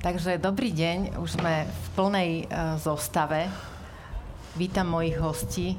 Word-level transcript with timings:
Takže 0.00 0.40
dobrý 0.40 0.72
deň, 0.72 1.20
už 1.20 1.36
sme 1.36 1.68
v 1.68 1.86
plnej 1.92 2.30
uh, 2.48 2.80
zostave. 2.80 3.52
Vítam 4.56 4.88
mojich 4.88 5.20
hostí. 5.20 5.76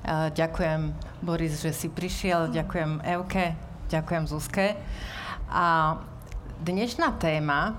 Uh, 0.00 0.32
ďakujem 0.32 0.96
Boris, 1.20 1.60
že 1.60 1.76
si 1.76 1.92
prišiel, 1.92 2.48
ďakujem 2.56 3.04
Euke, 3.04 3.52
ďakujem 3.92 4.24
Zuzke. 4.32 4.80
A 5.52 5.92
dnešná 6.64 7.20
téma 7.20 7.76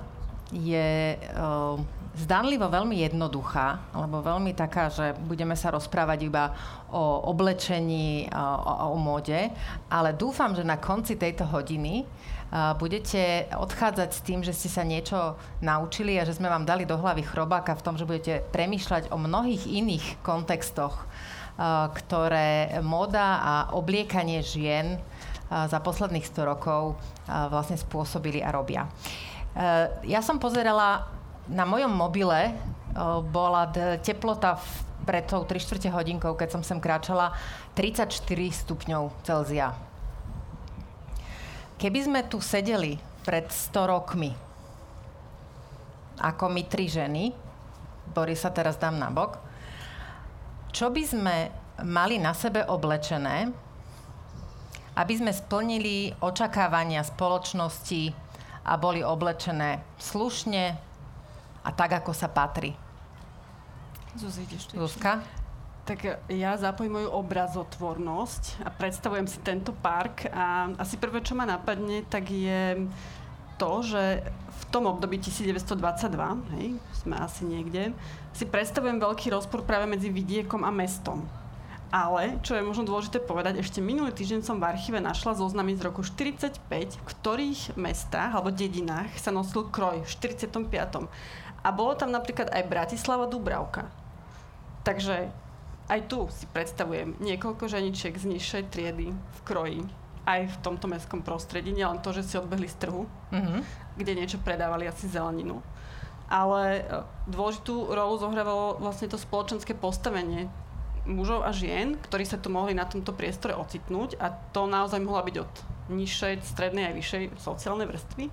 je 0.53 1.17
uh, 1.17 1.81
zdanlivo 2.13 2.69
veľmi 2.69 3.01
jednoduchá, 3.01 3.81
alebo 3.89 4.21
veľmi 4.21 4.53
taká, 4.53 4.93
že 4.93 5.17
budeme 5.25 5.57
sa 5.57 5.73
rozprávať 5.73 6.19
iba 6.29 6.53
o 6.93 7.25
oblečení, 7.25 8.29
o, 8.29 8.37
o, 8.37 8.73
o 8.93 8.97
móde, 9.01 9.49
ale 9.89 10.13
dúfam, 10.13 10.53
že 10.53 10.61
na 10.61 10.77
konci 10.77 11.17
tejto 11.17 11.49
hodiny 11.49 12.05
budete 12.51 13.47
odchádzať 13.55 14.09
s 14.11 14.21
tým, 14.27 14.43
že 14.43 14.51
ste 14.51 14.67
sa 14.67 14.83
niečo 14.83 15.39
naučili 15.63 16.19
a 16.19 16.27
že 16.27 16.35
sme 16.35 16.51
vám 16.51 16.67
dali 16.67 16.83
do 16.83 16.99
hlavy 16.99 17.23
chrobáka 17.23 17.79
v 17.79 17.83
tom, 17.87 17.95
že 17.95 18.03
budete 18.03 18.43
premýšľať 18.51 19.07
o 19.15 19.17
mnohých 19.17 19.71
iných 19.71 20.19
kontextoch, 20.19 21.07
ktoré 21.95 22.83
moda 22.83 23.39
a 23.39 23.53
obliekanie 23.71 24.43
žien 24.43 24.99
za 25.47 25.79
posledných 25.79 26.27
100 26.27 26.51
rokov 26.51 26.99
vlastne 27.27 27.79
spôsobili 27.79 28.43
a 28.43 28.51
robia. 28.51 28.91
Ja 30.03 30.19
som 30.19 30.35
pozerala 30.35 31.07
na 31.47 31.63
mojom 31.63 31.91
mobile, 31.91 32.55
bola 33.31 33.71
teplota 34.03 34.59
pred 35.07 35.23
tou 35.23 35.47
3 35.47 35.55
čtvrte 35.55 35.87
hodinkou, 35.87 36.35
keď 36.35 36.59
som 36.59 36.63
sem 36.63 36.83
kráčala, 36.83 37.31
34 37.79 38.11
stupňov 38.51 39.11
Celzia 39.23 39.90
Keby 41.81 41.99
sme 42.05 42.21
tu 42.29 42.37
sedeli 42.37 42.93
pred 43.25 43.49
100 43.49 43.89
rokmi, 43.89 44.29
ako 46.21 46.45
my 46.53 46.61
tri 46.69 46.85
ženy, 46.85 47.33
Boris 48.13 48.45
sa 48.45 48.53
teraz 48.53 48.77
dám 48.77 49.01
na 49.01 49.09
bok, 49.09 49.41
čo 50.69 50.93
by 50.93 51.01
sme 51.01 51.49
mali 51.81 52.21
na 52.21 52.37
sebe 52.37 52.61
oblečené, 52.61 53.49
aby 54.93 55.13
sme 55.17 55.33
splnili 55.33 56.13
očakávania 56.21 57.01
spoločnosti 57.01 58.13
a 58.61 58.77
boli 58.77 59.01
oblečené 59.01 59.81
slušne 59.97 60.77
a 61.65 61.69
tak, 61.73 61.97
ako 61.97 62.13
sa 62.13 62.29
patrí. 62.29 62.77
Zuzka? 64.77 65.40
Tak 65.81 66.29
ja 66.29 66.53
zapojím 66.61 67.01
moju 67.01 67.09
obrazotvornosť 67.09 68.61
a 68.61 68.69
predstavujem 68.69 69.25
si 69.25 69.41
tento 69.41 69.73
park 69.73 70.29
a 70.29 70.69
asi 70.77 70.93
prvé, 70.95 71.25
čo 71.25 71.33
ma 71.33 71.43
napadne, 71.49 72.05
tak 72.05 72.29
je 72.29 72.85
to, 73.57 73.81
že 73.81 74.21
v 74.29 74.63
tom 74.69 74.85
období 74.85 75.17
1922, 75.17 75.73
hej, 76.57 76.77
sme 77.01 77.15
asi 77.17 77.45
niekde, 77.45 77.97
si 78.33 78.45
predstavujem 78.45 79.01
veľký 79.01 79.33
rozpor 79.33 79.65
práve 79.65 79.89
medzi 79.89 80.13
vidiekom 80.13 80.61
a 80.65 80.71
mestom. 80.73 81.25
Ale, 81.91 82.39
čo 82.39 82.55
je 82.55 82.63
možno 82.63 82.87
dôležité 82.87 83.19
povedať, 83.19 83.59
ešte 83.59 83.83
minulý 83.83 84.15
týždeň 84.15 84.47
som 84.47 84.63
v 84.63 84.71
archíve 84.71 85.03
našla 85.03 85.35
zoznamy 85.35 85.75
z 85.75 85.91
roku 85.91 86.07
45, 86.07 86.55
v 86.71 87.03
ktorých 87.03 87.75
mestách 87.75 88.31
alebo 88.31 88.47
dedinách 88.47 89.11
sa 89.19 89.27
nosil 89.27 89.67
kroj 89.67 90.07
v 90.07 90.09
45. 90.09 91.11
A 91.61 91.69
bolo 91.75 91.91
tam 91.99 92.15
napríklad 92.15 92.47
aj 92.47 92.69
Bratislava 92.71 93.27
Dubravka. 93.27 93.91
Takže 94.87 95.29
aj 95.91 96.07
tu 96.07 96.31
si 96.31 96.47
predstavujem 96.47 97.19
niekoľko 97.19 97.67
ženičiek 97.67 98.15
z 98.15 98.25
nižšej 98.31 98.63
triedy 98.71 99.11
v 99.11 99.39
kroji, 99.43 99.83
aj 100.23 100.47
v 100.47 100.55
tomto 100.63 100.87
mestskom 100.87 101.19
prostredí, 101.19 101.75
nielen 101.75 101.99
to, 101.99 102.15
že 102.15 102.23
si 102.23 102.35
odbehli 102.39 102.71
z 102.71 102.87
trhu, 102.87 103.03
mm-hmm. 103.35 103.59
kde 103.99 104.11
niečo 104.15 104.39
predávali 104.39 104.87
asi 104.87 105.11
zeleninu. 105.11 105.59
Ale 106.31 106.79
e, 106.79 107.03
dôležitú 107.27 107.91
rolu 107.91 108.15
zohrávalo 108.15 108.79
vlastne 108.79 109.11
to 109.11 109.19
spoločenské 109.19 109.75
postavenie 109.75 110.47
mužov 111.03 111.43
a 111.43 111.51
žien, 111.51 111.99
ktorí 112.07 112.23
sa 112.23 112.39
tu 112.39 112.47
mohli 112.47 112.71
na 112.71 112.87
tomto 112.87 113.11
priestore 113.11 113.57
ocitnúť 113.57 114.15
a 114.21 114.31
to 114.55 114.69
naozaj 114.69 115.01
mohla 115.03 115.25
byť 115.27 115.35
od 115.43 115.53
nižšej, 115.91 116.45
strednej 116.45 116.93
aj 116.93 116.95
vyššej 116.95 117.23
sociálnej 117.41 117.89
vrstvy. 117.89 118.25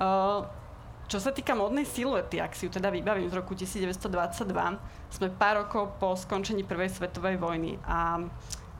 Uh, 0.00 0.48
čo 1.12 1.20
sa 1.20 1.28
týka 1.28 1.52
modnej 1.52 1.84
siluety, 1.84 2.40
ak 2.40 2.56
si 2.56 2.64
ju 2.64 2.72
teda 2.72 2.88
vybavím 2.88 3.28
z 3.28 3.36
roku 3.36 3.52
1922, 3.52 4.48
sme 5.12 5.28
pár 5.28 5.60
rokov 5.60 6.00
po 6.00 6.16
skončení 6.16 6.64
Prvej 6.64 6.88
svetovej 6.88 7.36
vojny 7.36 7.76
a 7.84 8.24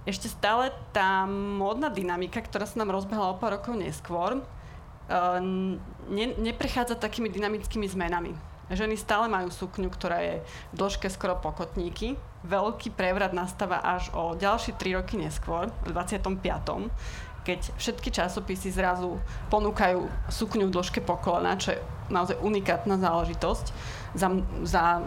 ešte 0.09 0.33
stále 0.33 0.73
tá 0.97 1.29
módna 1.29 1.93
dynamika, 1.93 2.41
ktorá 2.41 2.65
sa 2.65 2.81
nám 2.81 2.97
rozbehla 2.97 3.37
o 3.37 3.39
pár 3.39 3.61
rokov 3.61 3.77
neskôr, 3.77 4.41
uh, 4.41 5.39
ne, 6.09 6.27
neprechádza 6.41 6.97
takými 6.97 7.29
dynamickými 7.29 7.85
zmenami. 7.85 8.33
Ženy 8.73 8.97
stále 8.97 9.29
majú 9.29 9.53
sukňu, 9.53 9.93
ktorá 9.93 10.25
je 10.25 10.35
v 10.73 10.75
dĺžke 10.81 11.13
skoro 11.13 11.37
pokotníky. 11.37 12.17
Veľký 12.49 12.97
prevrat 12.97 13.37
nastáva 13.37 13.85
až 13.85 14.09
o 14.17 14.33
ďalšie 14.33 14.81
3 14.81 14.97
roky 14.97 15.21
neskôr, 15.21 15.69
v 15.85 15.93
25 15.93 16.33
keď 17.43 17.75
všetky 17.75 18.15
časopisy 18.15 18.71
zrazu 18.71 19.19
ponúkajú 19.51 20.07
sukňu 20.31 20.71
v 20.71 20.75
dĺžke 20.75 21.03
pokolena, 21.03 21.59
čo 21.59 21.75
je 21.75 21.79
naozaj 22.13 22.37
unikátna 22.39 23.01
záležitosť. 23.01 23.67
Za, 24.13 24.29
za 24.63 25.01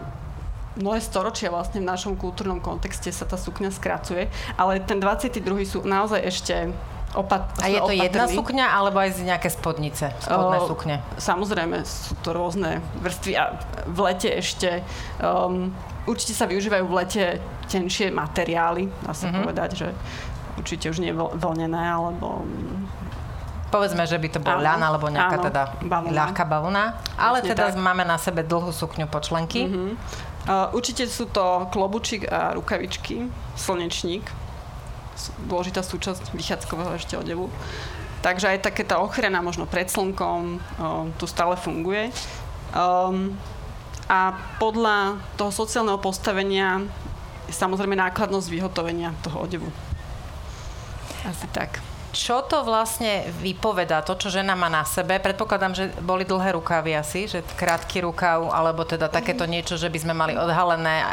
mnohé 0.76 1.00
storočia 1.00 1.48
vlastne 1.48 1.80
v 1.80 1.88
našom 1.88 2.14
kultúrnom 2.20 2.60
kontexte 2.60 3.08
sa 3.08 3.24
tá 3.24 3.40
sukňa 3.40 3.72
skracuje, 3.72 4.28
ale 4.60 4.82
ten 4.84 5.00
22. 5.00 5.40
sú 5.64 5.78
naozaj 5.86 6.20
ešte 6.20 6.54
opat- 7.16 7.56
A 7.64 7.72
je 7.72 7.80
to 7.80 7.88
opatrný. 7.88 8.04
jedna 8.04 8.24
sukňa, 8.28 8.66
alebo 8.76 9.00
aj 9.00 9.10
z 9.16 9.20
nejaké 9.24 9.48
spodnice, 9.48 10.12
spodné 10.20 10.58
uh, 10.60 10.68
sukne? 10.68 10.96
Samozrejme, 11.16 11.80
sú 11.88 12.12
to 12.20 12.36
rôzne 12.36 12.84
vrstvy 13.00 13.32
a 13.40 13.56
v 13.88 13.98
lete 14.04 14.28
ešte 14.36 14.84
um, 15.22 15.72
určite 16.04 16.36
sa 16.36 16.44
využívajú 16.44 16.84
v 16.84 16.94
lete 16.94 17.24
tenšie 17.66 18.12
materiály, 18.12 18.92
dá 19.02 19.16
sa 19.16 19.32
mm-hmm. 19.32 19.38
povedať, 19.42 19.70
že 19.74 19.88
určite 20.60 20.92
už 20.92 20.98
nie 21.00 21.12
vlnené, 21.12 21.82
alebo 21.88 22.44
Povedzme, 23.76 24.08
že 24.08 24.16
by 24.16 24.28
to 24.32 24.40
bol 24.40 24.56
ľan 24.56 24.80
alebo 24.80 25.12
nejaká 25.12 25.36
áno, 25.36 25.46
teda 25.52 25.62
bavlna. 25.84 26.16
ľahká 26.16 26.44
bavlna. 26.48 26.84
Ale 27.20 27.44
Presne 27.44 27.50
teda 27.52 27.64
tak. 27.68 27.76
máme 27.76 28.08
na 28.08 28.16
sebe 28.16 28.40
dlhú 28.40 28.72
sukňu 28.72 29.04
počlenky. 29.12 29.68
Uh-huh. 29.68 29.92
Uh, 30.48 30.72
určite 30.72 31.04
sú 31.04 31.28
to 31.28 31.68
klobučík 31.68 32.24
a 32.32 32.56
rukavičky, 32.56 33.28
slnečník. 33.52 34.24
Dôležitá 35.44 35.84
súčasť 35.84 36.32
vychádzkového 36.32 36.96
ešte 36.96 37.20
odevu. 37.20 37.52
Takže 38.24 38.56
aj 38.56 38.64
také 38.64 38.82
tá 38.82 38.96
ochrana 38.96 39.44
možno 39.44 39.68
pred 39.68 39.92
slnkom 39.92 40.56
uh, 40.56 41.06
tu 41.20 41.28
stále 41.28 41.52
funguje. 41.60 42.08
Um, 42.72 43.36
a 44.08 44.38
podľa 44.62 45.18
toho 45.34 45.50
sociálneho 45.50 45.98
postavenia 45.98 46.86
je 47.50 47.54
samozrejme 47.54 47.98
nákladnosť 47.98 48.48
vyhotovenia 48.50 49.14
toho 49.22 49.42
odevu. 49.42 49.70
Asi 51.26 51.46
tak. 51.50 51.82
Čo 52.16 52.40
to 52.48 52.64
vlastne 52.64 53.28
vypoveda, 53.44 54.00
to, 54.00 54.16
čo 54.16 54.32
žena 54.32 54.56
má 54.56 54.72
na 54.72 54.88
sebe? 54.88 55.20
Predpokladám, 55.20 55.76
že 55.76 55.84
boli 56.00 56.24
dlhé 56.24 56.56
rukávy 56.56 56.96
asi, 56.96 57.28
že 57.28 57.44
krátky 57.44 58.00
rukav, 58.00 58.48
alebo 58.48 58.88
teda 58.88 59.12
takéto 59.12 59.44
niečo, 59.44 59.76
že 59.76 59.92
by 59.92 59.98
sme 60.00 60.14
mali 60.16 60.32
odhalené 60.32 60.96
e, 60.96 61.06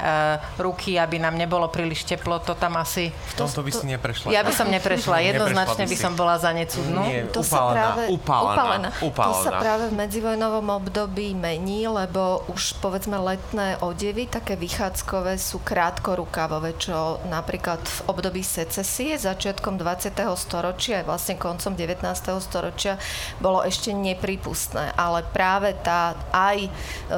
ruky, 0.64 0.96
aby 0.96 1.20
nám 1.20 1.36
nebolo 1.36 1.68
príliš 1.68 2.08
teplo, 2.08 2.40
to 2.40 2.56
tam 2.56 2.80
asi... 2.80 3.12
V 3.12 3.36
tomto 3.36 3.60
by 3.68 3.72
si 3.76 3.84
neprešla. 3.84 4.32
Ja 4.32 4.48
by 4.48 4.54
som 4.56 4.72
neprešla, 4.72 5.20
jednoznačne 5.28 5.84
by 5.92 5.98
som 6.00 6.16
bola 6.16 6.40
za 6.40 6.56
necudnú. 6.56 7.04
Nie, 7.04 7.28
to 7.28 7.44
upálená, 7.44 7.52
sa 7.52 7.76
práve, 7.76 8.04
upálená, 8.08 8.56
upálená. 8.56 8.90
upálená. 9.04 9.36
To 9.36 9.44
sa 9.44 9.52
práve 9.60 9.86
v 9.92 9.94
medzivojnovom 10.00 10.68
období 10.72 11.36
mení, 11.36 11.84
lebo 11.92 12.48
už 12.48 12.80
povedzme 12.80 13.20
letné 13.20 13.76
odevy, 13.84 14.32
také 14.32 14.56
vychádzkové, 14.56 15.36
sú 15.36 15.60
krátkorukávové, 15.68 16.80
čo 16.80 17.20
napríklad 17.28 17.84
v 17.84 18.00
období 18.08 18.40
secesie, 18.40 19.20
začiatkom 19.20 19.76
20. 19.76 20.16
storočia 20.40 20.93
storočia, 20.94 21.02
aj 21.02 21.10
vlastne 21.10 21.36
koncom 21.42 21.74
19. 21.74 22.46
storočia 22.46 22.94
bolo 23.42 23.66
ešte 23.66 23.90
nepripustné. 23.90 24.94
Ale 24.94 25.26
práve 25.34 25.74
tá 25.82 26.14
aj 26.30 26.58
e, 26.62 26.70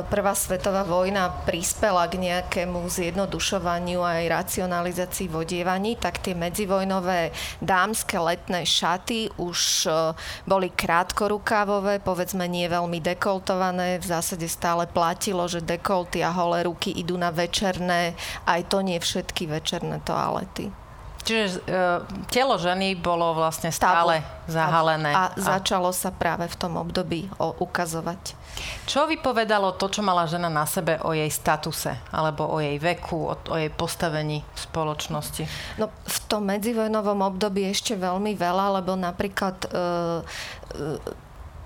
prvá 0.07 0.31
svetová 0.31 0.88
vojna 0.88 1.44
prispela 1.44 2.07
k 2.07 2.16
nejakému 2.16 2.88
zjednodušovaniu 2.88 4.00
aj 4.00 4.31
racionalizácii 4.31 5.27
v 5.27 5.36
odievaní, 5.44 5.92
tak 6.00 6.24
tie 6.24 6.31
medzivojnové 6.31 7.36
dámske 7.60 8.16
letné 8.16 8.63
šaty 8.63 9.36
už 9.36 9.60
e, 9.86 10.16
boli 10.48 10.72
krátkorukávové, 10.72 12.00
povedzme 12.00 12.48
nie 12.48 12.72
veľmi 12.72 13.04
dekoltované. 13.04 14.00
V 14.00 14.06
zásade 14.07 14.48
stále 14.48 14.88
platilo, 14.88 15.44
že 15.51 15.60
dekolty 15.60 16.24
a 16.24 16.31
holé 16.31 16.63
ruky 16.63 16.95
idú 16.95 17.19
na 17.19 17.33
večerné, 17.33 18.16
aj 18.48 18.72
to 18.72 18.80
nie 18.80 18.98
všetky 19.01 19.51
večerné 19.51 20.00
toalety. 20.06 20.85
Čiže 21.25 21.66
e, 21.66 21.81
telo 22.30 22.62
ženy 22.62 22.94
bolo 23.01 23.33
vlastne 23.33 23.74
stále 23.74 24.22
Tabu. 24.22 24.54
zahalené. 24.54 25.10
A, 25.10 25.33
a 25.33 25.42
začalo 25.42 25.89
sa 25.89 26.13
práve 26.13 26.45
v 26.45 26.56
tom 26.56 26.77
období 26.77 27.25
o, 27.42 27.50
ukazovať. 27.66 28.38
Čo 28.86 29.10
vypovedalo 29.10 29.74
to, 29.75 29.89
čo 29.89 30.06
mala 30.06 30.30
žena 30.30 30.54
na 30.54 30.69
sebe 30.69 31.01
o 31.01 31.12
jej 31.18 31.27
statuse, 31.33 31.98
alebo 32.13 32.45
o 32.45 32.62
jej 32.62 32.77
veku, 32.77 33.18
o, 33.25 33.36
o 33.36 33.56
jej 33.57 33.74
postavení 33.74 34.45
v 34.45 34.60
spoločnosti? 34.69 35.44
No, 35.81 35.89
v 35.89 36.18
tom 36.30 36.45
medzivojnovom 36.45 37.25
období 37.25 37.66
ešte 37.66 37.98
veľmi 37.98 38.38
veľa, 38.38 38.80
lebo 38.80 38.94
napríklad 38.94 39.66
e, 39.66 39.69
e, 39.74 41.25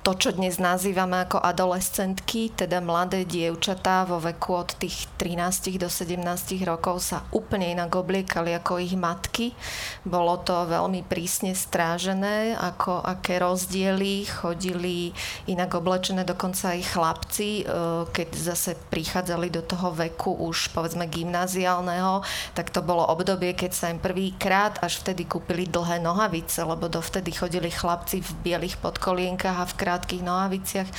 to 0.09 0.33
čo 0.33 0.41
dnes 0.41 0.57
nazývame 0.57 1.21
ako 1.21 1.38
adolescentky, 1.38 2.50
teda 2.50 2.81
mladé 2.81 3.29
dievčatá 3.29 4.09
vo 4.09 4.17
veku 4.17 4.57
od 4.57 4.73
tých 4.81 5.06
13 5.21 5.77
do 5.77 5.85
17 5.85 6.25
rokov 6.65 7.06
sa 7.06 7.29
úplne 7.29 7.69
inak 7.69 7.94
obliekali 7.94 8.57
ako 8.57 8.81
ich 8.81 8.97
matky. 8.97 9.53
Bolo 10.01 10.41
to 10.41 10.65
veľmi 10.65 11.06
prísne 11.06 11.53
strážené, 11.53 12.57
ako 12.57 13.06
aké 13.06 13.38
rozdiely, 13.38 14.25
chodili 14.25 15.13
inak 15.45 15.77
oblečené 15.77 16.25
dokonca 16.25 16.73
aj 16.73 16.89
chlapci, 16.89 17.50
e, 17.61 17.63
keď 18.09 18.29
zase 18.33 18.81
prichádzali 18.89 19.53
do 19.53 19.61
toho 19.61 19.94
veku 19.94 20.33
už 20.41 20.73
povedzme 20.73 21.06
gymnáziálneho, 21.06 22.25
tak 22.57 22.73
to 22.73 22.81
bolo 22.81 23.06
obdobie, 23.06 23.53
keď 23.53 23.71
sa 23.77 23.94
im 23.94 24.01
prvýkrát 24.01 24.81
až 24.81 25.06
vtedy 25.06 25.29
kúpili 25.29 25.69
dlhé 25.69 26.01
nohavice, 26.01 26.65
lebo 26.65 26.89
dovtedy 26.89 27.29
chodili 27.29 27.69
chlapci 27.69 28.25
v 28.25 28.31
bielých 28.41 28.81
podkolienkach 28.81 29.61
a 29.61 29.69
v 29.69 29.77
krátkých 29.99 30.23
nohaviciach. 30.23 30.89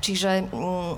Čiže 0.00 0.48
mm, 0.48 0.92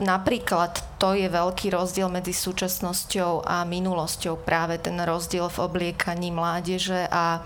napríklad 0.00 0.80
to 0.96 1.12
je 1.12 1.28
veľký 1.28 1.76
rozdiel 1.76 2.08
medzi 2.08 2.32
súčasnosťou 2.32 3.44
a 3.44 3.68
minulosťou, 3.68 4.40
práve 4.40 4.80
ten 4.80 4.96
rozdiel 4.96 5.52
v 5.52 5.58
obliekaní 5.68 6.32
mládeže 6.32 7.04
a 7.12 7.44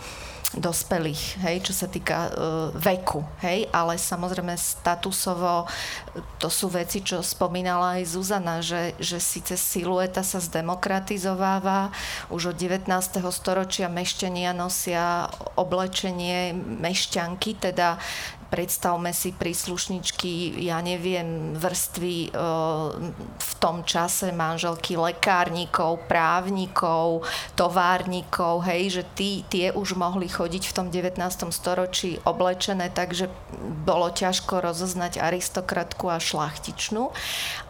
dospelých, 0.52 1.40
hej, 1.48 1.64
čo 1.64 1.72
sa 1.72 1.88
týka 1.88 2.28
uh, 2.28 2.32
veku, 2.76 3.24
hej, 3.40 3.72
ale 3.72 3.96
samozrejme 3.96 4.52
statusovo 4.52 5.64
to 6.36 6.52
sú 6.52 6.68
veci, 6.68 7.00
čo 7.00 7.24
spomínala 7.24 7.96
aj 7.96 8.12
Zuzana, 8.12 8.60
že, 8.60 8.92
že 9.00 9.16
síce 9.16 9.56
silueta 9.56 10.20
sa 10.20 10.44
zdemokratizováva, 10.44 11.88
už 12.28 12.52
od 12.52 12.56
19. 12.60 12.84
storočia 13.32 13.88
mešťania 13.88 14.52
nosia 14.52 15.32
oblečenie 15.56 16.52
mešťanky, 16.52 17.56
teda 17.56 17.96
predstavme 18.52 19.16
si 19.16 19.32
príslušničky, 19.32 20.60
ja 20.60 20.84
neviem, 20.84 21.56
vrstvy 21.56 22.28
e, 22.28 22.30
v 23.40 23.52
tom 23.56 23.80
čase 23.80 24.28
manželky 24.28 25.00
lekárnikov, 25.00 26.04
právnikov, 26.04 27.24
továrnikov, 27.56 28.60
hej, 28.68 29.00
že 29.00 29.02
tí, 29.16 29.30
tie 29.48 29.72
už 29.72 29.96
mohli 29.96 30.28
chodiť 30.28 30.68
v 30.68 30.76
tom 30.76 30.86
19. 30.92 31.16
storočí 31.48 32.20
oblečené, 32.28 32.92
takže 32.92 33.32
bolo 33.88 34.12
ťažko 34.12 34.60
rozoznať 34.60 35.16
aristokratku 35.16 36.12
a 36.12 36.20
šlachtičnú, 36.20 37.08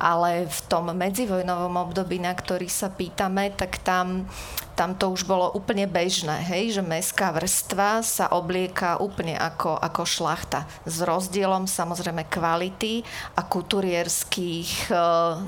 ale 0.03 0.51
v 0.51 0.59
tom 0.67 0.91
medzivojnovom 0.91 1.79
období, 1.79 2.19
na 2.19 2.35
ktorý 2.35 2.67
sa 2.67 2.91
pýtame, 2.91 3.55
tak 3.55 3.79
tam 3.87 4.27
tam 4.73 4.97
to 4.97 5.13
už 5.13 5.29
bolo 5.29 5.53
úplne 5.53 5.85
bežné, 5.85 6.41
hej, 6.49 6.81
že 6.81 6.83
mestská 6.83 7.29
vrstva 7.31 8.01
sa 8.01 8.33
oblieka 8.33 8.97
úplne 8.99 9.37
ako, 9.37 9.77
ako 9.77 10.03
šlachta. 10.09 10.65
S 10.87 11.01
rozdielom 11.03 11.65
samozrejme 11.67 12.27
kvality 12.27 13.03
a 13.39 13.47
kulturierských 13.47 14.91
e, 14.91 14.95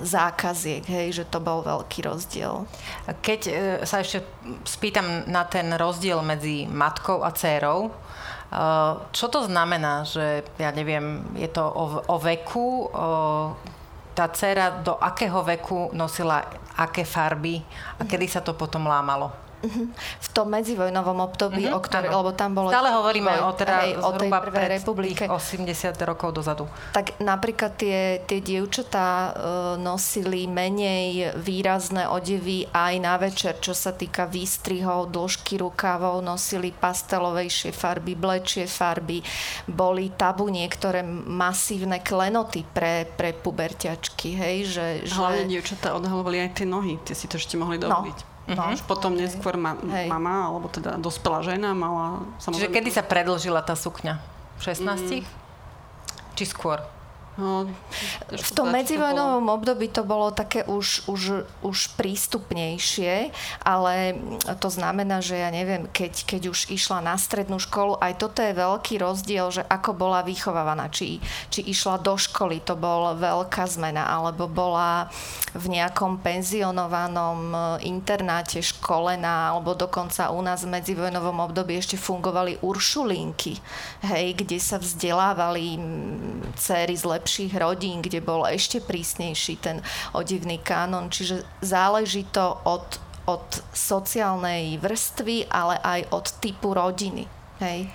zákaziek, 0.03 0.85
hej, 0.87 1.23
že 1.23 1.25
to 1.29 1.43
bol 1.43 1.63
veľký 1.63 2.07
rozdiel. 2.07 2.65
Keď 3.21 3.41
e, 3.49 3.53
sa 3.85 4.01
ešte 4.01 4.23
spýtam 4.65 5.29
na 5.29 5.45
ten 5.45 5.71
rozdiel 5.75 6.23
medzi 6.23 6.67
matkou 6.71 7.23
a 7.27 7.31
dcérou, 7.35 7.89
e, 7.89 7.93
čo 9.13 9.27
to 9.29 9.45
znamená, 9.45 10.07
že 10.07 10.47
ja 10.57 10.71
neviem, 10.73 11.23
je 11.37 11.51
to 11.51 11.65
o, 11.65 11.85
o 12.05 12.17
veku, 12.23 12.89
o, 12.89 13.57
tá 14.15 14.31
dcera 14.31 14.81
do 14.81 14.95
akého 15.03 15.43
veku 15.43 15.91
nosila 15.91 16.47
aké 16.79 17.03
farby 17.03 17.59
a 17.99 18.07
kedy 18.07 18.27
sa 18.31 18.41
to 18.43 18.55
potom 18.55 18.87
lámalo? 18.87 19.44
V 20.27 20.29
tom 20.33 20.51
medzivojnovom 20.53 21.19
období, 21.25 21.67
mm-hmm, 21.69 21.79
o 21.79 21.81
ktoré, 21.81 22.07
lebo 22.11 22.31
tam 22.37 22.53
bolo... 22.53 22.69
Stále 22.69 22.93
hovoríme 22.93 23.33
o, 23.45 23.51
teda 23.57 23.77
hej, 23.85 23.97
o 23.99 24.11
tej 24.15 24.31
prvej 24.31 24.69
republike. 24.81 25.25
80 25.27 25.95
rokov 26.05 26.37
dozadu. 26.37 26.69
Tak 26.93 27.19
napríklad 27.23 27.79
tie, 27.79 28.21
tie 28.29 28.41
dievčatá 28.45 29.09
e, 29.09 29.31
nosili 29.81 30.45
menej 30.45 31.37
výrazné 31.41 32.11
odevy 32.11 32.69
aj 32.71 32.95
na 33.01 33.15
večer, 33.17 33.59
čo 33.59 33.73
sa 33.73 33.95
týka 33.95 34.29
výstrihov, 34.29 35.11
dĺžky 35.11 35.61
rukávov, 35.61 36.21
nosili 36.21 36.75
pastelovejšie 36.75 37.73
farby, 37.73 38.13
blečie 38.19 38.69
farby, 38.69 39.25
boli 39.71 40.13
tabu 40.13 40.51
niektoré 40.51 41.03
masívne 41.07 42.05
klenoty 42.05 42.67
pre, 42.67 43.09
pre 43.09 43.33
puberťačky, 43.33 44.29
hej, 44.37 44.57
že... 44.69 44.85
Hlavne 45.15 45.49
že... 45.49 45.51
dievčatá 45.57 45.97
odhalovali 45.97 46.45
aj 46.45 46.51
tie 46.63 46.67
nohy, 46.69 47.01
tie 47.03 47.15
si 47.17 47.27
to 47.31 47.41
ešte 47.41 47.57
mohli 47.57 47.81
dovoliť. 47.81 48.19
No. 48.21 48.34
No, 48.45 48.77
už 48.77 48.85
potom 48.85 49.17
neskôr 49.17 49.57
ma, 49.57 49.73
mama, 50.05 50.53
alebo 50.53 50.69
teda 50.69 51.01
dospelá 51.01 51.41
žena 51.41 51.73
mala... 51.73 52.29
Samozrejme... 52.37 52.69
Čiže 52.69 52.77
kedy 52.77 52.91
sa 52.93 53.01
predlžila 53.01 53.65
tá 53.65 53.73
sukňa? 53.73 54.21
V 54.61 54.63
16? 54.69 54.85
Mm. 54.85 55.25
Či 56.37 56.45
skôr? 56.45 56.85
No, 57.35 57.67
v 58.31 58.51
tom 58.55 58.71
medzivojnovom 58.71 59.51
období 59.51 59.91
to 59.91 60.07
bolo 60.07 60.31
také 60.31 60.63
už, 60.71 61.11
už, 61.11 61.43
už 61.67 61.79
prístupnejšie, 61.99 63.35
ale 63.67 64.15
to 64.63 64.71
znamená, 64.71 65.19
že 65.19 65.43
ja 65.43 65.51
neviem, 65.51 65.91
keď, 65.91 66.31
keď 66.31 66.43
už 66.55 66.71
išla 66.71 67.03
na 67.03 67.19
strednú 67.19 67.59
školu, 67.59 67.99
aj 67.99 68.23
toto 68.23 68.39
je 68.39 68.55
veľký 68.55 69.03
rozdiel, 69.03 69.51
že 69.51 69.67
ako 69.67 69.99
bola 69.99 70.23
vychovávaná. 70.23 70.87
Či, 70.95 71.19
či 71.51 71.67
išla 71.67 71.99
do 71.99 72.15
školy, 72.15 72.63
to 72.63 72.79
bol 72.79 73.19
veľká 73.19 73.67
zmena, 73.67 74.07
alebo 74.07 74.47
bola 74.47 75.11
v 75.59 75.75
nejakom 75.75 76.23
penzionovanom 76.23 77.51
internáte 77.83 78.63
školená, 78.63 79.51
alebo 79.51 79.75
dokonca 79.75 80.31
u 80.31 80.39
nás 80.39 80.63
v 80.63 80.79
medzivojnovom 80.79 81.43
období 81.51 81.75
ešte 81.83 81.99
fungovali 81.99 82.63
uršulinky, 82.63 83.59
hej, 84.07 84.39
kde 84.39 84.59
sa 84.63 84.79
vzdelávali 84.79 85.83
céry 86.55 86.95
z 86.95 87.05
lepších 87.25 87.57
rodín, 87.57 88.05
kde 88.05 88.21
bol 88.21 88.45
ešte 88.45 88.85
prísnejší 88.85 89.57
ten 89.65 89.81
odivný 90.13 90.61
kánon. 90.61 91.09
Čiže 91.09 91.41
záleží 91.65 92.29
to 92.29 92.61
od, 92.69 93.01
od 93.25 93.65
sociálnej 93.73 94.77
vrstvy, 94.77 95.49
ale 95.49 95.81
aj 95.81 96.01
od 96.13 96.27
typu 96.45 96.77
rodiny. 96.77 97.25
Hej. 97.65 97.89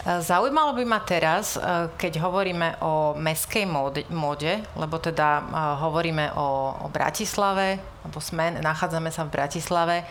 Zaujímalo 0.00 0.72
by 0.78 0.84
ma 0.88 1.02
teraz, 1.04 1.60
e, 1.60 1.90
keď 2.00 2.24
hovoríme 2.24 2.80
o 2.80 3.12
meskej 3.20 3.68
móde, 4.08 4.64
lebo 4.72 4.96
teda 4.96 5.28
e, 5.28 5.42
hovoríme 5.76 6.40
o, 6.40 6.72
o 6.72 6.86
Bratislave, 6.88 7.76
lebo 8.08 8.16
sme, 8.16 8.64
nachádzame 8.64 9.12
sa 9.12 9.28
v 9.28 9.34
Bratislave, 9.36 9.96
e, 10.00 10.04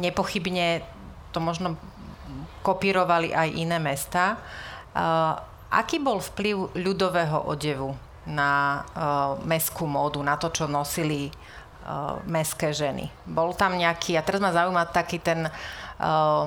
nepochybne 0.00 0.80
to 1.28 1.44
možno 1.44 1.76
kopírovali 2.64 3.36
aj 3.36 3.48
iné 3.52 3.76
mesta. 3.76 4.40
Aký 5.68 6.00
bol 6.00 6.16
vplyv 6.16 6.80
ľudového 6.80 7.44
odevu 7.44 7.92
na 8.24 8.80
uh, 8.80 9.36
meskú 9.44 9.84
módu, 9.84 10.24
na 10.24 10.40
to, 10.40 10.48
čo 10.48 10.64
nosili 10.64 11.28
uh, 11.28 12.16
meské 12.24 12.72
ženy? 12.72 13.08
Bol 13.28 13.52
tam 13.52 13.76
nejaký, 13.76 14.16
a 14.16 14.24
teraz 14.24 14.40
ma 14.40 14.52
zaujíma 14.52 14.88
taký 14.88 15.20
ten, 15.20 15.44
uh, 15.44 16.44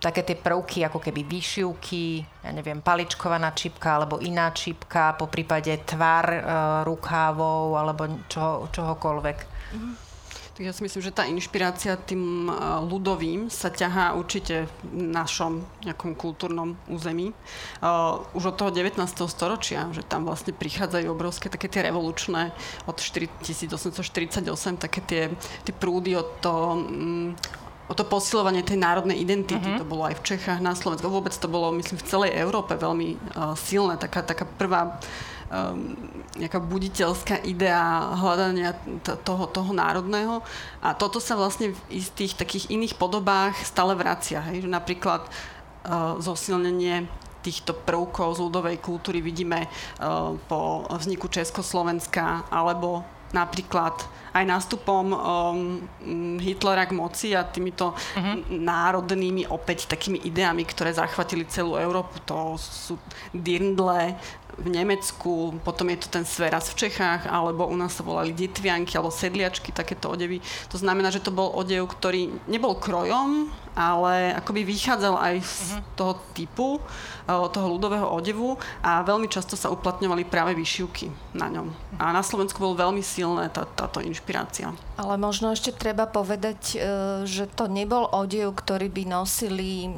také 0.00 0.20
tie 0.20 0.36
prvky, 0.36 0.84
ako 0.84 1.00
keby 1.00 1.24
výšivky, 1.24 2.24
ja 2.44 2.50
neviem, 2.52 2.84
paličkovaná 2.84 3.56
čipka 3.56 3.96
alebo 3.96 4.20
iná 4.20 4.52
čipka, 4.52 5.16
po 5.16 5.32
prípade 5.32 5.72
tvar 5.88 6.24
uh, 6.28 6.40
rukávov 6.84 7.72
alebo 7.72 8.04
čo, 8.28 8.68
čohokoľvek. 8.68 9.38
Mm-hmm. 9.72 10.07
Ja 10.58 10.74
si 10.74 10.82
myslím, 10.82 11.02
že 11.06 11.14
tá 11.14 11.22
inšpirácia 11.22 11.94
tým 11.94 12.50
ľudovým 12.90 13.46
sa 13.46 13.70
ťahá 13.70 14.18
určite 14.18 14.66
v 14.82 15.06
našom 15.14 15.62
nejakom 15.86 16.18
kultúrnom 16.18 16.74
území. 16.90 17.30
Už 18.34 18.42
od 18.50 18.58
toho 18.58 18.74
19. 18.74 18.98
storočia, 19.30 19.86
že 19.94 20.02
tam 20.02 20.26
vlastne 20.26 20.50
prichádzajú 20.50 21.06
obrovské 21.14 21.46
také 21.46 21.70
tie 21.70 21.86
revolučné 21.86 22.50
od 22.90 22.98
1848, 22.98 24.50
také 24.82 25.00
tie, 25.06 25.22
tie 25.62 25.74
prúdy 25.78 26.18
od 26.18 26.42
toho 26.42 26.82
mm, 26.82 27.28
o 27.88 27.94
to 27.96 28.04
posilovanie 28.04 28.60
tej 28.60 28.76
národnej 28.76 29.16
identity. 29.16 29.64
Uh-huh. 29.64 29.80
To 29.80 29.88
bolo 29.88 30.04
aj 30.04 30.20
v 30.20 30.36
Čechách, 30.36 30.60
na 30.60 30.76
Slovensku. 30.76 31.08
Vôbec 31.08 31.32
to 31.32 31.48
bolo, 31.48 31.72
myslím, 31.72 31.96
v 31.96 32.04
celej 32.04 32.30
Európe 32.36 32.76
veľmi 32.76 33.16
uh, 33.16 33.56
silné. 33.56 33.96
Taká, 33.96 34.20
taká 34.20 34.44
prvá 34.44 35.00
um, 35.48 35.96
nejaká 36.36 36.60
buditeľská 36.60 37.44
idea 37.44 37.80
hľadania 38.16 38.76
toho, 39.24 39.48
toho 39.48 39.70
národného. 39.72 40.44
A 40.80 40.94
toto 40.94 41.18
sa 41.18 41.34
vlastne 41.34 41.72
v 41.74 41.80
istých 42.00 42.36
takých 42.36 42.68
iných 42.72 42.94
podobách 42.96 43.56
stále 43.64 43.96
vracia. 43.96 44.40
Hej? 44.48 44.68
Napríklad 44.68 45.26
uh, 45.26 46.16
zosilnenie 46.20 47.08
týchto 47.40 47.72
prvkov 47.72 48.36
z 48.36 48.42
ľudovej 48.44 48.76
kultúry 48.82 49.22
vidíme 49.24 49.66
uh, 49.66 50.34
po 50.50 50.84
vzniku 50.90 51.30
Československa 51.30 52.50
alebo 52.50 53.06
napríklad 53.32 53.94
aj 54.38 54.44
nástupom 54.46 55.04
um, 55.10 56.38
Hitlera 56.38 56.86
k 56.86 56.94
moci 56.94 57.34
a 57.34 57.42
týmito 57.42 57.92
uh-huh. 57.92 58.46
národnými 58.48 59.50
opäť 59.50 59.90
takými 59.90 60.22
ideami, 60.22 60.62
ktoré 60.62 60.94
zachvatili 60.94 61.42
celú 61.50 61.74
Európu. 61.74 62.22
To 62.30 62.54
sú 62.58 62.94
dirndle, 63.34 64.14
v 64.58 64.68
Nemecku, 64.74 65.54
potom 65.62 65.86
je 65.94 66.02
to 66.02 66.08
ten 66.10 66.26
sveraz 66.26 66.74
v 66.74 66.88
Čechách, 66.88 67.30
alebo 67.30 67.70
u 67.70 67.76
nás 67.78 67.94
sa 67.94 68.02
volali 68.02 68.34
detvianky 68.34 68.98
alebo 68.98 69.14
sedliačky, 69.14 69.70
takéto 69.70 70.10
odevy. 70.10 70.42
To 70.74 70.76
znamená, 70.76 71.14
že 71.14 71.22
to 71.22 71.30
bol 71.30 71.54
odev, 71.54 71.86
ktorý 71.86 72.26
nebol 72.50 72.74
krojom, 72.74 73.54
ale 73.78 74.34
akoby 74.34 74.66
vychádzal 74.66 75.14
aj 75.14 75.34
z 75.46 75.78
uh-huh. 75.78 75.82
toho 75.94 76.12
typu, 76.34 76.68
toho 77.28 77.66
ľudového 77.70 78.10
odevu 78.10 78.58
a 78.82 79.06
veľmi 79.06 79.30
často 79.30 79.54
sa 79.54 79.70
uplatňovali 79.70 80.26
práve 80.26 80.58
vyšivky 80.58 81.06
na 81.38 81.46
ňom. 81.46 81.70
A 82.02 82.10
na 82.10 82.26
Slovensku 82.26 82.58
bol 82.58 82.74
veľmi 82.74 83.04
silná 83.04 83.46
tá, 83.46 83.62
táto 83.62 84.02
inšpirácia. 84.02 84.27
Ale 85.00 85.14
možno 85.16 85.54
ešte 85.54 85.72
treba 85.72 86.04
povedať, 86.04 86.60
e, 86.74 86.76
že 87.24 87.48
to 87.48 87.70
nebol 87.70 88.04
odev, 88.10 88.52
ktorý 88.52 88.92
by 88.92 89.04
nosili 89.08 89.88
e, 89.88 89.90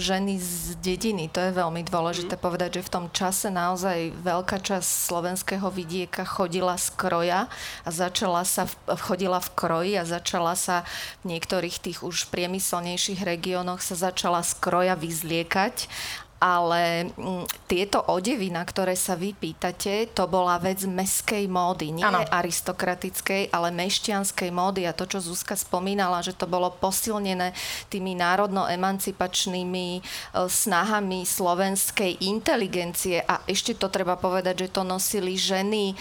ženy 0.00 0.40
z 0.40 0.78
dediny. 0.80 1.28
To 1.34 1.44
je 1.44 1.52
veľmi 1.52 1.84
dôležité 1.84 2.38
mm. 2.38 2.42
povedať, 2.42 2.70
že 2.80 2.86
v 2.86 2.92
tom 2.94 3.06
čase 3.12 3.52
naozaj 3.52 4.16
veľká 4.22 4.62
časť 4.64 4.86
slovenského 4.86 5.68
vidieka 5.68 6.24
chodila 6.24 6.78
z 6.80 6.88
kroja 6.96 7.40
a 7.84 7.90
začala 7.90 8.46
sa, 8.48 8.64
chodila 9.04 9.42
v 9.42 9.50
kroji 9.52 9.92
a 10.00 10.08
začala 10.08 10.56
sa 10.56 10.88
v 11.26 11.36
niektorých 11.36 11.76
tých 11.82 11.98
už 12.00 12.32
priemyselnejších 12.32 13.20
regiónoch 13.20 13.84
sa 13.84 13.98
začala 13.98 14.40
z 14.46 14.52
kroja 14.62 14.94
vyzliekať 14.96 15.90
ale 16.38 17.10
m, 17.18 17.42
mm, 17.42 17.44
tieto 17.66 17.98
odevy, 17.98 18.48
na 18.54 18.62
ktoré 18.62 18.94
sa 18.94 19.18
vy 19.18 19.34
pýtate, 19.34 20.06
to 20.14 20.30
bola 20.30 20.56
vec 20.62 20.86
meskej 20.86 21.50
módy, 21.50 21.90
nie 21.90 22.06
ano. 22.06 22.22
aristokratickej, 22.22 23.50
ale 23.50 23.74
mešťanskej 23.74 24.50
módy 24.54 24.86
a 24.86 24.94
to, 24.94 25.04
čo 25.04 25.18
Zuzka 25.18 25.58
spomínala, 25.58 26.22
že 26.22 26.32
to 26.32 26.46
bolo 26.46 26.70
posilnené 26.70 27.52
tými 27.90 28.14
národno-emancipačnými 28.14 29.86
e, 29.98 30.00
snahami 30.46 31.26
slovenskej 31.26 32.22
inteligencie 32.24 33.20
a 33.26 33.42
ešte 33.44 33.74
to 33.74 33.90
treba 33.90 34.14
povedať, 34.14 34.66
že 34.66 34.72
to 34.78 34.82
nosili 34.86 35.34
ženy 35.34 35.92
e, 35.92 35.94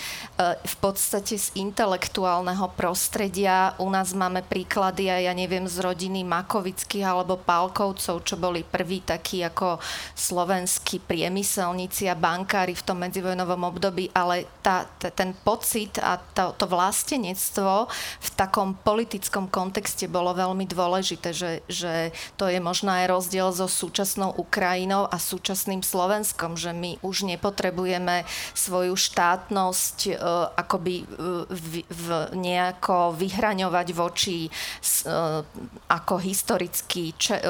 v 0.53 0.75
podstate 0.77 1.35
z 1.35 1.51
intelektuálneho 1.57 2.69
prostredia. 2.77 3.73
U 3.81 3.89
nás 3.89 4.13
máme 4.13 4.45
príklady 4.45 5.09
aj, 5.09 5.21
ja 5.25 5.33
neviem, 5.33 5.65
z 5.65 5.81
rodiny 5.81 6.21
Makovických 6.21 7.03
alebo 7.03 7.41
Pálkovcov, 7.41 8.21
čo 8.21 8.37
boli 8.37 8.61
prví 8.61 9.01
takí 9.01 9.41
ako 9.41 9.81
slovenskí 10.27 10.99
priemyselníci 11.03 12.11
a 12.11 12.19
bankári 12.19 12.75
v 12.75 12.85
tom 12.85 12.99
medzivojnovom 12.99 13.63
období, 13.63 14.11
ale 14.11 14.43
tá, 14.59 14.83
tá, 14.99 15.07
ten 15.07 15.31
pocit 15.31 15.95
a 16.03 16.19
to, 16.19 16.51
to 16.59 16.67
vlastenectvo 16.67 17.87
v 18.19 18.29
takom 18.35 18.75
politickom 18.75 19.47
kontexte 19.47 20.11
bolo 20.11 20.35
veľmi 20.35 20.67
dôležité, 20.67 21.31
že, 21.31 21.63
že 21.71 22.11
to 22.35 22.51
je 22.51 22.59
možno 22.59 22.91
aj 22.91 23.07
rozdiel 23.07 23.55
so 23.55 23.71
súčasnou 23.71 24.35
Ukrajinou 24.35 25.07
a 25.07 25.15
súčasným 25.15 25.79
Slovenskom, 25.79 26.59
že 26.59 26.75
my 26.75 26.99
už 26.99 27.23
nepotrebujeme 27.23 28.27
svoju 28.51 28.99
štátnosť 28.99 29.97
e, 30.07 30.13
akoby 30.57 30.95
e, 31.01 31.05
v, 31.47 31.73
v, 31.87 32.05
nejako 32.35 33.15
vyhraňovať 33.15 33.87
voči 33.95 34.47
e, 34.47 34.49
ako 35.87 36.15
historicky 36.19 37.13
če, 37.15 37.37
e, 37.39 37.43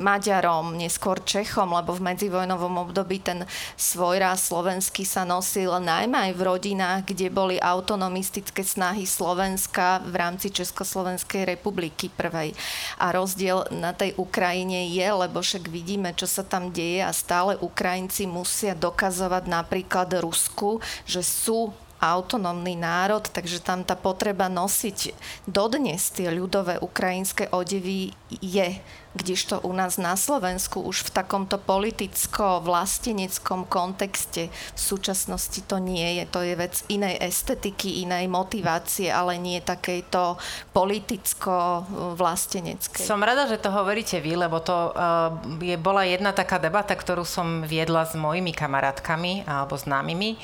Maďarom, 0.00 0.78
neskôr 0.78 1.20
Čechom, 1.22 1.74
lebo 1.74 1.92
v 1.96 2.12
medzi 2.12 2.21
medzivojnovom 2.22 2.86
období 2.86 3.18
ten 3.18 3.42
svoj 3.74 4.22
slovenský 4.38 5.02
sa 5.02 5.26
nosil 5.26 5.74
najmä 5.82 6.30
aj 6.30 6.32
v 6.38 6.46
rodinách, 6.46 7.02
kde 7.10 7.34
boli 7.34 7.58
autonomistické 7.58 8.62
snahy 8.62 9.10
Slovenska 9.10 9.98
v 10.06 10.14
rámci 10.14 10.54
Československej 10.54 11.50
republiky 11.50 12.14
prvej. 12.14 12.54
A 13.02 13.10
rozdiel 13.10 13.66
na 13.74 13.90
tej 13.90 14.14
Ukrajine 14.14 14.86
je, 14.86 15.02
lebo 15.10 15.42
však 15.42 15.66
vidíme, 15.66 16.14
čo 16.14 16.30
sa 16.30 16.46
tam 16.46 16.70
deje 16.70 17.02
a 17.02 17.10
stále 17.10 17.58
Ukrajinci 17.58 18.30
musia 18.30 18.78
dokazovať 18.78 19.50
napríklad 19.50 20.14
Rusku, 20.22 20.78
že 21.02 21.26
sú 21.26 21.74
autonómny 21.98 22.78
národ, 22.78 23.22
takže 23.26 23.62
tam 23.62 23.82
tá 23.82 23.98
potreba 23.98 24.46
nosiť 24.46 25.10
dodnes 25.46 26.10
tie 26.14 26.30
ľudové 26.30 26.78
ukrajinské 26.78 27.50
odevy 27.50 28.14
je 28.42 28.78
kdežto 29.12 29.60
u 29.62 29.72
nás 29.72 29.98
na 30.00 30.16
Slovensku 30.16 30.80
už 30.80 31.02
v 31.08 31.10
takomto 31.12 31.58
politicko-vlasteneckom 31.60 33.64
kontexte 33.68 34.48
v 34.52 34.80
súčasnosti 34.80 35.60
to 35.68 35.78
nie 35.78 36.14
je. 36.20 36.26
To 36.32 36.42
je 36.42 36.56
vec 36.56 36.84
inej 36.88 37.16
estetiky, 37.20 38.00
inej 38.04 38.28
motivácie, 38.28 39.12
ale 39.12 39.36
nie 39.36 39.60
takejto 39.60 40.36
politicko-vlasteneckej. 40.72 43.04
Som 43.04 43.20
rada, 43.20 43.46
že 43.46 43.58
to 43.60 43.68
hovoríte 43.68 44.20
vy, 44.24 44.36
lebo 44.36 44.60
to 44.64 44.92
uh, 44.92 45.32
je, 45.60 45.76
bola 45.76 46.04
jedna 46.08 46.32
taká 46.32 46.56
debata, 46.56 46.96
ktorú 46.96 47.28
som 47.28 47.60
viedla 47.64 48.06
s 48.08 48.14
mojimi 48.16 48.52
kamarátkami 48.56 49.44
alebo 49.44 49.76
známymi 49.76 50.36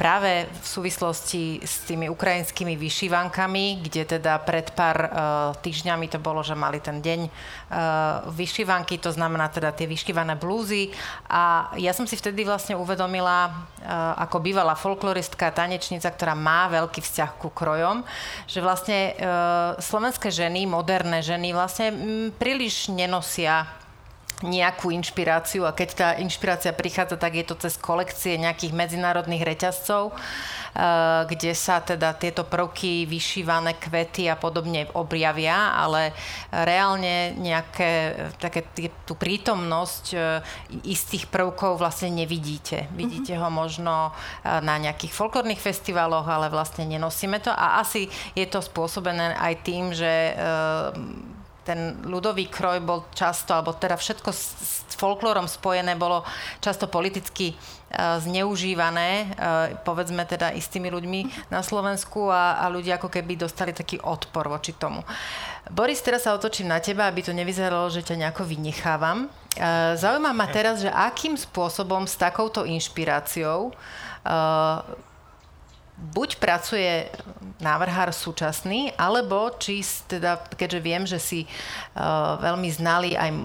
práve 0.00 0.48
v 0.48 0.66
súvislosti 0.66 1.60
s 1.60 1.84
tými 1.84 2.08
ukrajinskými 2.08 2.80
vyšívankami, 2.80 3.84
kde 3.84 4.16
teda 4.16 4.40
pred 4.40 4.72
pár 4.72 4.96
uh, 4.96 5.08
týždňami 5.60 6.08
to 6.08 6.16
bolo, 6.16 6.40
že 6.40 6.56
mali 6.56 6.80
ten 6.80 7.04
deň 7.04 7.20
uh, 7.28 7.30
vyšívanky, 8.32 8.96
to 8.96 9.12
znamená 9.12 9.52
teda 9.52 9.76
tie 9.76 9.84
vyšívané 9.84 10.40
blúzy. 10.40 10.88
A 11.28 11.68
ja 11.76 11.92
som 11.92 12.08
si 12.08 12.16
vtedy 12.16 12.40
vlastne 12.48 12.72
uvedomila, 12.72 13.52
uh, 13.52 14.16
ako 14.16 14.40
bývalá 14.40 14.72
folkloristka, 14.72 15.52
tanečnica, 15.52 16.08
ktorá 16.08 16.32
má 16.32 16.72
veľký 16.72 17.04
vzťah 17.04 17.30
ku 17.36 17.52
krojom, 17.52 18.00
že 18.48 18.64
vlastne 18.64 19.12
slovenské 19.76 20.32
ženy, 20.32 20.64
moderné 20.64 21.20
ženy 21.20 21.52
vlastne 21.52 21.92
príliš 22.40 22.88
nenosia 22.88 23.68
nejakú 24.40 24.88
inšpiráciu 24.88 25.68
a 25.68 25.76
keď 25.76 25.88
tá 25.92 26.08
inšpirácia 26.16 26.72
prichádza, 26.72 27.20
tak 27.20 27.36
je 27.36 27.44
to 27.44 27.54
cez 27.60 27.76
kolekcie 27.76 28.40
nejakých 28.40 28.72
medzinárodných 28.72 29.44
reťazcov, 29.44 30.12
eh, 30.12 31.28
kde 31.28 31.52
sa 31.52 31.84
teda 31.84 32.16
tieto 32.16 32.48
prvky, 32.48 33.04
vyšívané 33.04 33.76
kvety 33.76 34.32
a 34.32 34.40
podobne 34.40 34.88
objavia, 34.96 35.76
ale 35.76 36.16
reálne 36.48 37.36
nejaké 37.36 38.16
také 38.40 38.64
tú 39.04 39.12
prítomnosť 39.12 40.04
eh, 40.16 40.40
istých 40.88 41.28
prvkov 41.28 41.76
vlastne 41.76 42.08
nevidíte. 42.08 42.88
Vidíte 42.96 43.36
ho 43.36 43.52
možno 43.52 44.12
eh, 44.40 44.60
na 44.64 44.80
nejakých 44.80 45.12
folklórnych 45.12 45.60
festivaloch, 45.60 46.24
ale 46.24 46.48
vlastne 46.48 46.88
nenosíme 46.88 47.44
to 47.44 47.52
a 47.52 47.84
asi 47.84 48.08
je 48.32 48.48
to 48.48 48.64
spôsobené 48.64 49.36
aj 49.36 49.54
tým, 49.64 49.92
že 49.92 50.32
ten 51.64 52.00
ľudový 52.04 52.48
kroj 52.48 52.80
bol 52.80 53.06
často, 53.12 53.52
alebo 53.52 53.76
teda 53.76 54.00
všetko 54.00 54.30
s, 54.32 54.44
s 54.90 54.94
folklórom 54.96 55.44
spojené 55.44 55.96
bolo 55.96 56.24
často 56.60 56.88
politicky 56.88 57.52
uh, 57.52 58.16
zneužívané, 58.20 59.10
uh, 59.10 59.28
povedzme 59.84 60.24
teda 60.24 60.56
istými 60.56 60.88
ľuďmi 60.88 61.52
na 61.52 61.60
Slovensku 61.60 62.32
a, 62.32 62.60
a 62.60 62.72
ľudia 62.72 62.96
ako 62.96 63.12
keby 63.12 63.36
dostali 63.36 63.76
taký 63.76 64.00
odpor 64.00 64.48
voči 64.48 64.72
tomu. 64.76 65.04
Boris, 65.68 66.00
teraz 66.00 66.24
sa 66.24 66.34
otočím 66.34 66.72
na 66.72 66.80
teba, 66.80 67.06
aby 67.06 67.20
to 67.20 67.36
nevyzeralo, 67.36 67.92
že 67.92 68.02
ťa 68.02 68.20
nejako 68.26 68.48
vynechávam. 68.48 69.28
Uh, 69.56 69.94
zaujíma 70.00 70.32
ma 70.32 70.46
teraz, 70.48 70.80
že 70.80 70.88
akým 70.88 71.36
spôsobom 71.36 72.08
s 72.08 72.16
takouto 72.16 72.64
inšpiráciou 72.64 73.70
uh, 73.70 75.08
buď 76.00 76.40
pracuje 76.40 77.12
návrhár 77.60 78.08
súčasný, 78.08 78.96
alebo 78.96 79.52
či 79.60 79.84
teda, 80.08 80.40
keďže 80.56 80.80
viem, 80.80 81.04
že 81.04 81.20
si 81.20 81.44
uh, 81.44 82.40
veľmi 82.40 82.72
znali 82.72 83.12
aj 83.20 83.30
uh, 83.30 83.38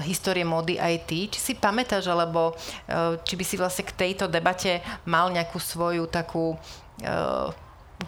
histórie 0.00 0.40
mody 0.40 0.80
aj 0.80 1.04
ty, 1.04 1.28
či 1.28 1.36
si 1.36 1.52
pamätáš, 1.52 2.08
alebo 2.08 2.56
uh, 2.56 3.20
či 3.20 3.36
by 3.36 3.44
si 3.44 3.60
vlastne 3.60 3.84
k 3.84 3.92
tejto 3.92 4.24
debate 4.24 4.80
mal 5.04 5.28
nejakú 5.28 5.60
svoju 5.60 6.08
takú 6.08 6.56
uh, 6.56 7.52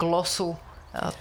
glosu 0.00 0.56
uh, 0.56 1.12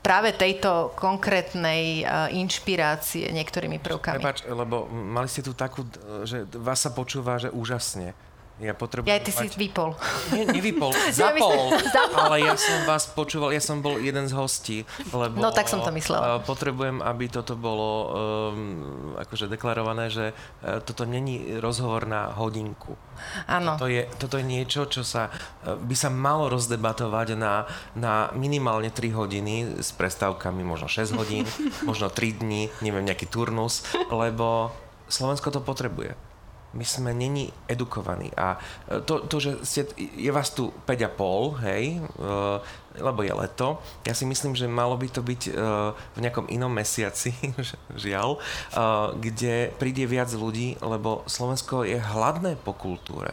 práve 0.00 0.32
tejto 0.32 0.96
konkrétnej 0.96 2.00
inšpirácie 2.32 3.28
niektorými 3.28 3.76
prvkami. 3.76 4.16
Prepač, 4.16 4.48
lebo 4.48 4.88
mali 4.88 5.28
ste 5.28 5.44
tu 5.44 5.52
takú, 5.52 5.84
že 6.24 6.48
vás 6.56 6.80
sa 6.80 6.88
počúva, 6.88 7.36
že 7.36 7.52
úžasne. 7.52 8.16
Ja 8.58 8.74
potrebujem... 8.74 9.14
Ja, 9.14 9.22
ty 9.22 9.30
mať... 9.30 9.54
si 9.54 9.54
vypol. 9.54 9.94
Nie, 10.34 10.42
nevypol, 10.50 10.90
zapol. 11.14 11.70
ale 12.18 12.42
ja 12.42 12.58
som 12.58 12.82
vás 12.90 13.06
počúval, 13.06 13.54
ja 13.54 13.62
som 13.62 13.78
bol 13.78 14.02
jeden 14.02 14.26
z 14.26 14.34
hostí, 14.34 14.78
lebo... 15.14 15.38
No, 15.38 15.54
tak 15.54 15.70
som 15.70 15.78
to 15.78 15.94
myslel. 15.94 16.42
Potrebujem, 16.42 16.98
aby 16.98 17.30
toto 17.30 17.54
bolo 17.54 17.90
um, 18.10 19.14
akože 19.14 19.46
deklarované, 19.46 20.10
že 20.10 20.34
uh, 20.34 20.82
toto 20.82 21.06
není 21.06 21.62
rozhovor 21.62 22.10
na 22.10 22.34
hodinku. 22.34 22.98
Áno. 23.46 23.78
Toto 23.78 23.86
je, 23.86 24.10
toto 24.18 24.42
je 24.42 24.44
niečo, 24.46 24.90
čo 24.90 25.06
sa, 25.06 25.30
uh, 25.30 25.78
by 25.78 25.94
sa 25.94 26.10
malo 26.10 26.50
rozdebatovať 26.50 27.38
na, 27.38 27.62
na 27.94 28.34
minimálne 28.34 28.90
3 28.90 29.14
hodiny 29.14 29.78
s 29.78 29.94
prestávkami, 29.94 30.66
možno 30.66 30.90
6 30.90 31.14
hodín, 31.14 31.46
možno 31.88 32.10
3 32.10 32.42
dní, 32.42 32.74
neviem, 32.82 33.06
nejaký 33.06 33.30
turnus, 33.30 33.86
lebo 34.10 34.74
Slovensko 35.06 35.54
to 35.54 35.62
potrebuje 35.62 36.27
my 36.76 36.84
sme 36.84 37.16
není 37.16 37.48
edukovaní. 37.64 38.28
A 38.36 38.60
e, 38.88 39.00
to, 39.00 39.24
to 39.24 39.36
že 39.40 39.50
ste, 39.64 39.80
je 39.96 40.28
vás 40.28 40.52
tu 40.52 40.68
5,5, 40.84 41.64
hej, 41.64 41.84
e, 41.96 43.00
lebo 43.00 43.20
je 43.24 43.32
leto, 43.32 43.80
ja 44.04 44.12
si 44.12 44.28
myslím, 44.28 44.52
že 44.52 44.68
malo 44.68 44.98
by 45.00 45.08
to 45.08 45.24
byť 45.24 45.42
e, 45.48 45.52
v 45.88 46.18
nejakom 46.20 46.50
inom 46.52 46.68
mesiaci, 46.68 47.32
žiaľ, 48.08 48.36
kde 49.16 49.72
príde 49.80 50.04
viac 50.04 50.28
ľudí, 50.34 50.76
lebo 50.84 51.24
Slovensko 51.24 51.88
je 51.88 51.96
hladné 51.96 52.60
po 52.60 52.76
kultúre. 52.76 53.32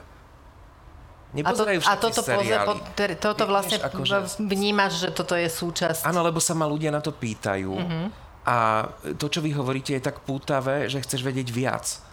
Nepozerajú 1.36 1.84
a, 1.84 1.84
to, 1.84 1.92
a 1.92 1.96
toto, 2.00 2.22
seriály. 2.24 2.64
po, 2.64 2.74
toto 3.20 3.44
vlastne 3.44 3.76
Vieš, 3.84 3.92
akože... 3.92 4.16
vnímaš, 4.40 5.04
že 5.04 5.10
toto 5.12 5.36
je 5.36 5.52
súčasť. 5.52 6.08
Áno, 6.08 6.24
lebo 6.24 6.40
sa 6.40 6.56
ma 6.56 6.64
ľudia 6.64 6.96
na 6.96 7.04
to 7.04 7.12
pýtajú. 7.12 7.76
Mm-hmm. 7.76 8.06
A 8.48 8.88
to, 9.20 9.28
čo 9.28 9.44
vy 9.44 9.52
hovoríte, 9.52 9.92
je 9.92 10.00
tak 10.00 10.24
pútavé, 10.24 10.88
že 10.88 11.04
chceš 11.04 11.26
vedieť 11.28 11.52
viac. 11.52 12.05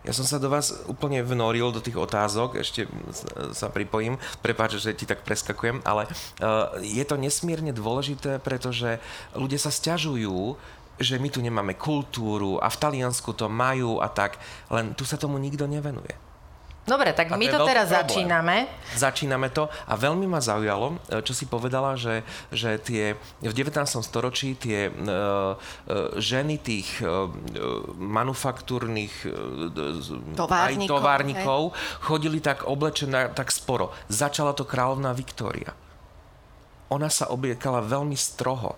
Ja 0.00 0.16
som 0.16 0.24
sa 0.24 0.40
do 0.40 0.48
vás 0.48 0.72
úplne 0.88 1.20
vnoril 1.20 1.68
do 1.76 1.84
tých 1.84 2.00
otázok, 2.00 2.56
ešte 2.56 2.88
sa 3.52 3.68
pripojím, 3.68 4.16
prepáč, 4.40 4.80
že 4.80 4.96
ti 4.96 5.04
tak 5.04 5.20
preskakujem, 5.28 5.84
ale 5.84 6.08
uh, 6.40 6.72
je 6.80 7.04
to 7.04 7.20
nesmierne 7.20 7.68
dôležité, 7.76 8.40
pretože 8.40 8.96
ľudia 9.36 9.60
sa 9.60 9.68
stiažujú, 9.68 10.56
že 11.00 11.16
my 11.20 11.28
tu 11.32 11.44
nemáme 11.44 11.76
kultúru 11.76 12.60
a 12.60 12.68
v 12.68 12.80
Taliansku 12.80 13.32
to 13.32 13.48
majú 13.48 14.00
a 14.00 14.08
tak, 14.08 14.40
len 14.72 14.92
tu 14.96 15.04
sa 15.04 15.20
tomu 15.20 15.36
nikto 15.36 15.64
nevenuje. 15.68 16.29
Dobre, 16.90 17.14
tak 17.14 17.30
a 17.30 17.38
my 17.38 17.46
to, 17.46 17.62
teraz 17.62 17.86
problém. 17.86 18.02
začíname. 18.02 18.56
Začíname 18.98 19.48
to 19.54 19.70
a 19.70 19.94
veľmi 19.94 20.26
ma 20.26 20.42
zaujalo, 20.42 20.98
e, 21.06 21.22
čo 21.22 21.30
si 21.30 21.46
povedala, 21.46 21.94
že, 21.94 22.26
že 22.50 22.82
tie, 22.82 23.14
v 23.38 23.54
19. 23.54 23.86
storočí 24.02 24.58
tie 24.58 24.90
uh, 24.90 25.54
uh, 25.54 26.18
ženy 26.18 26.58
tých 26.58 26.98
uh, 26.98 27.30
manufaktúrnych 27.94 29.22
továrnikov, 30.34 30.66
aj 30.66 30.90
továrnikov 30.90 31.60
chodili 32.02 32.42
tak 32.42 32.66
oblečené 32.66 33.30
tak 33.38 33.54
sporo. 33.54 33.94
Začala 34.10 34.50
to 34.50 34.66
kráľovná 34.66 35.14
Viktória. 35.14 35.70
Ona 36.90 37.06
sa 37.06 37.30
obliekala 37.30 37.86
veľmi 37.86 38.18
stroho 38.18 38.74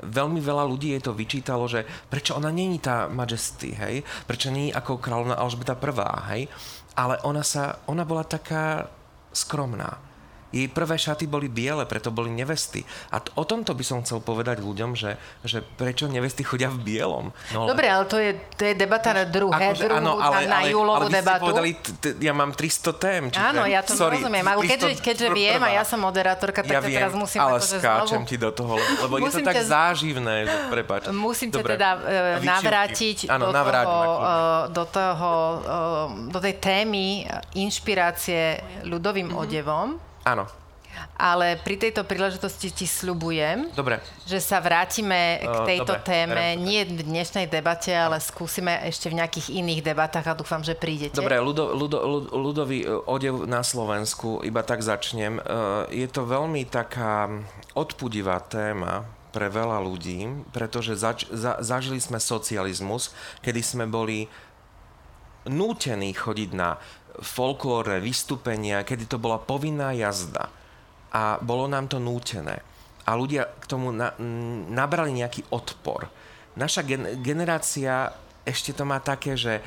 veľmi 0.00 0.40
veľa 0.40 0.64
ľudí 0.64 0.96
jej 0.96 1.02
to 1.04 1.12
vyčítalo, 1.12 1.68
že 1.68 1.84
prečo 2.08 2.36
ona 2.36 2.48
není 2.48 2.80
tá 2.80 3.06
majesty, 3.08 3.76
hej? 3.76 4.00
Prečo 4.24 4.48
není 4.48 4.72
ako 4.72 4.96
kráľovná 4.96 5.36
Alžbeta 5.36 5.76
prvá, 5.76 6.24
hej? 6.32 6.48
Ale 6.96 7.20
ona, 7.22 7.42
sa, 7.46 7.78
ona 7.86 8.02
bola 8.04 8.24
taká 8.24 8.88
skromná. 9.30 10.09
Jej 10.50 10.66
prvé 10.70 10.98
šaty 10.98 11.30
boli 11.30 11.46
biele, 11.46 11.86
preto 11.86 12.10
boli 12.10 12.30
nevesty. 12.30 12.82
A 13.14 13.22
t- 13.22 13.30
o 13.38 13.46
tomto 13.46 13.70
by 13.70 13.84
som 13.86 14.02
chcel 14.02 14.18
povedať 14.18 14.58
ľuďom, 14.58 14.98
že, 14.98 15.14
že 15.46 15.62
prečo 15.62 16.10
nevesty 16.10 16.42
chodia 16.42 16.66
v 16.74 16.82
bielom. 16.82 17.30
No, 17.54 17.70
Dobre, 17.70 17.86
ale 17.86 18.04
to 18.10 18.18
je, 18.18 18.34
to 18.58 18.66
je 18.66 18.74
debata 18.74 19.14
na 19.14 19.24
druhé, 19.30 19.70
akože, 19.70 19.86
druhú, 19.86 19.98
áno, 20.02 20.12
ale, 20.18 20.50
na, 20.50 20.58
na 20.58 20.60
júlovú 20.66 21.06
ale, 21.06 21.14
ale 21.14 21.18
debatu. 21.22 21.42
povedali, 21.46 21.70
t- 21.78 22.18
ja 22.18 22.32
mám 22.34 22.50
300 22.50 22.98
tém. 22.98 23.22
Čiže, 23.30 23.46
áno, 23.46 23.62
ja 23.70 23.80
to 23.86 23.92
sorry, 23.94 24.18
rozumiem, 24.18 24.46
ale 24.46 24.60
keďže, 24.66 24.90
keďže 24.98 25.28
viem 25.30 25.60
a 25.62 25.68
ja 25.70 25.84
som 25.86 26.02
moderátorka, 26.02 26.66
tak 26.66 26.74
ja 26.74 26.80
viem, 26.82 26.98
teraz 26.98 27.14
musím 27.14 27.38
ale 27.38 27.62
akože 27.62 27.78
skáčem 27.78 28.22
znovu... 28.26 28.30
ti 28.30 28.36
do 28.36 28.50
toho, 28.50 28.74
lebo 29.06 29.14
je 29.22 29.22
to 29.30 29.38
tak 29.46 29.54
ťa, 29.54 29.64
záživné, 29.70 30.36
že 30.50 30.56
prepáč. 30.66 31.02
Musím 31.14 31.48
ťa 31.54 31.62
teda 31.62 31.90
uh, 31.94 32.00
navrátiť 32.42 33.30
áno, 33.30 33.54
do, 33.54 33.62
toho, 33.62 34.02
uh, 34.18 34.62
do 34.66 34.84
toho, 34.90 35.32
uh, 35.62 36.06
do 36.26 36.38
tej 36.42 36.54
témy 36.58 37.22
inšpirácie 37.54 38.58
ľudovým 38.82 39.30
mm-hmm. 39.30 39.44
odevom. 39.46 40.09
Áno 40.24 40.60
ale 41.20 41.60
pri 41.60 41.76
tejto 41.76 42.02
príležitosti 42.04 42.72
ti 42.72 42.86
sľubujem, 42.88 43.72
Dobre. 43.76 44.00
že 44.24 44.40
sa 44.40 44.58
vrátime 44.58 45.40
k 45.44 45.56
tejto 45.76 45.96
Dobre, 45.96 46.06
téme 46.06 46.56
berem. 46.56 46.64
nie 46.64 46.80
v 46.84 47.04
dnešnej 47.04 47.46
debate, 47.46 47.92
ale 47.92 48.18
skúsime 48.18 48.80
ešte 48.88 49.12
v 49.12 49.20
nejakých 49.20 49.52
iných 49.52 49.80
debatách 49.84 50.26
a 50.32 50.34
dúfam, 50.34 50.64
že 50.64 50.74
prídete. 50.74 51.16
Dobre, 51.16 51.38
ľudo, 51.38 51.76
ľudo, 51.76 51.98
ľudový 52.32 52.84
e, 52.84 52.88
odev 53.06 53.44
na 53.44 53.60
Slovensku, 53.60 54.40
iba 54.42 54.64
tak 54.64 54.80
začnem. 54.80 55.38
E, 55.38 55.42
je 55.94 56.08
to 56.08 56.24
veľmi 56.24 56.64
taká 56.66 57.28
odpudivá 57.76 58.40
téma, 58.42 59.06
pre 59.30 59.46
veľa 59.46 59.78
ľudí, 59.78 60.26
pretože 60.50 60.98
zač- 60.98 61.30
za- 61.30 61.62
zažili 61.62 62.02
sme 62.02 62.18
socializmus, 62.18 63.14
kedy 63.46 63.62
sme 63.62 63.86
boli 63.86 64.26
nútení 65.46 66.12
chodiť 66.12 66.50
na 66.52 66.76
folklórne 67.18 67.98
vystúpenia, 67.98 68.86
kedy 68.86 69.10
to 69.10 69.18
bola 69.18 69.42
povinná 69.42 69.90
jazda 69.90 70.46
a 71.10 71.42
bolo 71.42 71.66
nám 71.66 71.90
to 71.90 71.98
nútené. 71.98 72.62
A 73.04 73.18
ľudia 73.18 73.50
k 73.58 73.64
tomu 73.66 73.90
na, 73.90 74.14
nabrali 74.70 75.10
nejaký 75.10 75.50
odpor. 75.50 76.06
Naša 76.54 76.86
gen, 76.86 77.18
generácia 77.24 78.14
ešte 78.46 78.70
to 78.70 78.86
má 78.86 79.02
také, 79.02 79.34
že 79.34 79.58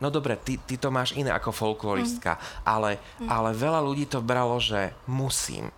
no 0.00 0.08
dobre, 0.08 0.36
ty, 0.40 0.56
ty 0.60 0.80
to 0.80 0.88
máš 0.88 1.12
iné 1.16 1.32
ako 1.32 1.52
folkloristka, 1.52 2.36
mm. 2.36 2.42
ale, 2.64 2.90
mm. 3.20 3.28
ale 3.28 3.50
veľa 3.52 3.80
ľudí 3.84 4.08
to 4.08 4.24
bralo, 4.24 4.56
že 4.56 4.96
musím. 5.08 5.68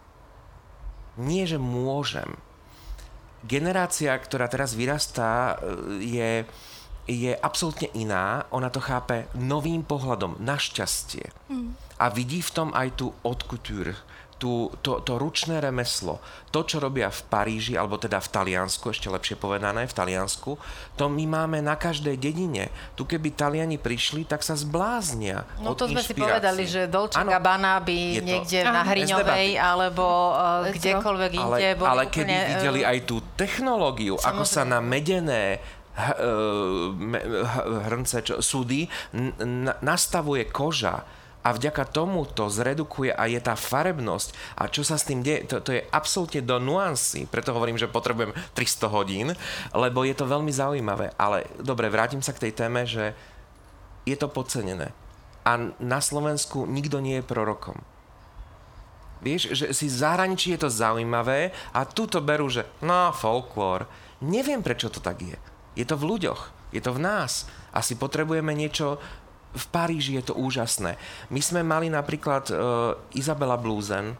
Nie, 1.18 1.44
že 1.44 1.58
môžem. 1.60 2.38
Generácia, 3.42 4.14
ktorá 4.14 4.46
teraz 4.46 4.72
vyrastá, 4.78 5.58
je, 5.98 6.46
je 7.06 7.34
absolútne 7.34 7.90
iná. 7.98 8.46
Ona 8.54 8.70
to 8.70 8.78
chápe 8.78 9.26
novým 9.34 9.82
pohľadom, 9.82 10.38
našťastie. 10.38 11.30
Mm. 11.50 11.74
A 11.98 12.06
vidí 12.10 12.42
v 12.42 12.50
tom 12.54 12.68
aj 12.74 12.98
tú 12.98 13.14
odkutúr, 13.22 13.94
tú, 14.42 14.74
to, 14.82 14.98
to 15.06 15.22
ručné 15.22 15.62
remeslo, 15.62 16.18
to, 16.50 16.66
čo 16.66 16.82
robia 16.82 17.06
v 17.14 17.20
Paríži, 17.30 17.78
alebo 17.78 17.94
teda 17.94 18.18
v 18.18 18.26
Taliansku, 18.26 18.90
ešte 18.90 19.06
lepšie 19.06 19.38
povedané, 19.38 19.86
v 19.86 19.94
Taliansku, 19.94 20.58
to 20.98 21.06
my 21.06 21.30
máme 21.30 21.62
na 21.62 21.78
každej 21.78 22.18
dedine. 22.18 22.74
Tu 22.98 23.06
keby 23.06 23.38
Taliani 23.38 23.78
prišli, 23.78 24.26
tak 24.26 24.42
sa 24.42 24.58
zbláznia 24.58 25.46
No 25.62 25.78
to 25.78 25.86
sme 25.86 26.02
si 26.02 26.18
povedali, 26.18 26.66
že 26.66 26.90
Dolce 26.90 27.22
Gabbana 27.22 27.78
by 27.86 27.98
to, 28.18 28.26
niekde 28.26 28.58
na 28.66 28.82
Hriňovej, 28.82 29.48
alebo 29.62 30.34
uh, 30.34 30.66
kdekoľvek 30.74 31.30
inde. 31.38 31.68
Ale, 31.78 31.86
ale 31.86 32.02
keby 32.10 32.34
úplne, 32.34 32.50
videli 32.58 32.80
aj 32.82 32.98
tú 33.06 33.22
technológiu, 33.38 34.18
samozrejme. 34.18 34.34
ako 34.34 34.42
sa 34.42 34.62
na 34.66 34.82
medené 34.82 35.62
hrnce, 37.88 38.18
čo, 38.24 38.34
súdy 38.40 38.88
nastavuje 39.80 40.48
koža, 40.48 41.04
a 41.42 41.48
vďaka 41.50 41.90
tomu 41.90 42.22
to 42.24 42.46
zredukuje 42.46 43.10
a 43.10 43.26
je 43.26 43.40
tá 43.42 43.58
farebnosť 43.58 44.30
a 44.62 44.70
čo 44.70 44.86
sa 44.86 44.94
s 44.94 45.06
tým 45.10 45.26
deje, 45.26 45.50
to, 45.50 45.58
to 45.58 45.74
je 45.74 45.82
absolútne 45.90 46.38
do 46.46 46.62
nuancy, 46.62 47.26
preto 47.26 47.50
hovorím, 47.50 47.78
že 47.78 47.90
potrebujem 47.90 48.30
300 48.54 48.94
hodín, 48.94 49.28
lebo 49.74 50.06
je 50.06 50.14
to 50.14 50.30
veľmi 50.30 50.54
zaujímavé. 50.54 51.10
Ale 51.18 51.50
dobre, 51.58 51.90
vrátim 51.90 52.22
sa 52.22 52.30
k 52.30 52.48
tej 52.48 52.52
téme, 52.54 52.86
že 52.86 53.18
je 54.06 54.14
to 54.14 54.30
podcenené. 54.30 54.94
A 55.42 55.74
na 55.82 55.98
Slovensku 55.98 56.62
nikto 56.70 57.02
nie 57.02 57.18
je 57.18 57.26
prorokom. 57.26 57.82
Vieš, 59.22 59.54
že 59.54 59.66
si 59.70 59.86
v 59.86 59.98
zahraničí 59.98 60.54
je 60.54 60.66
to 60.66 60.70
zaujímavé 60.70 61.54
a 61.74 61.86
tu 61.86 62.10
to 62.10 62.22
berú, 62.22 62.50
že 62.50 62.66
no, 62.82 63.10
folklór. 63.14 63.86
Neviem, 64.22 64.62
prečo 64.62 64.90
to 64.90 65.02
tak 65.02 65.18
je. 65.22 65.38
Je 65.72 65.84
to 65.88 65.96
v 65.96 66.04
ľuďoch, 66.16 66.40
je 66.72 66.80
to 66.84 66.92
v 66.92 67.00
nás. 67.00 67.48
Asi 67.72 67.96
potrebujeme 67.96 68.52
niečo 68.52 69.00
v 69.52 69.64
Paríži 69.68 70.16
je 70.16 70.32
to 70.32 70.34
úžasné. 70.36 70.96
My 71.28 71.40
sme 71.44 71.60
mali 71.60 71.92
napríklad 71.92 72.48
uh, 72.48 72.96
Izabela 73.12 73.60
Bluzen, 73.60 74.16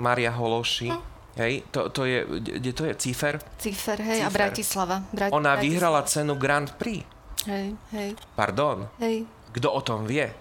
Maria 0.00 0.32
Hološi, 0.32 0.88
hm. 0.88 1.00
hej, 1.36 1.54
to, 1.68 1.92
to 1.92 2.08
je, 2.08 2.24
kde 2.40 2.72
to 2.72 2.82
je, 2.88 2.92
Cifer? 2.96 3.36
Cifer, 3.60 4.00
hej, 4.00 4.24
Cifer. 4.24 4.28
a 4.28 4.30
Bratislava. 4.32 4.96
Brat- 5.12 5.32
Ona 5.36 5.52
Bratislava. 5.52 5.64
vyhrala 5.68 6.00
cenu 6.08 6.32
Grand 6.40 6.72
Prix. 6.80 7.04
Hej, 7.44 7.76
hej. 7.92 8.10
Pardon? 8.36 8.88
Hej. 9.00 9.24
Kto 9.52 9.68
o 9.72 9.80
tom 9.84 10.08
vie? 10.08 10.32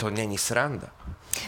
To 0.00 0.08
není 0.08 0.40
sranda. 0.40 0.88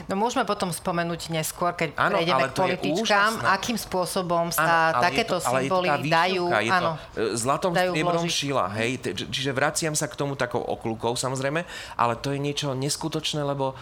No 0.07 0.15
môžeme 0.15 0.47
potom 0.47 0.71
spomenúť 0.71 1.35
neskôr, 1.35 1.75
keď 1.75 1.99
ano, 1.99 2.17
prejdeme 2.19 2.45
k 2.49 2.55
političkám, 2.55 3.33
akým 3.51 3.75
spôsobom 3.75 4.55
sa 4.55 4.95
ano, 4.95 5.03
takéto 5.03 5.37
to, 5.43 5.47
symboly 5.47 5.91
dajú, 6.07 6.49
je 6.55 6.71
áno, 6.71 6.93
to, 7.13 7.19
e, 7.19 7.37
zlatom 7.37 7.71
dajú 7.75 7.91
striebrom 7.93 8.27
šila, 8.31 8.67
hej, 8.79 9.03
čiže 9.29 9.51
vraciam 9.51 9.95
sa 9.99 10.07
k 10.07 10.15
tomu 10.15 10.39
takou 10.39 10.63
okľukou 10.63 11.19
samozrejme, 11.19 11.67
ale 11.99 12.15
to 12.19 12.31
je 12.31 12.39
niečo 12.39 12.73
neskutočné, 12.79 13.43
lebo 13.43 13.75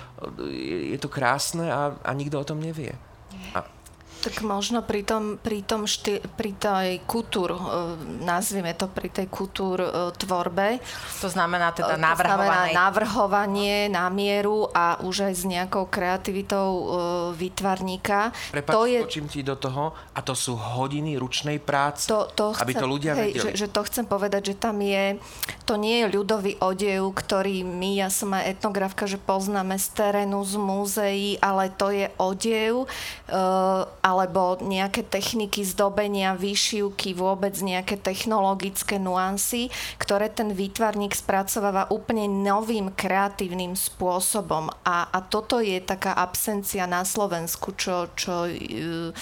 e, 0.49 0.97
je 0.97 0.99
to 0.99 1.13
krásne 1.13 1.69
a, 1.69 1.93
a 2.01 2.11
nikto 2.17 2.41
o 2.41 2.49
tom 2.49 2.59
nevie. 2.65 2.97
A, 3.55 3.63
tak 4.21 4.45
možno 4.45 4.85
pri, 4.85 5.03
tom, 5.03 5.41
pri, 5.41 5.65
tom 5.65 5.89
šty, 5.89 6.21
pri 6.37 6.53
tej 6.53 6.89
kultúr, 7.09 7.57
e, 7.57 7.61
nazvime 8.21 8.77
to 8.77 8.87
pri 8.87 9.09
tej 9.09 9.27
kultúr 9.33 9.81
e, 9.81 9.89
tvorbe. 10.21 10.79
To 11.25 11.29
znamená 11.33 11.73
teda 11.73 11.97
to 11.97 12.01
navrhovanie. 12.01 12.73
Znamená 12.73 12.77
navrhovanie 12.77 13.77
na 13.89 14.07
mieru 14.13 14.69
a 14.71 15.01
už 15.01 15.33
aj 15.33 15.35
s 15.35 15.45
nejakou 15.49 15.89
kreativitou 15.89 16.69
e, 16.69 16.85
výtvarníka. 17.41 18.37
Prepač, 18.53 18.73
to 18.77 18.83
je... 18.85 19.01
ti 19.31 19.41
do 19.41 19.57
toho 19.57 19.97
a 20.13 20.21
to 20.21 20.37
sú 20.37 20.59
hodiny 20.59 21.17
ručnej 21.17 21.57
práce, 21.63 22.11
to, 22.11 22.29
to 22.37 22.53
chcem, 22.53 22.65
aby 22.67 22.73
to 22.77 22.87
ľudia 22.87 23.13
hej, 23.17 23.33
vedeli. 23.33 23.41
Že, 23.41 23.51
že 23.57 23.67
to 23.73 23.81
chcem 23.89 24.05
povedať, 24.05 24.43
že 24.53 24.55
tam 24.61 24.77
je, 24.85 25.17
to 25.65 25.81
nie 25.81 26.05
je 26.05 26.07
ľudový 26.13 26.61
odev, 26.61 27.09
ktorý 27.15 27.65
my, 27.65 27.97
ja 27.97 28.13
som 28.13 28.37
aj 28.37 28.59
etnografka, 28.59 29.09
že 29.09 29.17
poznáme 29.17 29.81
z 29.81 29.87
terénu, 29.97 30.43
z 30.45 30.55
múzeí, 30.61 31.29
ale 31.41 31.73
to 31.73 31.89
je 31.95 32.11
odev 32.19 32.85
uh, 32.85 33.87
alebo 34.11 34.59
nejaké 34.59 35.07
techniky 35.07 35.63
zdobenia, 35.63 36.35
výšivky, 36.35 37.15
vôbec 37.15 37.55
nejaké 37.63 37.95
technologické 37.95 38.99
nuancy, 38.99 39.71
ktoré 40.03 40.27
ten 40.27 40.51
výtvarník 40.51 41.15
spracováva 41.15 41.87
úplne 41.95 42.27
novým 42.27 42.91
kreatívnym 42.91 43.79
spôsobom. 43.79 44.75
A, 44.83 45.07
a 45.15 45.19
toto 45.23 45.63
je 45.63 45.79
taká 45.79 46.19
absencia 46.19 46.91
na 46.91 47.07
Slovensku, 47.07 47.71
čo, 47.79 48.11
čo 48.19 48.51
e, 48.51 49.15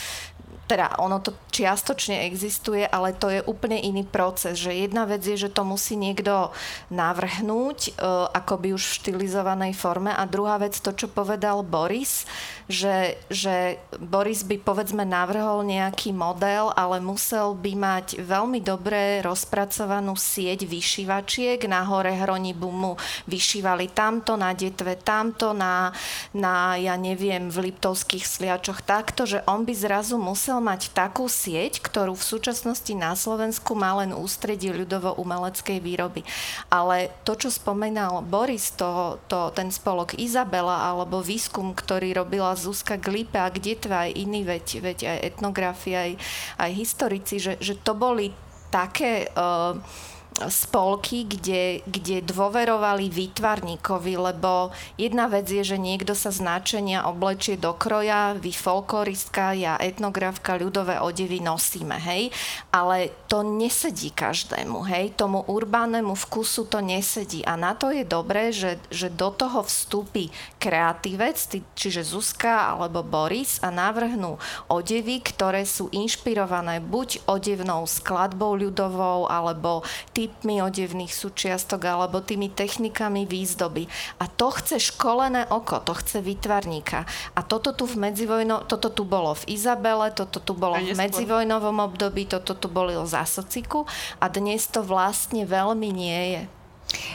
teda 0.69 1.01
ono 1.01 1.19
to 1.25 1.33
čiastočne 1.49 2.29
existuje, 2.29 2.85
ale 2.85 3.17
to 3.17 3.33
je 3.33 3.41
úplne 3.49 3.81
iný 3.81 4.05
proces, 4.05 4.61
že 4.61 4.77
jedna 4.77 5.09
vec 5.09 5.25
je, 5.25 5.49
že 5.49 5.49
to 5.49 5.65
musí 5.65 5.97
niekto 5.97 6.53
navrhnúť, 6.93 7.79
e, 7.89 7.91
akoby 8.37 8.77
už 8.77 8.85
v 8.85 8.97
štilizovanej 9.01 9.73
forme 9.73 10.13
a 10.13 10.29
druhá 10.29 10.61
vec, 10.61 10.77
to 10.77 10.93
čo 10.93 11.09
povedal 11.09 11.65
Boris, 11.65 12.29
že, 12.69 13.17
že 13.33 13.81
Boris 13.97 14.45
by 14.45 14.61
povedzme 14.61 15.01
navrhol 15.09 15.65
nejaký 15.65 16.13
model, 16.13 16.69
ale 16.77 17.01
musel 17.01 17.57
by 17.57 17.73
mať 17.73 18.21
veľmi 18.21 18.61
dobre 18.61 19.25
rozpracovanú 19.25 20.13
sieť 20.21 20.69
vyšívačiek. 20.69 21.65
Na 21.65 21.89
hore 21.89 22.13
Hronibu 22.13 22.69
mu 22.69 22.93
vyšívali 23.25 23.89
tamto, 23.89 24.37
na 24.37 24.53
Detve 24.53 25.01
tamto, 25.01 25.57
na, 25.57 25.97
na 26.37 26.77
ja 26.77 26.93
neviem, 27.01 27.49
v 27.49 27.73
Liptovských 27.73 28.29
sliačoch 28.29 28.85
takto, 28.85 29.25
že 29.25 29.41
on 29.49 29.65
by 29.65 29.73
zrazu 29.73 30.21
musel 30.21 30.61
mať 30.61 30.93
takú 30.93 31.25
sieť, 31.25 31.81
ktorú 31.81 32.13
v 32.13 32.29
súčasnosti 32.37 32.93
na 32.93 33.17
Slovensku 33.17 33.73
má 33.73 33.97
len 34.05 34.13
ústredí 34.13 34.69
ľudovo-umeleckej 34.77 35.81
výroby. 35.81 36.21
Ale 36.69 37.09
to, 37.25 37.33
čo 37.33 37.49
spomenal 37.49 38.21
Boris, 38.21 38.77
to, 38.77 39.17
to, 39.25 39.49
ten 39.57 39.73
spolok 39.73 40.13
Izabela 40.21 40.85
alebo 40.85 41.25
výskum, 41.25 41.73
ktorý 41.73 42.13
robila 42.13 42.58
Zuzka 42.59 42.99
Glipe 42.99 43.39
a 43.39 43.49
kde 43.49 43.79
aj 43.95 44.11
iní, 44.19 44.43
veď, 44.43 44.67
veď 44.83 44.99
aj 45.07 45.19
etnografi, 45.23 45.95
aj, 45.95 46.11
aj 46.59 46.71
historici, 46.75 47.39
že, 47.39 47.55
že 47.63 47.79
to 47.79 47.95
boli 47.95 48.35
také... 48.75 49.31
Uh, 49.39 49.79
spolky, 50.47 51.27
kde, 51.27 51.83
kde 51.91 52.23
dôverovali 52.23 53.11
výtvarníkovi, 53.11 54.15
lebo 54.15 54.71
jedna 54.95 55.27
vec 55.27 55.51
je, 55.51 55.75
že 55.75 55.75
niekto 55.75 56.15
sa 56.15 56.31
značenia 56.31 57.03
oblečie 57.11 57.59
do 57.59 57.75
kroja, 57.75 58.39
vy 58.39 58.55
folkloristka, 58.55 59.59
ja 59.59 59.75
etnografka, 59.83 60.55
ľudové 60.55 61.03
odevy 61.03 61.43
nosíme, 61.43 61.99
hej, 61.99 62.31
ale 62.71 63.11
to 63.27 63.43
nesedí 63.43 64.15
každému, 64.15 64.87
hej, 64.87 65.19
tomu 65.19 65.43
urbánnemu 65.51 66.15
vkusu 66.15 66.71
to 66.71 66.79
nesedí. 66.79 67.43
A 67.43 67.59
na 67.59 67.75
to 67.75 67.91
je 67.91 68.07
dobré, 68.07 68.55
že, 68.55 68.79
že 68.95 69.11
do 69.11 69.35
toho 69.35 69.67
vstúpi 69.67 70.31
kreatívec, 70.63 71.35
čiže 71.75 72.07
Zuzka 72.07 72.79
alebo 72.79 73.03
Boris 73.03 73.59
a 73.59 73.75
navrhnú 73.75 74.39
odevy, 74.71 75.19
ktoré 75.19 75.67
sú 75.67 75.91
inšpirované 75.91 76.79
buď 76.79 77.27
odevnou 77.27 77.89
skladbou 77.89 78.55
ľudovou 78.55 79.27
alebo 79.27 79.83
tým 80.15 80.28
typmi 80.29 80.61
odevných 80.61 81.09
súčiastok 81.09 81.89
alebo 81.89 82.21
tými 82.21 82.53
technikami 82.53 83.25
výzdoby. 83.25 83.89
A 84.21 84.29
to 84.29 84.53
chce 84.53 84.93
školené 84.93 85.49
oko, 85.49 85.81
to 85.81 85.97
chce 85.97 86.21
výtvarníka. 86.21 87.09
A 87.33 87.41
toto 87.41 87.73
tu 87.73 87.89
v 87.89 87.97
medzivojno, 87.97 88.69
toto 88.69 88.93
tu 88.93 89.09
bolo 89.09 89.33
v 89.33 89.57
Izabele, 89.57 90.13
toto 90.13 90.45
tu 90.45 90.53
bolo 90.53 90.77
v 90.77 90.93
medzivojnovom 90.93 91.81
období, 91.81 92.29
toto 92.29 92.53
tu 92.53 92.69
bolo 92.69 92.93
za 93.09 93.25
sociku 93.25 93.89
a 94.21 94.29
dnes 94.29 94.69
to 94.69 94.85
vlastne 94.85 95.49
veľmi 95.49 95.89
nie 95.89 96.21
je. 96.37 96.43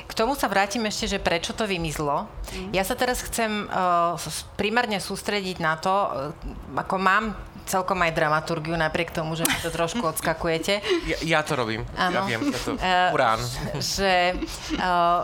K 0.05 0.11
tomu 0.13 0.37
sa 0.37 0.45
vrátim 0.45 0.85
ešte, 0.85 1.17
že 1.17 1.19
prečo 1.21 1.53
to 1.53 1.65
vymizlo. 1.65 2.29
Mm. 2.53 2.77
Ja 2.77 2.85
sa 2.85 2.93
teraz 2.93 3.25
chcem 3.25 3.65
uh, 3.69 4.13
primárne 4.53 5.01
sústrediť 5.01 5.57
na 5.57 5.77
to, 5.81 5.89
uh, 5.89 6.77
ako 6.77 6.95
mám 7.01 7.33
celkom 7.65 7.99
aj 8.03 8.11
dramaturgiu, 8.15 8.75
napriek 8.75 9.11
tomu, 9.11 9.35
že 9.35 9.47
to 9.61 9.71
trošku 9.71 10.03
odskakujete. 10.13 10.83
Ja, 11.07 11.17
ja 11.23 11.39
to 11.41 11.55
robím. 11.55 11.87
Ano. 11.95 12.23
Ja 12.23 12.29
viem, 12.29 12.41
ja 12.51 12.59
to... 12.59 12.71
Uh, 12.83 13.15
Urán. 13.15 13.39
Že... 13.79 14.43
Uh, 14.75 15.23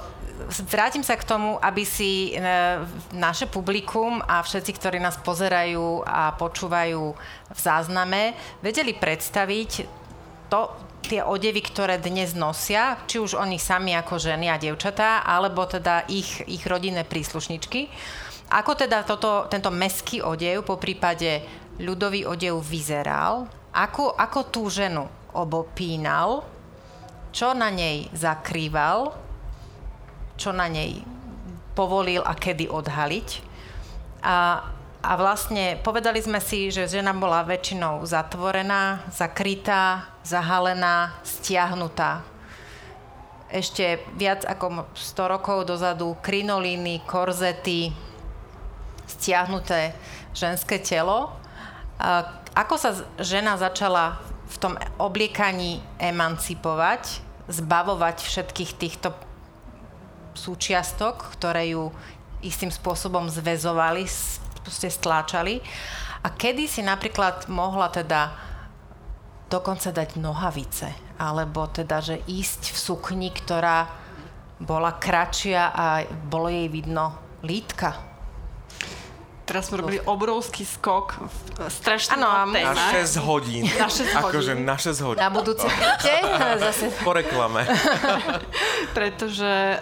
vrátim 0.71 1.03
sa 1.03 1.19
k 1.19 1.27
tomu, 1.27 1.59
aby 1.59 1.83
si 1.83 2.31
naše 3.11 3.45
publikum 3.51 4.23
a 4.23 4.39
všetci, 4.39 4.71
ktorí 4.79 4.97
nás 4.97 5.19
pozerajú 5.19 6.07
a 6.07 6.31
počúvajú 6.39 7.03
v 7.51 7.59
zázname, 7.59 8.33
vedeli 8.63 8.95
predstaviť 8.95 9.71
to, 10.47 10.71
tie 11.05 11.21
odevy, 11.23 11.61
ktoré 11.63 11.97
dnes 11.97 12.35
nosia, 12.35 12.99
či 13.07 13.21
už 13.21 13.37
oni 13.39 13.57
sami 13.57 13.95
ako 13.95 14.19
ženy 14.19 14.51
a 14.51 14.59
dievčatá, 14.59 15.23
alebo 15.23 15.65
teda 15.65 16.05
ich, 16.11 16.43
ich 16.45 16.63
rodinné 16.67 17.07
príslušničky. 17.07 17.89
Ako 18.49 18.73
teda 18.73 19.05
toto, 19.05 19.45
tento 19.45 19.69
meský 19.69 20.25
odev, 20.25 20.65
po 20.65 20.81
prípade 20.81 21.45
ľudový 21.79 22.27
odev 22.27 22.59
vyzeral, 22.59 23.47
ako, 23.71 24.13
ako 24.19 24.39
tú 24.51 24.67
ženu 24.67 25.07
obopínal, 25.31 26.43
čo 27.31 27.55
na 27.55 27.71
nej 27.71 28.09
zakrýval, 28.11 29.15
čo 30.35 30.51
na 30.51 30.67
nej 30.67 30.99
povolil 31.77 32.19
a 32.25 32.35
kedy 32.35 32.67
odhaliť. 32.67 33.29
A, 34.25 34.67
a 34.99 35.11
vlastne 35.15 35.79
povedali 35.79 36.19
sme 36.19 36.43
si, 36.43 36.67
že 36.73 36.91
žena 36.91 37.15
bola 37.15 37.45
väčšinou 37.47 38.03
zatvorená, 38.03 39.07
zakrytá, 39.13 40.11
zahalená, 40.27 41.15
stiahnutá. 41.23 42.25
Ešte 43.49 44.03
viac 44.13 44.45
ako 44.45 44.91
100 44.93 45.33
rokov 45.33 45.57
dozadu 45.65 46.13
krinolíny, 46.21 47.01
korzety, 47.07 47.89
stiahnuté 49.09 49.97
ženské 50.37 50.77
telo 50.77 51.33
ako 52.55 52.75
sa 52.79 52.95
žena 53.19 53.59
začala 53.59 54.23
v 54.49 54.55
tom 54.57 54.73
obliekaní 54.97 55.83
emancipovať, 55.99 57.21
zbavovať 57.51 58.23
všetkých 58.23 58.71
týchto 58.79 59.13
súčiastok, 60.33 61.35
ktoré 61.37 61.75
ju 61.75 61.91
istým 62.39 62.71
spôsobom 62.71 63.27
zväzovali, 63.27 64.07
proste 64.63 64.87
stláčali. 64.87 65.59
A 66.23 66.31
kedy 66.31 66.71
si 66.71 66.81
napríklad 66.81 67.51
mohla 67.51 67.91
teda 67.91 68.31
dokonca 69.51 69.91
dať 69.91 70.15
nohavice, 70.15 70.95
alebo 71.19 71.67
teda, 71.67 71.99
že 71.99 72.23
ísť 72.25 72.71
v 72.71 72.77
sukni, 72.79 73.29
ktorá 73.33 73.91
bola 74.59 74.95
kratšia 74.95 75.71
a 75.71 76.03
bolo 76.27 76.51
jej 76.51 76.67
vidno 76.67 77.15
lítka 77.43 78.08
teraz 79.49 79.73
sme 79.73 79.81
robili 79.81 79.97
obrovský 80.05 80.61
skok, 80.61 81.17
strašne 81.73 82.21
ano. 82.21 82.53
Na 82.53 82.93
6 82.93 83.17
hodín. 83.25 83.65
Na 83.65 83.89
6 83.89 84.13
hodín. 84.13 84.29
Akože 84.29 84.53
na 84.53 84.77
6 84.77 85.05
hodín. 85.09 85.21
Na 85.25 85.33
budúce 85.33 85.65
zase. 86.61 86.93
Po 87.01 87.17
reklame. 87.17 87.65
Pretože 88.97 89.81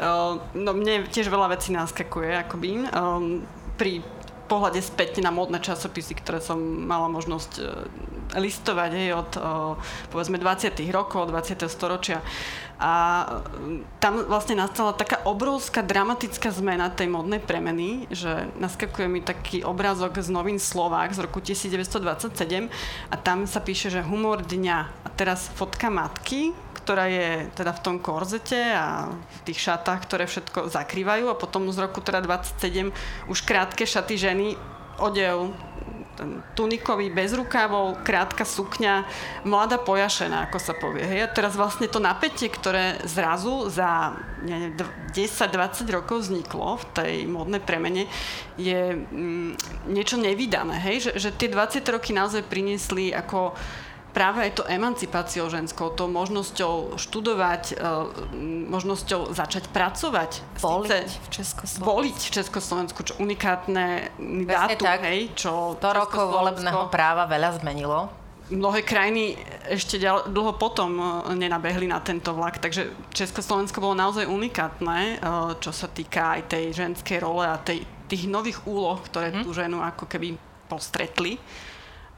no, 0.56 0.72
mne 0.72 1.04
tiež 1.12 1.28
veľa 1.28 1.52
vecí 1.52 1.76
naskakuje, 1.76 2.48
akoby. 2.48 2.88
Um, 2.96 3.44
pri 3.76 4.00
pohľade 4.48 4.80
späť 4.80 5.20
na 5.20 5.36
módne 5.36 5.60
časopisy, 5.60 6.16
ktoré 6.24 6.40
som 6.40 6.56
mala 6.64 7.12
možnosť 7.12 7.52
uh, 7.60 7.68
listovať 8.36 8.92
hej, 8.92 9.10
od 9.16 9.32
uh, 9.40 9.44
povedzme 10.12 10.36
20. 10.36 10.76
rokov, 10.92 11.32
20. 11.32 11.64
storočia. 11.72 12.20
A 12.78 13.26
mm, 13.26 13.98
tam 13.98 14.22
vlastne 14.30 14.54
nastala 14.54 14.94
taká 14.94 15.26
obrovská 15.26 15.82
dramatická 15.82 16.54
zmena 16.54 16.94
tej 16.94 17.10
modnej 17.10 17.42
premeny, 17.42 18.06
že 18.14 18.52
naskakuje 18.62 19.08
mi 19.10 19.20
taký 19.26 19.66
obrázok 19.66 20.22
z 20.22 20.30
novín 20.30 20.62
Slovák 20.62 21.10
z 21.16 21.26
roku 21.26 21.42
1927 21.42 22.70
a 23.10 23.16
tam 23.18 23.50
sa 23.50 23.60
píše, 23.64 23.90
že 23.90 24.06
humor 24.06 24.46
dňa. 24.46 24.78
A 25.06 25.10
teraz 25.10 25.50
fotka 25.58 25.90
matky, 25.90 26.54
ktorá 26.86 27.10
je 27.10 27.50
teda 27.58 27.74
v 27.76 27.84
tom 27.84 27.96
korzete 27.98 28.56
a 28.72 29.12
v 29.12 29.40
tých 29.44 29.60
šatách, 29.60 30.08
ktoré 30.08 30.24
všetko 30.24 30.70
zakrývajú 30.70 31.28
a 31.28 31.36
potom 31.36 31.68
z 31.74 31.84
roku 31.84 32.00
teda 32.00 32.24
27 32.24 32.94
už 33.28 33.44
krátke 33.44 33.84
šaty 33.84 34.16
ženy 34.16 34.48
odev 34.96 35.52
tunikový 36.58 37.14
bez 37.14 37.34
rukávov, 37.34 38.02
krátka 38.02 38.44
sukňa, 38.44 39.06
mladá 39.46 39.78
pojašená, 39.78 40.50
ako 40.50 40.58
sa 40.58 40.74
povie. 40.74 41.06
Hej. 41.06 41.20
A 41.26 41.34
teraz 41.34 41.54
vlastne 41.54 41.86
to 41.86 42.02
napätie, 42.02 42.50
ktoré 42.50 43.02
zrazu 43.06 43.70
za 43.70 44.18
10-20 44.44 45.18
rokov 45.94 46.28
vzniklo 46.28 46.82
v 46.82 46.86
tej 46.94 47.14
modnej 47.30 47.62
premene, 47.62 48.10
je 48.58 48.98
mm, 48.98 49.90
niečo 49.94 50.18
nevydané. 50.18 50.82
Hej. 50.82 51.10
Že, 51.10 51.12
že 51.18 51.30
tie 51.38 51.50
20 51.54 51.82
roky 51.94 52.12
naozaj 52.14 52.46
priniesli 52.46 53.14
ako 53.14 53.54
práve 54.18 54.50
aj 54.50 54.52
to 54.58 54.64
emancipáciou 54.66 55.46
ženskou, 55.46 55.94
to 55.94 56.10
možnosťou 56.10 56.98
študovať, 56.98 57.78
e, 57.78 57.94
možnosťou 58.66 59.30
začať 59.30 59.70
pracovať. 59.70 60.42
Voliť 60.58 61.10
v 61.14 61.28
Československu. 61.30 61.86
Voliť 61.86 62.18
v 62.18 62.32
Československu, 62.34 63.00
čo 63.06 63.14
unikátne 63.22 64.10
dátum, 64.50 64.82
tak, 64.82 65.06
hej, 65.06 65.30
čo 65.38 65.78
to 65.78 65.94
rokov 65.94 66.34
volebného 66.34 66.90
práva 66.90 67.30
veľa 67.30 67.62
zmenilo. 67.62 68.10
Mnohé 68.50 68.82
krajiny 68.82 69.38
ešte 69.70 70.02
ďal, 70.02 70.34
dlho 70.34 70.58
potom 70.58 70.98
e, 70.98 71.06
nenabehli 71.38 71.86
na 71.86 72.02
tento 72.02 72.34
vlak, 72.34 72.58
takže 72.58 72.90
Československo 73.14 73.78
bolo 73.78 73.94
naozaj 73.94 74.26
unikátne, 74.26 74.98
e, 74.98 75.16
čo 75.62 75.70
sa 75.70 75.86
týka 75.94 76.42
aj 76.42 76.58
tej 76.58 76.74
ženskej 76.74 77.22
role 77.22 77.46
a 77.46 77.62
tej, 77.62 77.86
tých 78.10 78.26
nových 78.26 78.66
úloh, 78.66 78.98
ktoré 78.98 79.30
hm. 79.30 79.46
tú 79.46 79.54
ženu 79.54 79.78
ako 79.86 80.10
keby 80.10 80.34
postretli. 80.66 81.38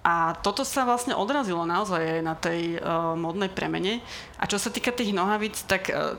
A 0.09 0.33
toto 0.41 0.65
sa 0.65 0.89
vlastne 0.89 1.13
odrazilo 1.13 1.69
naozaj 1.69 2.01
aj 2.01 2.21
na 2.25 2.33
tej 2.33 2.81
uh, 2.81 3.13
modnej 3.13 3.53
premene. 3.53 4.01
A 4.41 4.49
čo 4.49 4.57
sa 4.57 4.73
týka 4.73 4.89
tých 4.89 5.13
nohavíc, 5.13 5.69
tak 5.69 5.93
uh, 5.93 6.17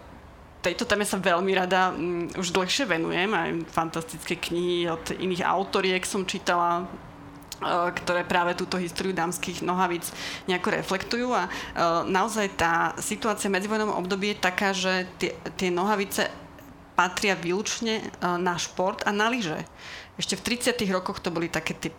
tejto 0.63 0.87
téme 0.87 1.03
sa 1.03 1.19
veľmi 1.19 1.51
rada 1.59 1.91
um, 1.91 2.31
už 2.39 2.55
dlhšie 2.55 2.87
venujem. 2.87 3.35
Aj 3.35 3.51
fantastické 3.75 4.39
knihy 4.39 4.87
od 4.87 5.03
iných 5.19 5.43
autoriek 5.43 6.07
som 6.07 6.23
čítala 6.23 6.87
uh, 6.87 7.91
ktoré 7.91 8.23
práve 8.23 8.55
túto 8.55 8.79
históriu 8.79 9.11
dámskych 9.11 9.67
nohavíc 9.67 10.15
nejako 10.47 10.71
reflektujú 10.71 11.35
a 11.35 11.51
naozaj 12.07 12.47
tá 12.55 12.95
situácia 13.03 13.51
v 13.51 13.59
medzivojnovom 13.59 13.99
období 14.07 14.33
je 14.33 14.39
taká, 14.39 14.71
že 14.71 15.11
tie, 15.19 15.35
tie 15.59 15.69
nohavice 15.75 16.31
patria 16.95 17.37
výlučne 17.37 18.01
na 18.23 18.57
šport 18.57 19.05
a 19.05 19.13
na 19.13 19.29
lyže. 19.29 19.61
Ešte 20.17 20.41
v 20.41 20.57
30. 20.57 20.89
rokoch 20.89 21.21
to 21.21 21.29
boli 21.29 21.53
také 21.53 21.77
tie 21.77 21.93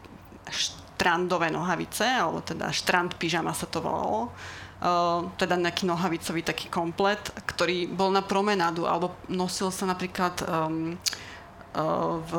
štrandové 1.01 1.49
nohavice, 1.49 2.05
alebo 2.05 2.45
teda 2.45 2.69
štrand 2.69 3.17
pyžama 3.17 3.57
sa 3.57 3.65
to 3.65 3.81
volalo. 3.81 4.29
Uh, 4.81 5.29
teda 5.37 5.57
nejaký 5.57 5.85
nohavicový 5.89 6.45
taký 6.45 6.69
komplet, 6.69 7.21
ktorý 7.49 7.89
bol 7.89 8.13
na 8.13 8.21
promenádu, 8.21 8.85
alebo 8.85 9.17
nosil 9.29 9.73
sa 9.73 9.89
napríklad 9.89 10.41
um, 10.45 10.97
v 12.21 12.33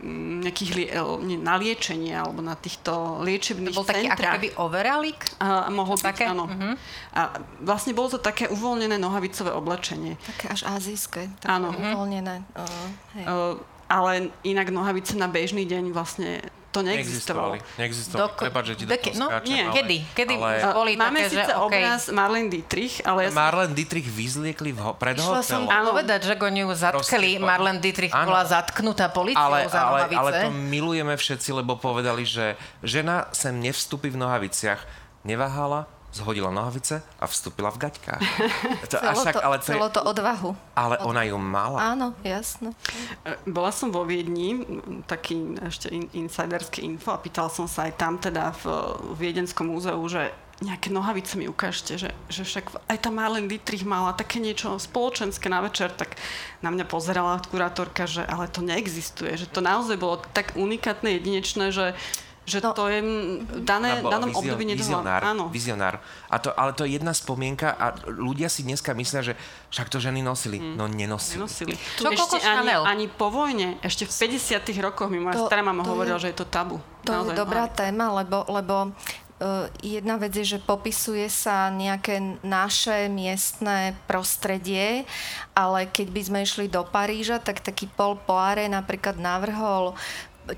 mm, 0.00 0.48
nejakých 0.48 0.70
lie, 0.72 0.88
na 1.36 1.60
liečenie 1.60 2.16
alebo 2.16 2.40
na 2.40 2.56
týchto 2.56 3.20
liečebných 3.20 3.76
to 3.76 3.84
bol 3.84 3.84
centrách. 3.84 4.16
taký 4.16 4.24
keby 4.32 4.48
overalík? 4.56 5.20
A, 5.44 5.68
mohol 5.68 6.00
byť, 6.00 6.06
také? 6.08 6.24
áno. 6.24 6.48
Uh-huh. 6.48 6.72
A 7.12 7.36
vlastne 7.60 7.92
bolo 7.92 8.16
to 8.16 8.18
také 8.18 8.48
uvoľnené 8.48 8.96
nohavicové 8.96 9.52
oblečenie. 9.52 10.16
Také 10.24 10.56
až 10.56 10.64
azijské. 10.72 11.28
Áno. 11.44 11.68
Uvoľnené. 11.76 12.48
Uh, 12.56 12.88
hej. 13.20 13.24
Uh, 13.28 13.54
ale 13.92 14.32
inak 14.42 14.72
nohavice 14.72 15.14
na 15.14 15.28
bežný 15.28 15.68
deň 15.68 15.94
vlastne 15.94 16.40
to 16.76 16.80
neexistovalo. 16.84 17.52
Neexistovalo. 17.80 18.28
Doko- 18.28 18.44
Prepač, 18.44 18.64
že 18.68 18.74
ti 18.76 18.84
do 18.84 18.96
no, 19.16 19.26
nie, 19.48 19.64
ale, 19.64 19.72
kedy? 19.72 19.96
Kedy 20.12 20.34
ale, 20.36 20.52
boli 20.76 20.92
Máme 21.00 21.20
také, 21.24 21.32
síce 21.32 21.52
že, 21.52 21.56
obraz 21.56 22.00
okay. 22.06 22.16
Marlene 22.16 22.48
Dietrich, 22.52 22.94
ale... 23.00 23.20
Ja 23.26 23.30
Marlene 23.32 23.72
Dietrich 23.72 24.06
vyzliekli 24.06 24.70
v 24.76 24.80
ho- 24.84 24.96
pred 24.96 25.16
Išla 25.16 25.40
som 25.40 25.64
povedať, 25.64 26.20
že 26.28 26.34
oni 26.36 26.60
ju 26.68 26.70
zatkali. 26.76 27.28
Marlene 27.40 27.80
Dietrich 27.80 28.12
áno. 28.12 28.28
bola 28.28 28.44
zatknutá 28.44 29.08
policiou 29.08 29.40
ale, 29.40 29.72
za 29.72 29.80
ale, 29.80 29.98
nohavice. 30.04 30.20
Ale 30.20 30.30
to 30.44 30.50
milujeme 30.52 31.14
všetci, 31.16 31.48
lebo 31.56 31.80
povedali, 31.80 32.28
že 32.28 32.60
žena 32.84 33.32
sem 33.32 33.56
nevstúpi 33.56 34.12
v 34.12 34.20
nohaviciach. 34.20 34.84
Neváhala, 35.26 35.90
zhodila 36.16 36.48
nohavice 36.48 37.04
a 37.20 37.24
vstúpila 37.28 37.68
v 37.68 37.88
gaťkách. 37.88 38.22
To, 38.86 38.96
celo, 39.02 39.18
však, 39.18 39.34
to, 39.34 39.42
ale 39.42 39.56
to, 39.58 39.66
celo 39.66 39.88
to 39.90 40.00
odvahu. 40.00 40.50
Ale 40.78 40.96
ona 41.02 41.26
ju 41.26 41.36
mala. 41.36 41.92
Áno, 41.92 42.14
jasno. 42.22 42.72
E, 43.26 43.34
bola 43.44 43.74
som 43.74 43.90
vo 43.90 44.06
Viedni, 44.06 44.62
taký 45.10 45.58
ešte 45.58 45.90
in, 45.90 46.06
insiderský 46.14 46.86
info 46.86 47.12
a 47.12 47.18
pýtal 47.18 47.50
som 47.50 47.66
sa 47.66 47.90
aj 47.90 47.98
tam 47.98 48.14
teda 48.16 48.54
v, 48.62 48.64
v 49.16 49.18
Viedenskom 49.18 49.66
múzeu, 49.66 49.98
že 50.06 50.30
nejaké 50.64 50.88
nohavice 50.88 51.36
mi 51.36 51.44
ukážte, 51.44 52.00
že, 52.00 52.16
že 52.32 52.40
však 52.40 52.88
aj 52.88 52.98
tá 53.04 53.10
Marlene 53.12 53.44
Dietrich 53.44 53.84
mala 53.84 54.16
také 54.16 54.40
niečo 54.40 54.80
spoločenské 54.80 55.52
na 55.52 55.60
večer, 55.60 55.92
tak 55.92 56.16
na 56.64 56.72
mňa 56.72 56.88
pozerala 56.88 57.44
kurátorka, 57.44 58.08
že 58.08 58.24
ale 58.24 58.48
to 58.48 58.64
neexistuje, 58.64 59.36
že 59.36 59.52
to 59.52 59.60
naozaj 59.60 60.00
bolo 60.00 60.24
tak 60.32 60.56
unikátne, 60.56 61.12
jedinečné, 61.12 61.76
že 61.76 61.92
že 62.46 62.62
no, 62.62 62.70
to 62.70 62.86
je 62.86 63.02
dané, 63.66 63.98
v 63.98 64.06
danom 64.06 64.30
vizion, 64.30 64.54
období 64.54 64.64
vizionár, 64.78 65.20
Áno. 65.26 65.50
vizionár. 65.50 65.98
A 66.30 66.38
to, 66.38 66.54
ale 66.54 66.70
to 66.78 66.86
je 66.86 66.94
jedna 66.94 67.10
spomienka 67.10 67.74
a 67.74 67.98
ľudia 68.06 68.46
si 68.46 68.62
dneska 68.62 68.94
myslia, 68.94 69.26
že 69.26 69.34
však 69.74 69.90
to 69.90 69.98
ženy 69.98 70.22
nosili. 70.22 70.62
Mm. 70.62 70.74
No 70.78 70.86
nenosili. 70.86 71.42
nenosili. 71.42 71.74
Čo 71.98 72.14
ešte 72.14 72.38
ani, 72.46 72.70
ani 72.70 73.06
po 73.10 73.34
vojne, 73.34 73.82
ešte 73.82 74.06
v 74.06 74.38
50 74.38 74.62
rokoch 74.78 75.10
mi 75.10 75.18
moja 75.18 75.42
stará 75.42 75.66
mama 75.66 75.82
hovorila, 75.82 76.22
je, 76.22 76.30
že 76.30 76.32
je 76.32 76.38
to 76.38 76.46
tabu. 76.46 76.78
To 77.02 77.10
Naozaj, 77.10 77.34
je 77.34 77.38
dobrá 77.38 77.64
no. 77.66 77.74
téma, 77.74 78.06
lebo, 78.14 78.46
lebo 78.46 78.94
uh, 79.42 79.66
jedna 79.82 80.16
vec 80.16 80.38
je, 80.38 80.56
že 80.56 80.58
popisuje 80.62 81.26
sa 81.26 81.68
nejaké 81.68 82.40
naše 82.46 83.10
miestne 83.10 83.98
prostredie, 84.06 85.04
ale 85.52 85.90
keď 85.90 86.06
by 86.14 86.20
sme 86.22 86.38
išli 86.46 86.66
do 86.70 86.86
Paríža, 86.86 87.42
tak 87.42 87.60
taký 87.60 87.90
Paul 87.90 88.16
Poire 88.16 88.70
napríklad 88.70 89.18
navrhol 89.18 89.98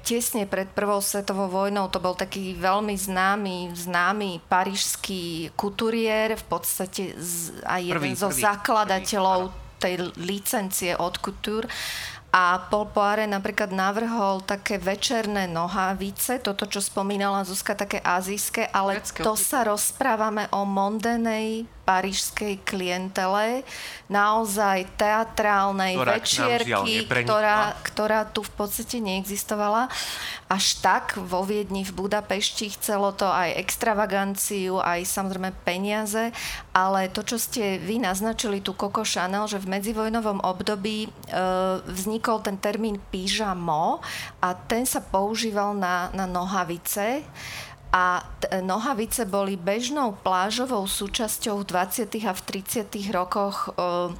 tesne 0.04 0.44
pred 0.44 0.68
prvou 0.68 1.00
svetovou 1.00 1.48
vojnou 1.48 1.88
to 1.88 1.98
bol 2.02 2.12
taký 2.12 2.52
veľmi 2.56 2.92
známy, 2.92 3.72
známy 3.72 4.44
parížský 4.44 5.54
kuturiér, 5.56 6.36
v 6.36 6.44
podstate 6.44 7.16
aj 7.64 7.80
jeden 7.80 8.12
prvý, 8.12 8.18
zo 8.18 8.28
prvý, 8.28 8.42
zakladateľov 8.44 9.40
prvý, 9.48 9.66
tej 9.78 9.94
licencie 10.18 10.92
od 10.98 11.16
couture. 11.22 11.70
A 12.28 12.60
Paul 12.68 12.92
Poire 12.92 13.24
napríklad 13.24 13.72
navrhol 13.72 14.44
také 14.44 14.76
večerné 14.76 15.48
nohavice, 15.48 16.36
toto, 16.44 16.68
čo 16.68 16.84
spomínala 16.84 17.40
Zuzka, 17.48 17.72
také 17.72 18.04
azijské, 18.04 18.68
ale 18.68 19.00
to 19.00 19.32
sa 19.32 19.64
rozprávame 19.64 20.44
o 20.52 20.68
mondenej 20.68 21.64
parížskej 21.88 22.60
klientele, 22.68 23.64
naozaj 24.12 24.84
teatrálnej 25.00 25.96
ktorá 25.96 26.12
večierky, 26.20 27.08
ktorá, 27.08 27.72
ktorá 27.80 28.20
tu 28.28 28.44
v 28.44 28.52
podstate 28.52 29.00
neexistovala. 29.00 29.88
Až 30.52 30.84
tak 30.84 31.16
vo 31.16 31.48
Viedni, 31.48 31.88
v 31.88 31.96
Budapešti 31.96 32.76
chcelo 32.76 33.16
to 33.16 33.24
aj 33.24 33.56
extravaganciu, 33.56 34.84
aj 34.84 35.08
samozrejme 35.08 35.56
peniaze, 35.64 36.28
ale 36.76 37.08
to, 37.08 37.24
čo 37.24 37.40
ste 37.40 37.80
vy 37.80 38.04
naznačili, 38.04 38.60
tu 38.60 38.76
Coco 38.76 39.00
Chanel, 39.04 39.48
že 39.48 39.56
v 39.56 39.72
medzivojnovom 39.80 40.44
období 40.44 41.04
e, 41.04 41.08
vznikol 41.88 42.44
ten 42.44 42.60
termín 42.60 43.00
pyžamo 43.08 44.04
a 44.44 44.48
ten 44.52 44.84
sa 44.84 45.00
používal 45.00 45.72
na, 45.72 46.12
na 46.12 46.28
nohavice 46.28 47.24
a 47.92 48.20
t- 48.40 48.48
nohavice 48.60 49.24
boli 49.24 49.56
bežnou 49.56 50.12
plážovou 50.20 50.84
súčasťou 50.84 51.64
v 51.64 51.64
20. 51.64 52.28
a 52.28 52.32
v 52.36 52.40
30. 52.44 52.84
rokoch 53.12 53.72
e, 53.72 54.12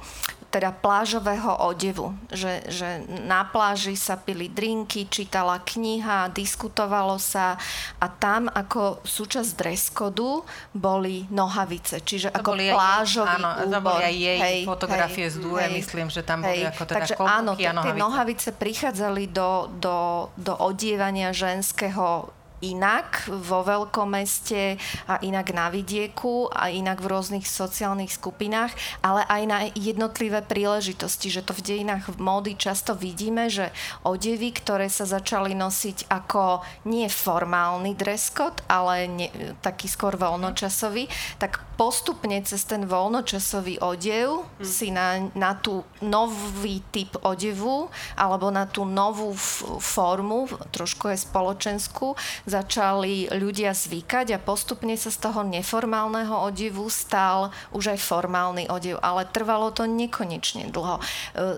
teda 0.49 0.73
plážového 0.73 1.61
odevu. 1.61 2.17
Že, 2.33 2.53
že 2.73 2.89
na 3.29 3.45
pláži 3.45 3.93
sa 3.93 4.17
pili 4.17 4.49
drinky, 4.49 5.05
čítala 5.05 5.61
kniha, 5.61 6.33
diskutovalo 6.33 7.21
sa 7.21 7.55
a 8.01 8.05
tam 8.09 8.49
ako 8.49 9.05
súčasť 9.05 9.49
dress 9.53 9.93
kodu 9.93 10.41
boli 10.73 11.29
nohavice, 11.29 12.01
čiže 12.01 12.33
to 12.33 12.41
ako 12.41 12.49
boli 12.57 12.73
plážový 12.73 13.37
áno, 13.37 13.49
úbor. 13.69 13.77
To 13.77 13.79
boli 13.85 14.03
aj 14.09 14.15
jej 14.17 14.39
hej, 14.41 14.59
fotografie 14.65 15.25
hej, 15.29 15.33
z 15.33 15.37
hej, 15.45 15.71
myslím, 15.77 16.07
že 16.09 16.21
tam 16.25 16.41
hej, 16.41 16.49
boli 16.49 16.61
ako 16.65 16.83
teda 16.89 16.95
Takže 16.97 17.13
áno, 17.21 17.51
tie 17.55 17.93
nohavice 17.93 18.49
prichádzali 18.57 19.23
do, 19.29 19.69
do, 19.77 19.97
do 20.33 20.53
odievania 20.57 21.29
ženského 21.29 22.33
inak 22.59 23.29
vo 23.29 23.63
veľkom 23.63 24.17
meste 24.17 24.75
a 25.07 25.21
inak 25.23 25.55
na 25.55 25.71
vidieku 25.71 26.51
a 26.51 26.67
inak 26.73 26.99
v 26.99 27.09
rôznych 27.11 27.45
sociálnych 27.47 28.11
skupinách, 28.11 28.75
ale 28.99 29.23
aj 29.27 29.43
na 29.47 29.59
jednotlivé 29.77 30.43
príležitosti, 30.43 31.31
že 31.31 31.45
to 31.45 31.55
v 31.55 31.65
dejinách 31.65 32.19
módy 32.19 32.57
často 32.59 32.97
vidíme, 32.97 33.47
že 33.47 33.71
odevy, 34.03 34.51
ktoré 34.51 34.91
sa 34.91 35.07
začali 35.07 35.55
nosiť 35.55 36.11
ako 36.11 36.65
nie 36.89 37.07
formálny 37.07 37.95
dress 37.95 38.33
code, 38.33 38.59
ale 38.67 39.07
ne, 39.07 39.27
taký 39.63 39.87
skôr 39.87 40.19
voľnočasový, 40.19 41.07
tak 41.39 41.68
postupne 41.79 42.35
cez 42.43 42.67
ten 42.67 42.83
voľnočasový 42.83 43.79
odev 43.79 44.43
hmm. 44.43 44.67
si 44.67 44.91
na, 44.91 45.31
na 45.31 45.55
tú 45.55 45.87
nový 46.03 46.83
typ 46.91 47.15
odevu 47.23 47.87
alebo 48.19 48.51
na 48.51 48.67
tú 48.67 48.83
novú 48.83 49.31
f- 49.31 49.79
formu, 49.79 50.51
trošku 50.75 51.07
je 51.07 51.23
spoločenskú, 51.23 52.19
začali 52.43 53.31
ľudia 53.31 53.71
zvykať 53.71 54.35
a 54.35 54.43
postupne 54.43 54.91
sa 54.99 55.07
z 55.07 55.23
toho 55.23 55.47
neformálneho 55.47 56.51
odevu 56.51 56.91
stal 56.91 57.55
už 57.71 57.95
aj 57.95 57.99
formálny 58.03 58.67
odev, 58.67 58.99
ale 58.99 59.23
trvalo 59.31 59.71
to 59.71 59.87
nekonečne 59.87 60.67
dlho. 60.75 60.99
E, 60.99 61.03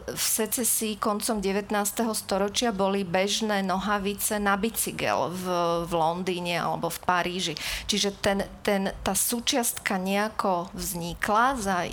v 0.05 0.21
secesii 0.21 1.01
koncom 1.01 1.41
19. 1.41 1.73
storočia 2.13 2.69
boli 2.69 3.01
bežné 3.01 3.65
nohavice 3.65 4.37
na 4.37 4.53
bicykel 4.53 5.33
v, 5.33 5.45
v 5.89 5.91
Londýne 5.97 6.61
alebo 6.61 6.93
v 6.93 6.99
Paríži. 7.01 7.53
Čiže 7.89 8.09
ten, 8.21 8.45
ten, 8.61 8.93
tá 9.01 9.17
súčiastka 9.17 9.97
nejako 10.11 10.67
vznikla 10.75 11.55
za 11.55 11.87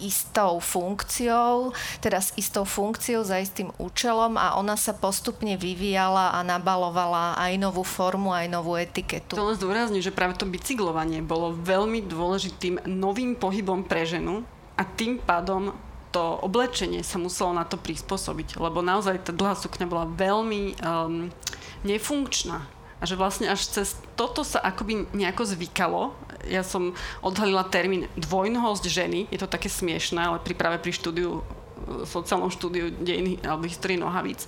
istou 0.00 0.58
funkciou, 0.58 1.76
teda 2.00 2.18
s 2.24 2.32
istou 2.40 2.64
funkciou, 2.64 3.20
za 3.20 3.36
istým 3.36 3.68
účelom 3.76 4.40
a 4.40 4.56
ona 4.56 4.74
sa 4.74 4.96
postupne 4.96 5.54
vyvíjala 5.60 6.32
a 6.34 6.40
nabalovala 6.40 7.36
aj 7.36 7.52
novú 7.60 7.84
formu, 7.84 8.32
aj 8.32 8.48
novú 8.48 8.80
etiketu. 8.80 9.36
To 9.36 9.52
len 9.52 9.60
zdôrazňujem, 9.60 10.08
že 10.08 10.16
práve 10.16 10.40
to 10.40 10.48
bicyklovanie 10.48 11.20
bolo 11.20 11.52
veľmi 11.52 12.00
dôležitým 12.08 12.88
novým 12.88 13.36
pohybom 13.36 13.84
pre 13.84 14.08
ženu 14.08 14.42
a 14.80 14.82
tým 14.82 15.20
pádom 15.20 15.76
to 16.10 16.42
oblečenie 16.42 17.06
sa 17.06 17.22
muselo 17.22 17.54
na 17.54 17.62
to 17.62 17.78
prispôsobiť, 17.78 18.58
lebo 18.58 18.82
naozaj 18.82 19.30
tá 19.30 19.30
dlhá 19.30 19.54
sukňa 19.54 19.86
bola 19.86 20.10
veľmi 20.10 20.74
um, 20.82 21.30
nefunkčná 21.86 22.79
a 23.00 23.08
že 23.08 23.16
vlastne 23.16 23.48
až 23.48 23.64
cez 23.64 23.96
toto 24.12 24.44
sa 24.44 24.60
akoby 24.60 25.08
nejako 25.16 25.48
zvykalo. 25.48 26.12
Ja 26.44 26.60
som 26.60 26.92
odhalila 27.24 27.64
termín 27.64 28.12
dvojnohosť 28.20 28.84
ženy, 28.84 29.20
je 29.32 29.40
to 29.40 29.48
také 29.48 29.72
smiešné, 29.72 30.20
ale 30.20 30.38
pri, 30.44 30.52
práve 30.52 30.76
pri 30.84 30.92
štúdiu, 30.92 31.40
sociálnom 32.04 32.52
štúdiu 32.52 32.92
dejiny 32.92 33.40
alebo 33.40 33.64
histórii 33.64 33.96
nohavíc. 33.96 34.44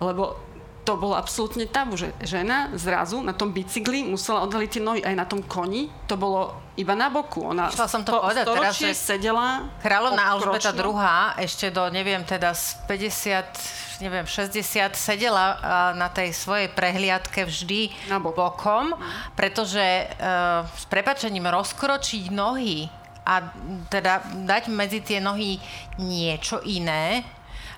Lebo 0.00 0.40
to 0.84 0.96
bolo 0.96 1.12
absolútne 1.12 1.68
tabu, 1.68 2.00
že 2.00 2.10
žena 2.24 2.72
zrazu 2.72 3.20
na 3.20 3.36
tom 3.36 3.52
bicykli 3.52 4.02
musela 4.04 4.42
odhaliť 4.48 4.70
tie 4.70 4.82
nohy 4.82 5.00
aj 5.04 5.14
na 5.14 5.26
tom 5.28 5.44
koni. 5.44 5.92
To 6.08 6.16
bolo 6.16 6.56
iba 6.80 6.96
na 6.96 7.12
boku. 7.12 7.44
Ona 7.44 7.68
Chcela 7.68 7.90
som 7.92 8.02
to 8.02 8.16
povedať 8.16 8.44
teraz, 8.48 8.74
že 8.80 8.96
sedela 8.96 9.68
Kráľovná 9.84 10.32
Alžbeta 10.32 10.72
II 10.72 10.96
ešte 11.36 11.68
do, 11.68 11.84
neviem, 11.92 12.24
teda 12.24 12.56
z 12.56 12.80
50, 12.88 14.00
neviem, 14.00 14.24
60 14.24 14.96
sedela 14.96 15.60
na 15.92 16.08
tej 16.08 16.32
svojej 16.32 16.72
prehliadke 16.72 17.44
vždy 17.44 17.92
bok. 18.16 18.32
bokom, 18.32 18.96
pretože 19.36 20.08
uh, 20.08 20.64
s 20.64 20.84
prepačením 20.88 21.44
rozkročiť 21.44 22.32
nohy 22.32 22.88
a 23.28 23.52
teda 23.92 24.24
dať 24.48 24.72
medzi 24.72 25.04
tie 25.04 25.20
nohy 25.20 25.60
niečo 26.00 26.64
iné, 26.64 27.22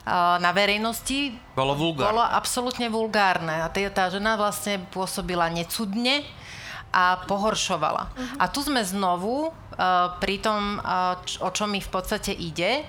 na 0.04 0.50
verejnosti 0.50 1.30
bolo 1.54 1.78
vulgárne. 1.78 2.10
Bolo 2.10 2.24
absolútne 2.26 2.90
vulgárne. 2.90 3.62
A 3.62 3.70
tá 3.70 4.10
žena 4.10 4.34
vlastne 4.34 4.82
pôsobila 4.90 5.46
necudne 5.46 6.26
a 6.92 7.22
pohoršovala. 7.24 8.10
Uh-huh. 8.10 8.36
A 8.42 8.50
tu 8.50 8.60
sme 8.60 8.82
znovu 8.84 9.48
uh, 9.48 9.52
pri 10.20 10.42
tom, 10.42 10.82
uh, 10.82 11.16
č- 11.24 11.40
o 11.40 11.48
čo 11.48 11.64
mi 11.64 11.80
v 11.80 11.88
podstate 11.88 12.34
ide. 12.34 12.84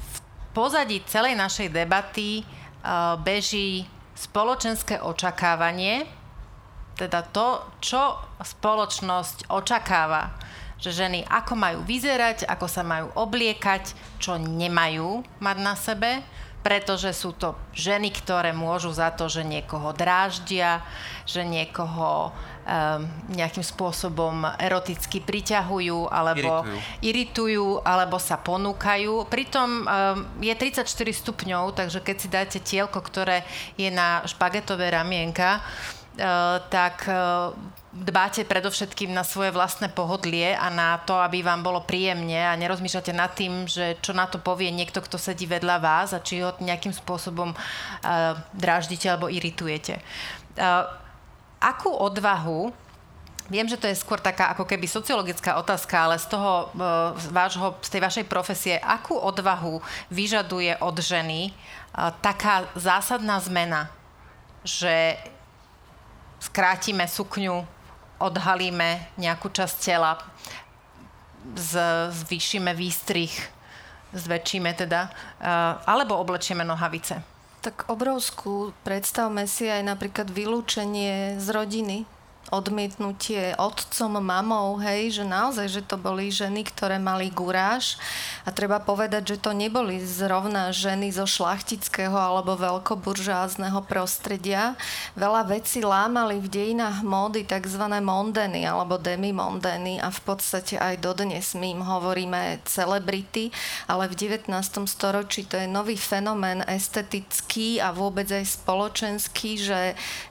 V 0.00 0.16
pozadí 0.50 1.04
celej 1.06 1.38
našej 1.38 1.70
debaty 1.70 2.42
uh, 2.42 3.14
beží 3.20 3.86
spoločenské 4.16 4.98
očakávanie, 4.98 6.08
teda 6.96 7.20
to, 7.28 7.60
čo 7.84 8.16
spoločnosť 8.40 9.52
očakáva, 9.52 10.32
že 10.80 10.90
ženy 10.90 11.28
ako 11.28 11.52
majú 11.52 11.80
vyzerať, 11.84 12.48
ako 12.48 12.66
sa 12.66 12.80
majú 12.80 13.12
obliekať, 13.12 13.92
čo 14.16 14.40
nemajú 14.40 15.20
mať 15.38 15.56
na 15.60 15.76
sebe, 15.76 16.24
pretože 16.66 17.14
sú 17.14 17.30
to 17.30 17.54
ženy, 17.70 18.10
ktoré 18.10 18.50
môžu 18.50 18.90
za 18.90 19.14
to, 19.14 19.30
že 19.30 19.46
niekoho 19.46 19.94
dráždia, 19.94 20.82
že 21.22 21.46
niekoho 21.46 22.34
um, 22.66 23.06
nejakým 23.30 23.62
spôsobom 23.62 24.42
eroticky 24.58 25.22
priťahujú 25.22 26.10
alebo 26.10 26.66
iritujú. 26.66 27.06
iritujú 27.06 27.68
alebo 27.86 28.18
sa 28.18 28.34
ponúkajú. 28.42 29.30
Pritom 29.30 29.86
um, 29.86 29.86
je 30.42 30.50
34 30.50 30.82
stupňov, 31.14 31.78
takže 31.78 32.02
keď 32.02 32.16
si 32.18 32.26
dáte 32.26 32.58
tielko, 32.58 32.98
ktoré 32.98 33.46
je 33.78 33.86
na 33.86 34.26
špagetové 34.26 34.90
ramienka, 34.90 35.62
uh, 35.62 36.58
tak 36.66 37.06
uh, 37.06 37.54
dbáte 37.96 38.44
predovšetkým 38.44 39.10
na 39.10 39.24
svoje 39.24 39.50
vlastné 39.50 39.88
pohodlie 39.88 40.52
a 40.52 40.68
na 40.68 41.00
to, 41.00 41.16
aby 41.16 41.40
vám 41.40 41.64
bolo 41.64 41.80
príjemne 41.80 42.36
a 42.36 42.58
nerozmýšľate 42.60 43.12
nad 43.16 43.32
tým, 43.32 43.64
že 43.64 43.96
čo 44.04 44.12
na 44.12 44.28
to 44.28 44.36
povie 44.36 44.68
niekto, 44.68 45.00
kto 45.00 45.16
sedí 45.16 45.48
vedľa 45.48 45.76
vás 45.80 46.12
a 46.12 46.20
či 46.20 46.44
ho 46.44 46.52
nejakým 46.60 46.92
spôsobom 46.92 47.56
uh, 47.56 48.36
dráždite 48.52 49.08
alebo 49.08 49.32
iritujete. 49.32 50.00
Uh, 50.56 50.84
akú 51.60 51.88
odvahu 51.92 52.72
Viem, 53.46 53.70
že 53.70 53.78
to 53.78 53.86
je 53.86 53.94
skôr 53.94 54.18
taká 54.18 54.50
ako 54.50 54.66
keby 54.66 54.90
sociologická 54.90 55.54
otázka, 55.62 55.94
ale 55.94 56.18
z 56.18 56.34
toho 56.34 56.66
uh, 56.66 57.14
z, 57.14 57.30
vášho, 57.30 57.78
z 57.78 57.88
tej 57.94 58.02
vašej 58.02 58.24
profesie, 58.26 58.74
akú 58.74 59.14
odvahu 59.14 59.78
vyžaduje 60.10 60.74
od 60.82 60.98
ženy 60.98 61.54
taká 62.20 62.68
zásadná 62.76 63.40
zmena, 63.40 63.88
že 64.66 65.16
skrátime 66.42 67.08
sukňu, 67.08 67.64
odhalíme 68.18 69.18
nejakú 69.20 69.52
časť 69.52 69.76
tela, 69.80 70.18
z, 71.54 71.72
zvýšime 72.10 72.74
výstrih, 72.74 73.30
zväčšíme 74.16 74.70
teda, 74.74 75.10
uh, 75.10 75.78
alebo 75.86 76.18
oblečieme 76.18 76.66
nohavice. 76.66 77.22
Tak 77.62 77.90
obrovskú, 77.90 78.74
predstavme 78.86 79.46
si 79.50 79.66
aj 79.66 79.82
napríklad 79.82 80.30
vylúčenie 80.30 81.38
z 81.38 81.46
rodiny 81.50 82.15
odmietnutie 82.54 83.58
otcom, 83.58 84.22
mamou, 84.22 84.78
hej, 84.78 85.18
že 85.18 85.24
naozaj, 85.26 85.66
že 85.66 85.82
to 85.82 85.98
boli 85.98 86.30
ženy, 86.30 86.62
ktoré 86.62 87.02
mali 87.02 87.26
guráž 87.34 87.98
a 88.46 88.54
treba 88.54 88.78
povedať, 88.78 89.34
že 89.34 89.42
to 89.42 89.50
neboli 89.50 89.98
zrovna 89.98 90.70
ženy 90.70 91.10
zo 91.10 91.26
šlachtického 91.26 92.14
alebo 92.14 92.54
veľkoburžázneho 92.54 93.82
prostredia. 93.90 94.78
Veľa 95.18 95.42
vecí 95.50 95.82
lámali 95.82 96.38
v 96.38 96.46
dejinách 96.46 97.02
módy 97.02 97.42
tzv. 97.42 97.82
mondeny 97.82 98.62
alebo 98.62 98.94
demimondeny 99.00 99.98
a 99.98 100.12
v 100.14 100.20
podstate 100.22 100.78
aj 100.78 101.02
dodnes 101.02 101.58
my 101.58 101.74
im 101.74 101.82
hovoríme 101.82 102.62
celebrity, 102.62 103.50
ale 103.90 104.06
v 104.06 104.14
19. 104.38 104.50
storočí 104.86 105.50
to 105.50 105.58
je 105.58 105.66
nový 105.66 105.98
fenomén 105.98 106.62
estetický 106.70 107.82
a 107.82 107.90
vôbec 107.90 108.30
aj 108.30 108.62
spoločenský, 108.62 109.50
že 109.58 109.80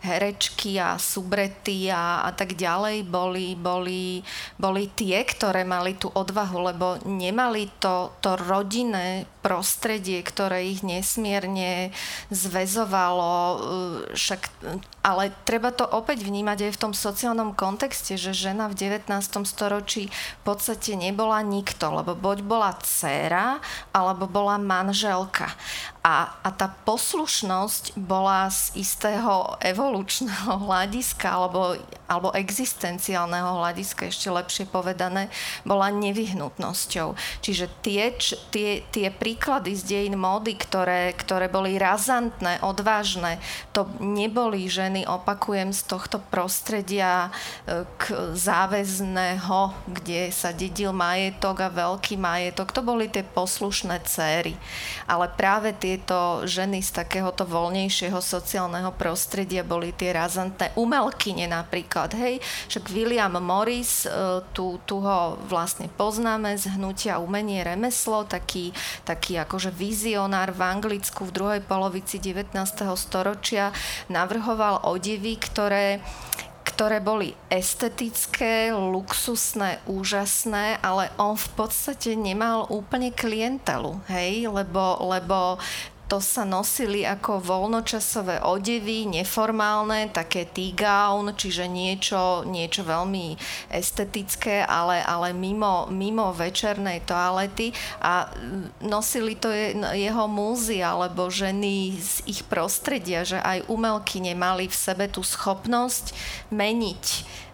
herečky 0.06 0.80
a 0.80 0.96
subrety 0.96 1.92
a 1.92 2.05
a, 2.26 2.30
tak 2.36 2.54
ďalej 2.54 3.08
boli, 3.10 3.58
boli, 3.58 4.22
boli 4.62 4.92
tie, 4.94 5.26
ktoré 5.26 5.66
mali 5.66 5.98
tú 5.98 6.12
odvahu, 6.14 6.58
lebo 6.72 6.88
nemali 7.04 7.72
to, 7.82 8.14
to 8.22 8.38
rodinné 8.38 9.26
prostredie, 9.46 10.26
ktoré 10.26 10.66
ich 10.66 10.82
nesmierne 10.82 11.94
zväzovalo, 12.34 13.34
e, 13.34 13.58
však, 14.18 14.42
ale 15.06 15.30
treba 15.46 15.70
to 15.70 15.86
opäť 15.86 16.26
vnímať 16.26 16.70
aj 16.70 16.72
v 16.74 16.82
tom 16.82 16.94
sociálnom 16.98 17.54
kontexte, 17.54 18.18
že 18.18 18.34
žena 18.34 18.66
v 18.66 18.78
19. 18.78 19.06
storočí 19.46 20.10
v 20.10 20.42
podstate 20.42 20.98
nebola 20.98 21.46
nikto, 21.46 21.94
lebo 21.94 22.18
buď 22.18 22.42
bola 22.42 22.74
dcéra, 22.82 23.62
alebo 23.94 24.26
bola 24.26 24.58
manželka. 24.58 25.54
A, 26.06 26.38
a 26.46 26.54
tá 26.54 26.70
poslušnosť 26.86 27.98
bola 27.98 28.46
z 28.54 28.78
istého 28.78 29.58
evolučného 29.58 30.54
hľadiska 30.70 31.26
alebo, 31.26 31.82
alebo 32.06 32.30
existenciálneho 32.38 33.58
hľadiska, 33.58 34.14
ešte 34.14 34.30
lepšie 34.30 34.66
povedané, 34.70 35.34
bola 35.66 35.90
nevyhnutnosťou. 35.90 37.18
Čiže 37.42 37.66
tie, 37.82 38.14
tie, 38.54 38.86
tie 38.94 39.08
príklady 39.10 39.74
z 39.74 39.82
dejín 39.82 40.22
módy, 40.22 40.54
ktoré, 40.54 41.18
ktoré 41.18 41.50
boli 41.50 41.82
razantné, 41.82 42.62
odvážne, 42.62 43.42
to 43.74 43.90
neboli 43.98 44.70
ženy, 44.70 45.10
opakujem, 45.10 45.74
z 45.74 45.90
tohto 45.90 46.22
prostredia 46.30 47.34
e, 47.66 47.82
k 47.98 48.30
záväzného, 48.38 49.74
kde 49.90 50.30
sa 50.30 50.54
dedil 50.54 50.94
majetok 50.94 51.66
a 51.66 51.74
veľký 51.74 52.14
majetok. 52.22 52.70
To 52.78 52.86
boli 52.86 53.10
tie 53.10 53.26
poslušné 53.26 54.06
céry. 54.06 54.54
Ale 55.10 55.34
práve 55.34 55.74
tie 55.74 55.95
tieto 55.96 56.44
ženy 56.44 56.84
z 56.84 56.92
takéhoto 56.92 57.48
voľnejšieho 57.48 58.20
sociálneho 58.20 58.92
prostredia 59.00 59.64
boli 59.64 59.96
tie 59.96 60.12
razantné 60.12 60.76
umelkyne 60.76 61.48
napríklad, 61.48 62.12
hej, 62.20 62.44
však 62.68 62.92
William 62.92 63.32
Morris, 63.40 64.04
e, 64.04 64.12
tu, 64.52 64.76
tu 64.84 65.00
ho 65.00 65.40
vlastne 65.48 65.88
poznáme 65.88 66.60
z 66.60 66.76
hnutia 66.76 67.24
umenie 67.24 67.64
remeslo, 67.64 68.28
taký, 68.28 68.76
taký 69.08 69.40
akože 69.40 69.72
vizionár 69.72 70.52
v 70.52 70.68
Anglicku 70.68 71.24
v 71.24 71.32
druhej 71.32 71.62
polovici 71.64 72.20
19. 72.20 72.52
storočia 73.00 73.72
navrhoval 74.12 74.84
odevy, 74.84 75.40
ktoré 75.40 76.04
ktoré 76.76 77.00
boli 77.00 77.32
estetické, 77.48 78.76
luxusné, 78.76 79.80
úžasné, 79.88 80.76
ale 80.84 81.08
on 81.16 81.40
v 81.40 81.48
podstate 81.56 82.20
nemal 82.20 82.68
úplne 82.68 83.16
klientelu, 83.16 83.96
hej, 84.12 84.52
lebo, 84.52 85.00
lebo 85.08 85.56
to 86.06 86.22
sa 86.22 86.46
nosili 86.46 87.02
ako 87.02 87.42
voľnočasové 87.42 88.46
odevy, 88.46 89.10
neformálne, 89.10 90.14
také 90.14 90.46
tea-gown, 90.46 91.34
čiže 91.34 91.66
niečo, 91.66 92.46
niečo 92.46 92.86
veľmi 92.86 93.34
estetické, 93.74 94.62
ale, 94.62 95.02
ale 95.02 95.34
mimo, 95.34 95.90
mimo 95.90 96.30
večernej 96.30 97.02
toalety. 97.10 97.74
A 98.06 98.30
nosili 98.86 99.34
to 99.34 99.50
je, 99.50 99.74
jeho 99.98 100.30
múzy 100.30 100.86
alebo 100.86 101.26
ženy 101.34 101.98
z 101.98 102.22
ich 102.30 102.46
prostredia, 102.46 103.26
že 103.26 103.42
aj 103.42 103.66
umelky 103.66 104.22
nemali 104.22 104.70
v 104.70 104.78
sebe 104.78 105.10
tú 105.10 105.26
schopnosť 105.26 106.14
meniť 106.54 107.06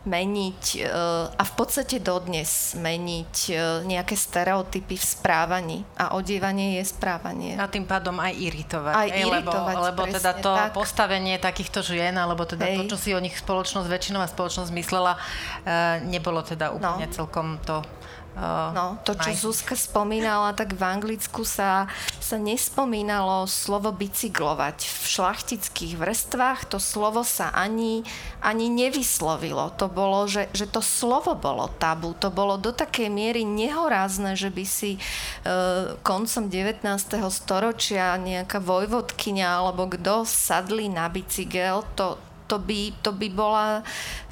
meniť 0.02 0.82
e, 0.82 0.90
a 1.38 1.44
v 1.46 1.54
podstate 1.54 2.02
dodnes 2.02 2.74
meniť 2.74 3.36
e, 3.50 3.54
nejaké 3.86 4.18
stereotypy 4.18 4.98
v 4.98 5.06
správaní. 5.06 5.78
A 5.94 6.18
odievanie 6.18 6.82
je 6.82 6.90
správanie. 6.90 7.54
A 7.54 7.70
tým 7.70 7.86
pádom 7.86 8.18
aj 8.18 8.34
iritovať. 8.34 8.94
Aj 8.98 9.10
Ej, 9.14 9.30
iritovať, 9.30 9.76
lebo, 9.78 10.02
lebo 10.02 10.14
teda 10.18 10.32
to 10.42 10.52
tak. 10.58 10.74
postavenie 10.74 11.38
takýchto 11.38 11.86
žien, 11.86 12.18
alebo 12.18 12.50
teda 12.50 12.66
Ej. 12.66 12.82
to, 12.82 12.84
čo 12.94 12.98
si 12.98 13.10
o 13.14 13.22
nich 13.22 13.38
spoločnosť, 13.38 13.86
väčšinová 13.86 14.26
spoločnosť 14.26 14.72
myslela, 14.74 15.14
e, 15.14 15.20
nebolo 16.10 16.42
teda 16.42 16.74
úplne 16.74 17.06
no. 17.06 17.14
celkom 17.14 17.62
to 17.62 17.86
Uh, 18.32 18.72
no, 18.72 18.96
to, 19.04 19.12
čo 19.12 19.28
aj. 19.28 19.36
Zuzka 19.44 19.76
spomínala, 19.76 20.56
tak 20.56 20.72
v 20.72 20.84
Anglicku 20.88 21.44
sa, 21.44 21.92
sa 22.24 22.40
nespomínalo 22.40 23.44
slovo 23.44 23.92
bicyklovať. 23.92 24.88
V 24.88 25.04
šlachtických 25.20 26.00
vrstvách 26.00 26.72
to 26.72 26.80
slovo 26.80 27.28
sa 27.28 27.52
ani, 27.52 28.08
ani 28.40 28.72
nevyslovilo. 28.72 29.76
To 29.76 29.92
bolo, 29.92 30.32
že, 30.32 30.48
že 30.56 30.64
to 30.64 30.80
slovo 30.80 31.36
bolo 31.36 31.68
tabu. 31.76 32.16
To 32.24 32.32
bolo 32.32 32.56
do 32.56 32.72
takej 32.72 33.12
miery 33.12 33.44
nehorázne, 33.44 34.40
že 34.40 34.48
by 34.48 34.64
si 34.64 34.96
uh, 34.96 36.00
koncom 36.00 36.48
19. 36.48 36.88
storočia 37.28 38.16
nejaká 38.16 38.64
vojvodkynia 38.64 39.60
alebo 39.60 39.92
kto 39.92 40.24
sadli 40.24 40.88
na 40.88 41.12
bicykel, 41.12 41.84
to, 42.00 42.16
to, 42.48 42.56
by, 42.64 42.96
to 43.04 43.12
by 43.12 43.28
bola 43.28 43.84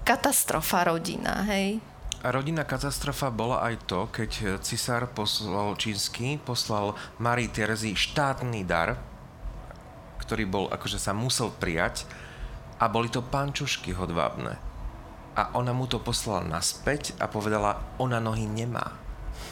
katastrofa 0.07 0.87
rodina, 0.87 1.43
hej? 1.51 1.83
A 2.19 2.35
rodinná 2.35 2.67
katastrofa 2.67 3.31
bola 3.31 3.63
aj 3.63 3.87
to, 3.87 4.11
keď 4.11 4.59
cisár 4.59 5.07
poslal 5.07 5.79
čínsky, 5.79 6.35
poslal 6.35 6.99
Marii 7.15 7.47
Terezii 7.47 7.95
štátny 7.95 8.67
dar, 8.67 8.99
ktorý 10.19 10.43
bol, 10.43 10.65
akože 10.67 10.99
sa 10.99 11.15
musel 11.15 11.47
prijať 11.47 12.03
a 12.75 12.91
boli 12.91 13.07
to 13.07 13.23
pančušky 13.23 13.95
hodvábne. 13.95 14.59
A 15.39 15.55
ona 15.55 15.71
mu 15.71 15.87
to 15.87 16.03
poslala 16.03 16.43
naspäť 16.43 17.15
a 17.23 17.31
povedala, 17.31 17.79
ona 18.03 18.19
nohy 18.19 18.43
nemá. 18.51 18.99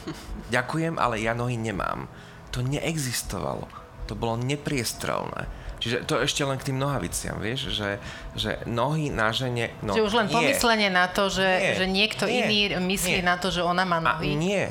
Ďakujem, 0.54 1.00
ale 1.00 1.24
ja 1.24 1.32
nohy 1.32 1.56
nemám. 1.56 2.04
To 2.52 2.60
neexistovalo. 2.60 3.64
to 4.04 4.12
bolo 4.12 4.36
nepriestrelné. 4.40 5.48
Čiže 5.78 6.02
to 6.10 6.18
ešte 6.18 6.42
len 6.42 6.58
k 6.58 6.74
tým 6.74 6.78
nohaviciam, 6.78 7.38
vieš, 7.38 7.70
že, 7.70 8.02
že 8.34 8.58
nohy 8.66 9.14
na 9.14 9.30
žene... 9.30 9.70
No, 9.78 9.94
že 9.94 10.02
už 10.02 10.14
len 10.18 10.26
nie. 10.26 10.34
pomyslenie 10.34 10.90
na 10.90 11.06
to, 11.06 11.30
že, 11.30 11.46
Nie. 11.46 11.74
že 11.78 11.84
niekto 11.86 12.26
Nie. 12.26 12.50
iný 12.50 12.58
myslí 12.82 13.22
Nie. 13.22 13.26
na 13.26 13.38
to, 13.38 13.54
že 13.54 13.62
ona 13.62 13.86
má 13.86 14.02
A 14.02 14.18
nohy. 14.18 14.34
nie, 14.34 14.66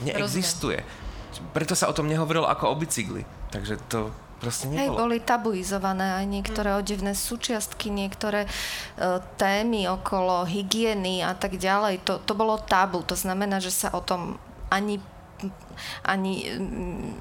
neexistuje. 0.00 0.80
Preto 1.52 1.76
sa 1.76 1.92
o 1.92 1.94
tom 1.96 2.08
nehovorilo 2.08 2.48
ako 2.48 2.72
o 2.72 2.74
bicykli. 2.80 3.28
Takže 3.52 3.76
to 3.92 4.08
proste 4.40 4.68
Hej, 4.68 4.88
nebolo. 4.88 5.08
boli 5.08 5.20
tabuizované 5.20 6.16
aj 6.20 6.24
niektoré 6.28 6.72
odevné 6.76 7.12
súčiastky, 7.12 7.92
niektoré 7.92 8.44
e, 8.44 8.48
témy 9.36 9.88
okolo 9.92 10.44
hygieny 10.48 11.20
a 11.24 11.36
tak 11.36 11.56
ďalej. 11.60 12.04
To, 12.08 12.20
to 12.20 12.32
bolo 12.32 12.56
tabu, 12.60 13.04
to 13.04 13.16
znamená, 13.16 13.60
že 13.60 13.72
sa 13.72 13.92
o 13.92 14.00
tom 14.00 14.40
ani 14.72 15.00
ani, 16.02 16.46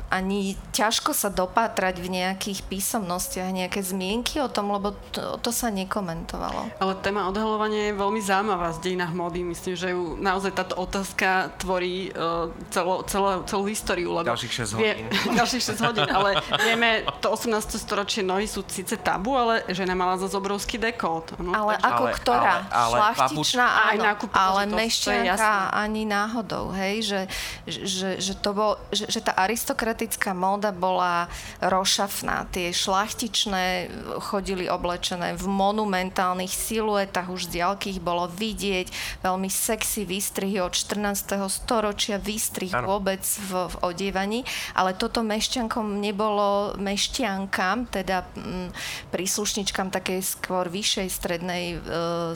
ani 0.10 0.56
ťažko 0.72 1.12
sa 1.12 1.30
dopátrať 1.30 2.00
v 2.00 2.08
nejakých 2.22 2.66
písomnostiach, 2.66 3.50
nejaké 3.52 3.82
zmienky 3.82 4.40
o 4.40 4.50
tom, 4.50 4.72
lebo 4.72 4.94
to, 5.12 5.38
to 5.40 5.52
sa 5.52 5.70
nekomentovalo. 5.70 6.70
Ale 6.80 6.94
téma 7.00 7.28
odhalovania 7.28 7.92
je 7.92 7.94
veľmi 7.96 8.22
zaujímavá 8.22 8.72
z 8.76 8.80
dejinách 8.82 9.14
mody. 9.14 9.42
Myslím, 9.42 9.76
že 9.76 9.92
ju 9.92 10.16
naozaj 10.18 10.52
táto 10.54 10.76
otázka 10.76 11.54
tvorí 11.58 12.12
uh, 12.12 12.50
celo, 12.70 13.04
celé, 13.06 13.32
celú 13.46 13.64
históriu. 13.66 14.10
Lebo 14.16 14.28
Ďalších 14.32 14.54
6 14.66 14.76
hodín. 14.78 15.06
ďalších 15.40 15.64
6 15.76 15.86
hodín, 15.86 16.10
ale 16.10 16.30
vieme, 16.62 16.90
to 17.20 17.32
18. 17.32 17.52
storočie 17.78 18.22
nohy 18.22 18.46
sú 18.46 18.64
síce 18.66 18.96
tabu, 19.00 19.36
ale 19.36 19.66
žena 19.72 19.94
mala 19.94 20.16
zase 20.16 20.36
obrovský 20.36 20.78
dekolt. 20.78 21.36
No, 21.40 21.52
Ale 21.52 21.78
takže- 21.78 21.88
ako 21.90 22.04
Ale- 22.06 22.14
ktorá? 22.18 22.56
ale- 22.70 22.70
ale 22.72 22.96
Šlachtičná 22.96 23.66
papuč- 23.66 23.84
Aj 23.86 23.96
áno, 23.96 24.04
nákup 24.06 24.30
ale 24.32 24.62
príležitosť, 24.66 24.70
to 24.70 24.76
je 24.76 24.82
mešťanka 24.86 25.52
ani 25.76 26.02
náhodou, 26.06 26.66
hej, 26.72 26.96
že, 27.02 27.22
že, 27.66 28.10
že, 28.22 28.34
to 28.46 28.54
bol, 28.54 28.78
že, 28.94 29.10
že 29.10 29.26
tá 29.26 29.34
aristokratická 29.34 30.38
móda 30.38 30.70
bola 30.70 31.26
rošafná. 31.66 32.46
Tie 32.54 32.70
šlachtičné 32.70 33.90
chodili 34.22 34.70
oblečené 34.70 35.34
v 35.34 35.50
monumentálnych 35.50 36.54
siluetách, 36.54 37.34
už 37.34 37.50
z 37.50 37.58
diaľky 37.58 37.98
ich 37.98 38.02
bolo 38.06 38.30
vidieť, 38.30 39.18
veľmi 39.26 39.50
sexy 39.50 40.06
výstrihy 40.06 40.62
od 40.62 40.78
14. 40.78 41.42
storočia, 41.50 42.22
výstrih 42.22 42.70
Áno. 42.70 42.94
vôbec 42.94 43.26
v, 43.26 43.66
v 43.66 43.76
odievaní, 43.82 44.46
ale 44.78 44.94
toto 44.94 45.26
mešťankom 45.26 45.98
nebolo 45.98 46.78
mešťankám, 46.78 47.90
teda 47.90 48.30
mm, 48.38 48.70
príslušničkám 49.10 49.90
takej 49.90 50.22
skôr 50.22 50.70
vyššej 50.70 51.08
strednej 51.10 51.66
e, 51.74 51.78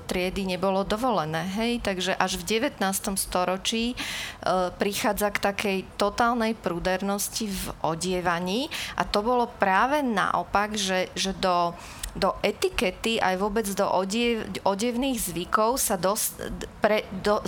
triedy 0.10 0.50
nebolo 0.50 0.82
dovolené. 0.82 1.46
Hej? 1.54 1.86
Takže 1.86 2.18
až 2.18 2.42
v 2.42 2.66
19. 2.66 2.82
storočí 3.14 3.94
e, 3.94 3.96
prichádza 4.74 5.30
k 5.30 5.38
takej 5.38 5.78
totálnej 6.00 6.56
prudernosti 6.56 7.52
v 7.52 7.64
odievaní. 7.84 8.72
A 8.96 9.04
to 9.04 9.20
bolo 9.20 9.52
práve 9.60 10.00
naopak, 10.00 10.80
že, 10.80 11.12
že 11.12 11.36
do 11.36 11.76
do 12.20 12.36
etikety 12.44 13.18
aj 13.24 13.40
vôbec 13.40 13.66
do 13.72 13.88
odiev, 13.88 14.44
odevných 14.68 15.16
zvykov 15.16 15.80
sa 15.80 15.96
dos, 15.96 16.36
pre, 16.84 17.08
do, 17.24 17.40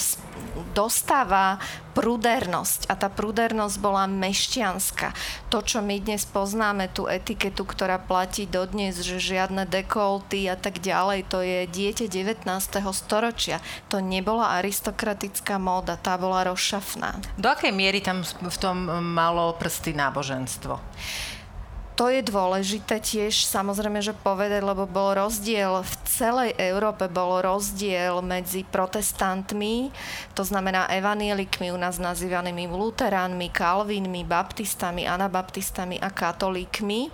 dostáva 0.71 1.59
prudernosť 1.91 2.87
a 2.87 2.95
tá 2.95 3.11
prudernosť 3.11 3.75
bola 3.83 4.07
mešťanská. 4.07 5.11
To, 5.51 5.59
čo 5.59 5.83
my 5.83 5.99
dnes 5.99 6.23
poznáme, 6.23 6.87
tú 6.87 7.11
etiketu, 7.11 7.67
ktorá 7.67 7.99
platí 7.99 8.47
dodnes, 8.47 9.03
že 9.03 9.19
žiadne 9.19 9.67
dekolty 9.67 10.47
a 10.47 10.55
tak 10.55 10.79
ďalej, 10.79 11.27
to 11.27 11.43
je 11.43 11.67
dieťa 11.67 12.07
19. 12.07 12.47
storočia. 12.95 13.59
To 13.91 13.99
nebola 13.99 14.55
aristokratická 14.63 15.59
móda, 15.59 15.99
tá 15.99 16.15
bola 16.15 16.47
rozšafná. 16.47 17.19
Do 17.35 17.51
akej 17.51 17.75
miery 17.75 17.99
tam 17.99 18.23
v 18.23 18.57
tom 18.57 18.87
malo 19.11 19.51
prsty 19.59 19.91
náboženstvo? 19.91 20.79
To 21.99 22.07
je 22.07 22.23
dôležité 22.23 23.03
tiež 23.03 23.45
samozrejme, 23.45 23.99
že 23.99 24.15
povedať, 24.15 24.63
lebo 24.63 24.87
bol 24.87 25.13
rozdiel 25.13 25.83
v 25.83 25.93
celej 26.07 26.51
Európe, 26.55 27.11
bol 27.11 27.43
rozdiel 27.43 28.23
medzi 28.23 28.63
protestantmi, 28.63 29.91
to 30.33 30.41
znamená 30.41 30.87
evanielikmi, 30.87 31.69
u 31.69 31.77
nás 31.77 31.99
nazývanými 31.99 32.71
luteránmi, 32.71 33.51
kalvínmi, 33.51 34.23
baptistami, 34.23 35.05
anabaptistami 35.05 35.99
a 35.99 36.09
katolíkmi. 36.09 37.11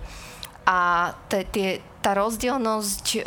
A 0.68 1.10
te, 1.32 1.48
tie, 1.48 1.80
tá 2.04 2.12
rozdielnosť 2.12 3.06
e, 3.18 3.20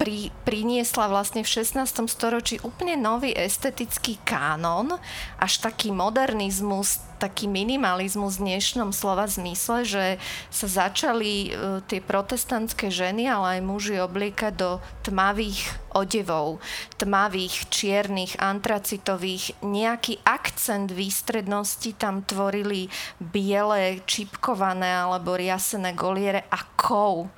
pri, 0.00 0.32
priniesla 0.48 1.12
vlastne 1.12 1.44
v 1.44 1.52
16. 1.60 2.08
storočí 2.08 2.56
úplne 2.64 2.96
nový 2.96 3.36
estetický 3.36 4.16
kánon, 4.24 4.96
až 5.36 5.60
taký 5.60 5.92
modernizmus, 5.92 7.04
taký 7.20 7.44
minimalizmus 7.44 8.40
v 8.40 8.56
dnešnom 8.56 8.96
slova 8.96 9.28
zmysle, 9.28 9.84
že 9.84 10.04
sa 10.48 10.88
začali 10.88 11.52
e, 11.52 11.84
tie 11.84 12.00
protestantské 12.00 12.88
ženy, 12.88 13.28
ale 13.28 13.60
aj 13.60 13.68
muži 13.68 14.00
obliekať 14.00 14.56
do 14.56 14.80
tmavých 15.04 15.68
odevov, 15.92 16.64
tmavých, 16.96 17.68
čiernych, 17.68 18.40
antracitových. 18.40 19.60
Nejaký 19.60 20.24
akcent 20.24 20.96
výstrednosti 20.96 21.92
tam 22.00 22.24
tvorili 22.24 22.88
biele, 23.20 24.00
čipkované 24.08 24.96
alebo 25.04 25.36
riasené 25.36 25.92
goliere 25.92 26.48
a 26.48 26.64
kov 26.72 27.28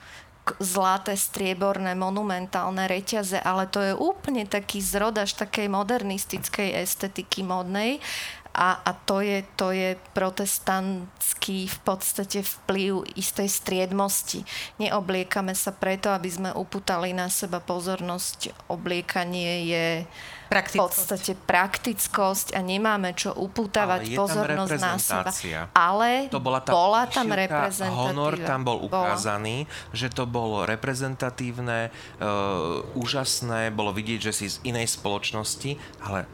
zlaté, 0.60 1.16
strieborné, 1.16 1.96
monumentálne 1.96 2.84
reťaze, 2.90 3.40
ale 3.40 3.70
to 3.70 3.80
je 3.80 3.92
úplne 3.96 4.44
taký 4.44 4.82
zrod 4.82 5.16
až 5.16 5.38
takej 5.38 5.70
modernistickej 5.70 6.76
estetiky 6.82 7.46
modnej 7.46 8.02
a, 8.52 8.84
a 8.84 8.92
to, 8.92 9.24
je, 9.24 9.40
to 9.56 9.72
je 9.72 9.96
protestantský 10.12 11.72
v 11.72 11.78
podstate 11.88 12.44
vplyv 12.44 13.16
istej 13.16 13.48
striedmosti. 13.48 14.44
Neobliekame 14.76 15.56
sa 15.56 15.72
preto, 15.72 16.12
aby 16.12 16.28
sme 16.28 16.50
uputali 16.52 17.16
na 17.16 17.32
seba 17.32 17.64
pozornosť. 17.64 18.52
Obliekanie 18.68 19.64
je 19.64 19.86
v 20.52 20.76
podstate 20.76 21.32
praktickosť 21.32 22.52
a 22.52 22.60
nemáme 22.60 23.16
čo 23.16 23.32
upútavať 23.32 24.12
pozornosť 24.12 24.76
na 24.76 24.96
seba. 25.00 25.32
Ale 25.72 26.28
To 26.28 26.36
bola, 26.36 26.60
tá 26.60 26.76
bola 26.76 27.08
tam 27.08 27.32
reprezentácia. 27.32 28.12
Honor 28.12 28.36
tam 28.36 28.60
bol 28.68 28.84
Bola. 28.84 29.16
ukázaný, 29.16 29.64
že 29.96 30.12
to 30.12 30.28
bolo 30.28 30.68
reprezentatívne, 30.68 31.88
uh, 31.88 32.84
úžasné, 32.92 33.72
bolo 33.72 33.96
vidieť, 33.96 34.28
že 34.28 34.32
si 34.36 34.46
z 34.52 34.56
inej 34.68 34.92
spoločnosti, 34.92 35.80
ale 36.04 36.28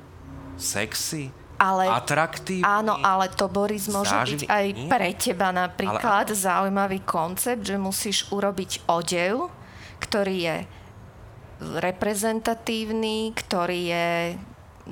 sexy, 0.59 1.31
Ale- 1.59 1.90
atraktívny. 1.90 2.62
Áno, 2.62 2.94
ale 3.02 3.28
to, 3.34 3.50
Boris, 3.50 3.90
môže 3.90 4.14
záživý. 4.14 4.46
byť 4.46 4.50
aj 4.50 4.66
Nie. 4.72 4.88
pre 4.88 5.09
teba 5.18 5.48
napríklad 5.50 6.30
zaujímavý 6.30 7.02
koncept, 7.02 7.66
že 7.66 7.74
musíš 7.74 8.30
urobiť 8.30 8.86
odev, 8.86 9.50
ktorý 9.98 10.36
je 10.38 10.56
reprezentatívny, 11.82 13.34
ktorý 13.34 13.80
je 13.90 14.09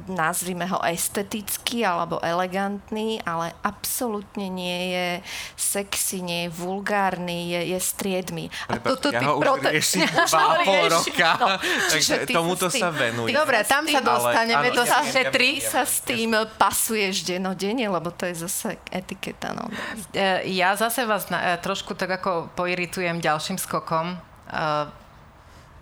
nazvime 0.04 0.68
ho 0.68 0.76
estetický 0.84 1.80
alebo 1.80 2.20
elegantný, 2.20 3.16
ale 3.24 3.56
absolútne 3.60 4.46
nie 4.46 4.92
je 4.92 5.08
sexy, 5.56 6.20
nie 6.20 6.46
je 6.46 6.50
vulgárny, 6.52 7.56
je, 7.56 7.72
je 7.72 7.78
striedmy. 7.80 8.52
A 8.68 8.76
Prepáč, 8.76 8.88
toto 8.92 9.08
ja 9.08 9.20
ty 9.20 9.24
ho 9.24 9.40
už 9.40 9.42
prote- 9.42 9.72
riešim 9.72 10.04
dva 10.28 10.42
a 10.44 10.56
pol 10.62 10.84
roka, 10.86 11.30
no, 11.36 11.46
takže 11.88 12.14
tomuto 12.28 12.68
s 12.68 12.76
tým- 12.76 12.84
sa 12.84 12.90
venujem. 12.92 13.28
ty 13.28 13.32
Dobre, 13.32 13.58
tam 13.64 13.84
sa 13.84 14.00
dostaneme, 14.00 14.66
to 14.70 14.84
sa 14.84 15.00
šetrí. 15.02 15.50
sa 15.64 15.82
s 15.88 16.04
tým 16.04 16.30
pasuješ 16.56 17.24
denodene, 17.24 17.88
lebo 17.88 18.12
to 18.12 18.28
je 18.28 18.44
zase 18.44 18.76
etiketa. 18.88 19.56
No. 19.56 19.66
E, 20.12 20.44
Ja 20.52 20.76
zase 20.76 21.02
vás 21.02 21.26
na, 21.32 21.56
e, 21.56 21.58
trošku 21.58 21.96
tak 21.96 22.20
ako 22.20 22.52
poiritujem 22.52 23.18
ďalším 23.18 23.56
skokom, 23.56 24.12
e, 24.12 24.18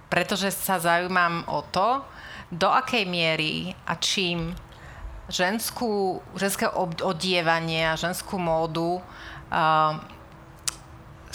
pretože 0.07 0.55
sa 0.55 0.79
zaujímam 0.79 1.43
o 1.51 1.67
to, 1.67 2.07
do 2.55 2.71
akej 2.71 3.03
miery 3.03 3.75
a 3.85 3.99
čím 3.99 4.55
ženskú, 5.27 6.23
ženské 6.39 6.71
odievanie 7.03 7.91
a 7.91 7.99
ženskú 7.99 8.39
módu 8.39 9.03
uh, 9.03 9.99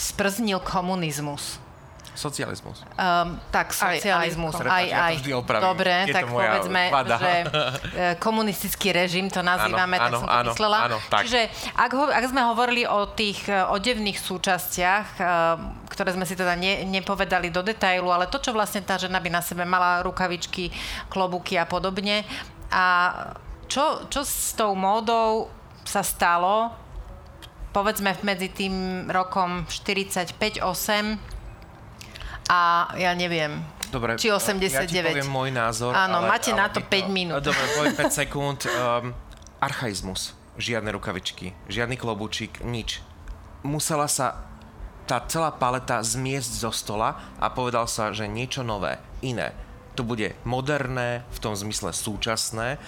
sprznil 0.00 0.64
komunizmus. 0.64 1.59
Socializmus. 2.20 2.84
Um, 2.92 3.40
tak, 3.48 3.72
socializmus. 3.72 4.52
aj- 4.54 4.68
Aj, 4.68 4.68
aj, 4.68 4.84
ja 4.86 5.00
to 5.08 5.16
vždy 5.18 5.30
opravím. 5.32 5.64
Dobre, 5.64 5.94
Je 6.04 6.06
to 6.06 6.18
tak 6.20 6.24
moja 6.28 6.50
povedzme, 6.52 6.82
vada. 6.92 7.16
že 7.16 7.32
e, 7.40 7.48
komunistický 8.20 8.88
režim 8.92 9.26
to 9.26 9.40
nazývame, 9.40 9.96
Áno, 9.96 10.04
tak 10.04 10.12
som 10.12 10.28
to 10.28 10.36
áno, 10.36 10.50
myslela. 10.52 10.78
áno, 10.84 10.96
tak. 11.08 11.22
Čiže 11.24 11.40
ak, 11.72 11.90
ho, 11.96 12.04
ak 12.06 12.24
sme 12.28 12.42
hovorili 12.44 12.84
o 12.84 13.08
tých 13.08 13.48
e, 13.48 13.56
odevných 13.56 14.20
súčastiach, 14.20 15.06
e, 15.16 15.22
ktoré 15.88 16.12
sme 16.12 16.28
si 16.28 16.36
teda 16.36 16.52
ne, 16.54 16.84
nepovedali 16.84 17.48
do 17.48 17.64
detailu, 17.64 18.12
ale 18.12 18.28
to, 18.28 18.36
čo 18.36 18.52
vlastne 18.52 18.84
tá 18.84 19.00
žena 19.00 19.16
by 19.16 19.32
na 19.32 19.40
sebe 19.40 19.64
mala, 19.64 20.04
rukavičky, 20.04 20.68
klobúky 21.08 21.56
a 21.56 21.64
podobne. 21.64 22.28
A 22.68 22.84
čo, 23.64 24.04
čo 24.12 24.20
s 24.20 24.52
tou 24.52 24.76
módou 24.76 25.48
sa 25.88 26.04
stalo, 26.04 26.68
povedzme 27.70 28.12
medzi 28.22 28.50
tým 28.50 29.06
rokom 29.06 29.64
45-8 29.64 31.39
a 32.50 32.90
ja 32.98 33.14
neviem, 33.14 33.62
Dobre, 33.90 34.18
či 34.18 34.30
89. 34.30 34.70
ja 34.70 34.86
ti 34.86 34.98
poviem 35.02 35.30
môj 35.30 35.50
názor. 35.54 35.94
Áno, 35.94 36.22
ale, 36.22 36.30
máte 36.30 36.50
ale 36.50 36.62
na 36.62 36.66
to 36.70 36.82
vy 36.82 37.06
5 37.06 37.10
minút. 37.10 37.42
Dobre, 37.46 37.62
poviem 37.78 37.94
5 37.94 38.10
sekúnd. 38.26 38.66
Um, 38.66 39.14
archaizmus. 39.60 40.34
Žiadne 40.60 40.90
rukavičky, 40.92 41.54
žiadny 41.70 41.96
klobúčik, 41.96 42.60
nič. 42.66 43.00
musela 43.62 44.08
sa 44.10 44.50
tá 45.08 45.22
celá 45.24 45.50
paleta 45.50 46.00
zmiesť 46.00 46.52
zo 46.68 46.72
stola 46.74 47.16
a 47.40 47.48
povedal 47.48 47.88
sa, 47.88 48.12
že 48.12 48.28
niečo 48.28 48.62
nové, 48.62 49.00
iné. 49.24 49.56
To 49.96 50.04
bude 50.04 50.36
moderné, 50.44 51.26
v 51.32 51.38
tom 51.42 51.56
zmysle 51.56 51.90
súčasné, 51.90 52.78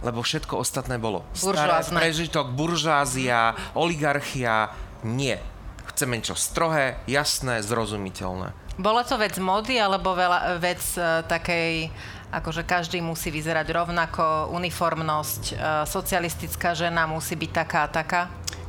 lebo 0.00 0.24
všetko 0.24 0.56
ostatné 0.56 0.96
bolo 0.96 1.26
staré, 1.36 1.84
prežitok, 1.84 2.56
buržázia, 2.56 3.58
oligarchia, 3.76 4.72
nie. 5.04 5.36
Chceme 5.92 6.16
niečo 6.16 6.38
strohé, 6.38 6.96
jasné, 7.10 7.60
zrozumiteľné. 7.60 8.56
Bola 8.80 9.04
to 9.04 9.20
vec 9.20 9.36
mody 9.36 9.76
alebo 9.76 10.16
veľa, 10.16 10.56
vec 10.56 10.80
uh, 10.96 11.20
takej 11.28 11.92
akože 12.32 12.64
každý 12.64 13.04
musí 13.04 13.28
vyzerať 13.28 13.68
rovnako, 13.76 14.56
uniformnosť, 14.56 15.42
uh, 15.52 15.84
socialistická 15.84 16.72
žena 16.72 17.04
musí 17.04 17.36
byť 17.36 17.50
taká 17.52 17.84
a 17.84 17.92
taká? 17.92 18.22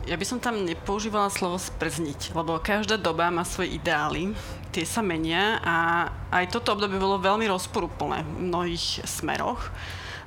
Ja 0.04 0.20
by 0.20 0.26
som 0.28 0.44
tam 0.44 0.68
nepoužívala 0.68 1.32
slovo 1.32 1.56
sprzniť, 1.56 2.36
lebo 2.36 2.60
každá 2.60 3.00
doba 3.00 3.32
má 3.32 3.48
svoje 3.48 3.80
ideály, 3.80 4.36
tie 4.76 4.84
sa 4.84 5.00
menia 5.00 5.64
a 5.64 6.10
aj 6.34 6.60
toto 6.60 6.76
obdobie 6.76 7.00
bolo 7.00 7.16
veľmi 7.16 7.48
rozporúplné 7.48 8.28
v 8.28 8.52
mnohých 8.52 9.08
smeroch. 9.08 9.72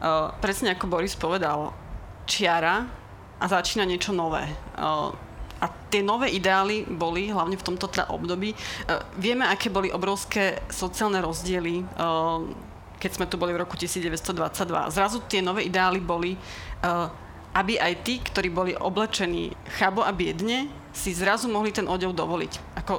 Uh, 0.00 0.32
presne 0.40 0.72
ako 0.72 0.88
Boris 0.88 1.12
povedal, 1.12 1.76
čiara 2.24 2.88
a 3.36 3.44
začína 3.44 3.84
niečo 3.84 4.16
nové. 4.16 4.48
Uh, 4.80 5.12
tie 5.94 6.02
nové 6.02 6.34
ideály 6.34 6.82
boli, 6.90 7.30
hlavne 7.30 7.54
v 7.54 7.62
tomto 7.62 7.86
teda 7.86 8.10
období, 8.10 8.50
uh, 8.50 9.06
vieme, 9.14 9.46
aké 9.46 9.70
boli 9.70 9.94
obrovské 9.94 10.58
sociálne 10.66 11.22
rozdiely, 11.22 11.86
uh, 11.94 12.42
keď 12.98 13.10
sme 13.14 13.26
tu 13.30 13.38
boli 13.38 13.54
v 13.54 13.62
roku 13.62 13.78
1922. 13.78 14.34
Zrazu 14.90 15.22
tie 15.30 15.38
nové 15.38 15.70
ideály 15.70 16.02
boli 16.02 16.34
uh, 16.34 17.06
aby 17.54 17.78
aj 17.78 18.02
tí, 18.02 18.18
ktorí 18.18 18.50
boli 18.50 18.72
oblečení 18.74 19.54
chabo 19.78 20.02
a 20.02 20.10
biedne, 20.10 20.66
si 20.90 21.14
zrazu 21.14 21.46
mohli 21.46 21.70
ten 21.70 21.86
odev 21.86 22.10
dovoliť. 22.10 22.82
Ako 22.82 22.94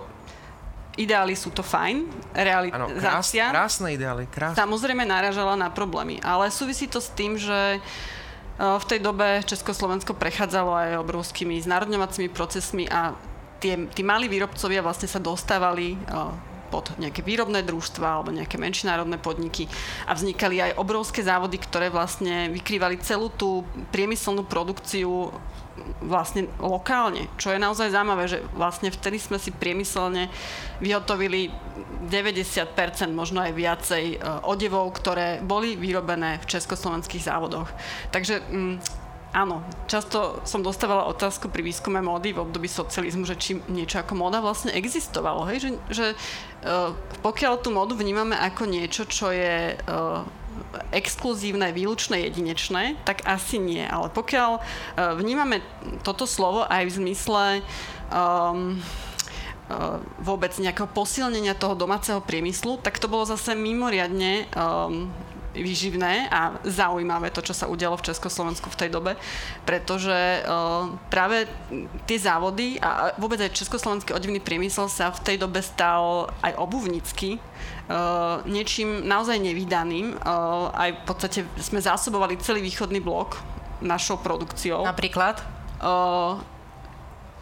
ideály 0.96 1.36
sú 1.36 1.52
to 1.52 1.60
fajn, 1.60 2.08
realizácia. 2.32 3.52
Ano, 3.52 3.60
krás, 3.60 3.76
krásne 3.76 4.00
ideály, 4.00 4.24
krásne. 4.32 4.56
Samozrejme 4.56 5.04
naražala 5.04 5.60
na 5.60 5.68
problémy, 5.68 6.24
ale 6.24 6.48
súvisí 6.56 6.88
to 6.88 7.04
s 7.04 7.12
tým, 7.12 7.36
že 7.36 7.52
e, 7.52 7.80
v 8.56 8.86
tej 8.88 9.00
dobe 9.04 9.44
Československo 9.44 10.16
prechádzalo 10.16 10.72
aj 10.72 11.02
obrovskými 11.04 11.60
znárodňovacími 11.60 12.32
procesmi 12.32 12.88
a 12.88 13.12
tie, 13.60 13.88
tí 13.92 14.00
malí 14.00 14.32
výrobcovia 14.32 14.80
vlastne 14.80 15.12
sa 15.12 15.20
dostávali 15.20 15.96
e, 15.96 15.98
pod 16.76 16.92
nejaké 17.00 17.24
výrobné 17.24 17.64
družstva 17.64 18.04
alebo 18.04 18.36
nejaké 18.36 18.60
menšie 18.60 18.92
národné 18.92 19.16
podniky 19.16 19.72
a 20.04 20.12
vznikali 20.12 20.60
aj 20.60 20.76
obrovské 20.76 21.24
závody, 21.24 21.56
ktoré 21.56 21.88
vlastne 21.88 22.52
vykrývali 22.52 23.00
celú 23.00 23.32
tú 23.32 23.64
priemyselnú 23.96 24.44
produkciu 24.44 25.32
vlastne 26.04 26.52
lokálne, 26.60 27.28
čo 27.40 27.52
je 27.52 27.60
naozaj 27.60 27.96
zaujímavé, 27.96 28.28
že 28.28 28.40
vlastne 28.56 28.92
vtedy 28.92 29.20
sme 29.20 29.40
si 29.40 29.56
priemyselne 29.56 30.28
vyhotovili 30.84 31.52
90%, 32.08 32.76
možno 33.12 33.44
aj 33.44 33.52
viacej 33.56 34.04
e, 34.16 34.18
odevov, 34.48 34.96
ktoré 34.96 35.44
boli 35.44 35.76
vyrobené 35.76 36.40
v 36.44 36.48
československých 36.48 37.28
závodoch. 37.28 37.68
Takže 38.12 38.40
mm, 38.40 39.05
Áno, 39.36 39.60
často 39.92 40.40
som 40.48 40.64
dostávala 40.64 41.12
otázku 41.12 41.52
pri 41.52 41.60
výskume 41.60 42.00
módy 42.00 42.32
v 42.32 42.48
období 42.48 42.72
socializmu, 42.72 43.28
že 43.28 43.36
či 43.36 43.60
niečo 43.68 44.00
ako 44.00 44.16
móda 44.16 44.40
vlastne 44.40 44.72
existovalo. 44.72 45.44
Hej? 45.52 45.58
Že, 45.60 45.70
že 45.92 46.06
uh, 46.16 46.96
pokiaľ 47.20 47.60
tú 47.60 47.76
módu 47.76 48.00
vnímame 48.00 48.32
ako 48.40 48.64
niečo, 48.64 49.04
čo 49.04 49.36
je 49.36 49.76
uh, 49.76 50.24
exkluzívne, 50.96 51.76
výlučné, 51.76 52.24
jedinečné, 52.32 52.96
tak 53.04 53.28
asi 53.28 53.60
nie. 53.60 53.84
Ale 53.84 54.08
pokiaľ 54.08 54.52
uh, 54.56 55.20
vnímame 55.20 55.60
toto 56.08 56.24
slovo 56.24 56.64
aj 56.72 56.88
v 56.88 56.96
zmysle 57.04 57.44
um, 58.16 58.80
vôbec 60.22 60.54
nejakého 60.62 60.86
posilnenia 60.86 61.58
toho 61.58 61.74
domáceho 61.74 62.22
priemyslu, 62.22 62.78
tak 62.86 63.02
to 63.02 63.10
bolo 63.10 63.26
zase 63.26 63.58
mimoriadne 63.58 64.46
um, 64.54 65.10
výživné 65.56 66.28
a 66.30 66.60
zaujímavé 66.64 67.32
to, 67.32 67.42
čo 67.42 67.56
sa 67.56 67.66
udialo 67.72 67.98
v 67.98 68.12
Československu 68.12 68.68
v 68.70 68.80
tej 68.86 68.90
dobe, 68.92 69.16
pretože 69.64 70.44
uh, 70.44 70.92
práve 71.08 71.48
tie 72.06 72.20
závody 72.20 72.78
a 72.84 73.16
vôbec 73.18 73.40
aj 73.40 73.56
československý 73.56 74.12
odevný 74.14 74.44
priemysel 74.44 74.92
sa 74.92 75.10
v 75.12 75.24
tej 75.24 75.38
dobe 75.40 75.64
stal 75.64 76.30
aj 76.44 76.54
obuvnícky 76.60 77.40
uh, 77.90 78.42
niečím 78.46 79.06
naozaj 79.08 79.40
nevydaným. 79.42 80.20
Uh, 80.20 80.72
aj 80.76 80.90
v 80.94 81.04
podstate 81.08 81.40
sme 81.60 81.80
zásobovali 81.82 82.38
celý 82.42 82.62
východný 82.62 83.00
blok 83.02 83.40
našou 83.84 84.20
produkciou. 84.22 84.88
Napríklad? 84.88 85.44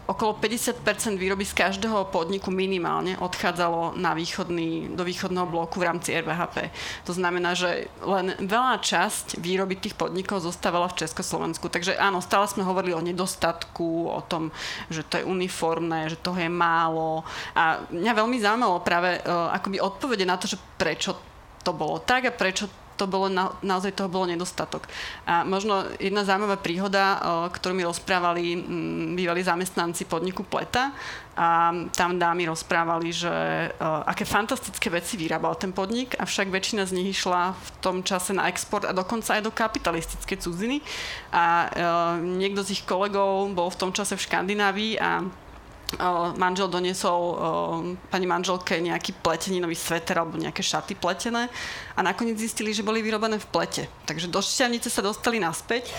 Okolo 0.04 0.36
50% 0.36 0.84
výroby 1.16 1.48
z 1.48 1.56
každého 1.56 2.12
podniku 2.12 2.52
minimálne 2.52 3.16
odchádzalo 3.16 3.96
na 3.96 4.12
východný, 4.12 4.92
do 4.92 5.00
východného 5.00 5.48
bloku 5.48 5.80
v 5.80 5.88
rámci 5.88 6.12
RVHP. 6.12 6.68
To 7.08 7.16
znamená, 7.16 7.56
že 7.56 7.88
len 8.04 8.36
veľa 8.36 8.84
časť 8.84 9.40
výroby 9.40 9.80
tých 9.80 9.96
podnikov 9.96 10.44
zostávala 10.44 10.92
v 10.92 11.00
Československu. 11.00 11.72
Takže 11.72 11.96
áno, 11.96 12.20
stále 12.20 12.44
sme 12.44 12.68
hovorili 12.68 12.92
o 12.92 13.00
nedostatku, 13.00 14.12
o 14.12 14.20
tom, 14.28 14.52
že 14.92 15.08
to 15.08 15.24
je 15.24 15.24
uniformné, 15.24 16.12
že 16.12 16.20
toho 16.20 16.36
je 16.36 16.52
málo. 16.52 17.24
A 17.56 17.80
mňa 17.88 18.12
veľmi 18.12 18.36
zaujímalo 18.44 18.84
práve 18.84 19.24
uh, 19.24 19.56
akoby 19.56 19.80
odpovede 19.80 20.28
na 20.28 20.36
to, 20.36 20.44
že 20.44 20.60
prečo 20.76 21.16
to 21.64 21.72
bolo 21.72 21.96
tak 22.04 22.28
a 22.28 22.36
prečo 22.36 22.83
to 22.94 23.10
bolo 23.10 23.26
na, 23.28 23.50
naozaj 23.60 23.94
toho 23.94 24.08
bolo 24.08 24.30
nedostatok. 24.30 24.86
A 25.26 25.42
možno 25.42 25.84
jedna 25.98 26.22
zaujímavá 26.22 26.58
príhoda, 26.58 27.18
ktorú 27.50 27.74
mi 27.74 27.84
rozprávali 27.84 28.58
bývalí 29.14 29.42
zamestnanci 29.42 30.06
podniku 30.06 30.46
Pleta 30.46 30.94
a 31.34 31.74
tam 31.90 32.14
dámy 32.14 32.46
rozprávali, 32.46 33.10
že 33.10 33.34
aké 33.82 34.22
fantastické 34.22 34.86
veci 34.86 35.18
vyrábal 35.18 35.58
ten 35.58 35.74
podnik, 35.74 36.14
avšak 36.14 36.46
väčšina 36.46 36.86
z 36.86 36.94
nich 36.94 37.18
išla 37.18 37.58
v 37.58 37.68
tom 37.82 37.96
čase 38.06 38.30
na 38.30 38.46
export 38.46 38.86
a 38.86 38.94
dokonca 38.94 39.34
aj 39.34 39.42
do 39.42 39.50
kapitalistické 39.50 40.38
cudziny. 40.38 40.78
A 41.34 41.66
niekto 42.22 42.62
z 42.62 42.78
ich 42.78 42.82
kolegov 42.86 43.50
bol 43.50 43.66
v 43.66 43.80
tom 43.82 43.90
čase 43.90 44.14
v 44.14 44.24
Škandinávii 44.24 45.02
a 45.02 45.26
manžel 46.40 46.66
doniesol 46.66 47.22
pani 48.10 48.26
manželke 48.26 48.82
nejaký 48.82 49.14
pleteninový 49.22 49.78
sveter 49.78 50.18
alebo 50.18 50.34
nejaké 50.34 50.58
šaty 50.58 50.98
pletené 50.98 51.46
a 51.94 52.00
nakoniec 52.02 52.34
zistili, 52.34 52.74
že 52.74 52.82
boli 52.82 52.98
vyrobené 52.98 53.38
v 53.38 53.46
plete. 53.46 53.86
Takže 54.02 54.26
do 54.26 54.42
šťavnice 54.42 54.90
sa 54.90 55.04
dostali 55.04 55.38
naspäť 55.38 55.92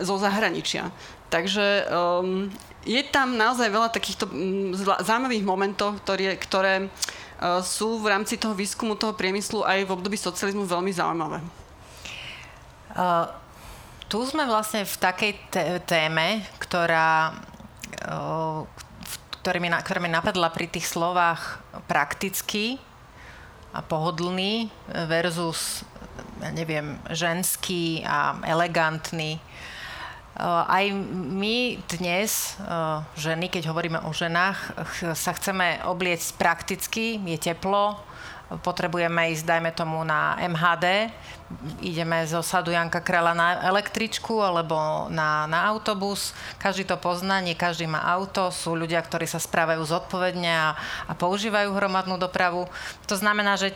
zo 0.00 0.16
zahraničia. 0.20 0.92
Takže 1.26 1.90
um, 1.90 2.46
je 2.86 3.02
tam 3.10 3.34
naozaj 3.34 3.66
veľa 3.66 3.90
takýchto 3.90 4.30
um, 4.30 4.70
zaujímavých 4.78 5.42
momentov, 5.42 5.98
ktoré, 6.04 6.38
ktoré 6.38 6.74
uh, 6.86 7.58
sú 7.64 7.98
v 7.98 8.14
rámci 8.14 8.38
toho 8.38 8.54
výskumu 8.54 8.94
toho 8.94 9.16
priemyslu 9.16 9.66
aj 9.66 9.90
v 9.90 9.94
období 9.94 10.14
socializmu 10.14 10.68
veľmi 10.68 10.92
zaujímavé. 10.94 11.38
Uh, 12.94 13.26
tu 14.06 14.22
sme 14.22 14.46
vlastne 14.46 14.86
v 14.86 14.94
takej 15.02 15.32
téme, 15.82 16.46
ktorá 16.62 17.34
ktoré 19.42 19.58
mi, 19.62 19.70
ktoré 19.70 19.98
mi 20.02 20.10
napadla 20.10 20.50
pri 20.50 20.66
tých 20.66 20.90
slovách 20.90 21.62
praktický 21.86 22.82
a 23.70 23.84
pohodlný 23.84 24.72
versus, 25.06 25.84
ja 26.42 26.50
neviem, 26.50 26.98
ženský 27.12 28.02
a 28.02 28.40
elegantný. 28.42 29.38
Aj 30.42 30.84
my 31.12 31.80
dnes, 31.88 32.60
ženy, 33.16 33.48
keď 33.48 33.72
hovoríme 33.72 34.04
o 34.04 34.12
ženách, 34.12 34.76
sa 35.16 35.32
chceme 35.32 35.80
obliecť 35.88 36.28
prakticky, 36.36 37.16
je 37.20 37.38
teplo, 37.40 37.96
potrebujeme 38.62 39.34
ísť, 39.34 39.44
dajme 39.46 39.70
tomu, 39.74 40.06
na 40.06 40.38
MHD, 40.38 41.10
ideme 41.82 42.22
zo 42.26 42.42
sadu 42.42 42.70
Janka 42.70 43.02
Kráľa 43.02 43.34
na 43.34 43.48
električku 43.66 44.38
alebo 44.38 45.06
na, 45.10 45.50
na 45.50 45.66
autobus. 45.66 46.30
Každý 46.58 46.86
to 46.86 46.98
pozná, 46.98 47.42
nie 47.42 47.58
každý 47.58 47.90
má 47.90 48.02
auto. 48.06 48.50
Sú 48.54 48.78
ľudia, 48.78 49.02
ktorí 49.02 49.26
sa 49.26 49.42
správajú 49.42 49.82
zodpovedne 49.82 50.50
a, 50.50 50.78
a 51.06 51.12
používajú 51.14 51.74
hromadnú 51.74 52.18
dopravu. 52.18 52.70
To 53.10 53.14
znamená, 53.18 53.58
že 53.58 53.74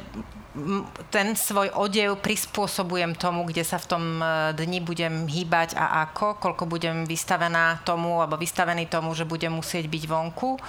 ten 1.14 1.39
svoj 1.39 1.71
odev 1.79 2.18
prispôsobujem 2.18 3.14
tomu, 3.14 3.47
kde 3.47 3.62
sa 3.62 3.79
v 3.79 3.87
tom 3.87 4.05
e, 4.18 4.51
dni 4.59 4.83
budem 4.83 5.31
hýbať 5.31 5.79
a 5.79 6.03
ako, 6.11 6.43
koľko 6.43 6.66
budem 6.66 7.07
vystavená 7.07 7.79
tomu 7.87 8.18
alebo 8.18 8.35
vystavený 8.35 8.91
tomu, 8.91 9.14
že 9.14 9.23
budem 9.23 9.55
musieť 9.55 9.87
byť 9.87 10.05
vonku 10.11 10.59
e, 10.59 10.61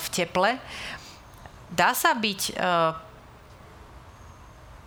v 0.00 0.06
teple. 0.08 0.56
Dá 1.68 1.92
sa 1.92 2.16
byť 2.16 2.40
e, 2.48 2.52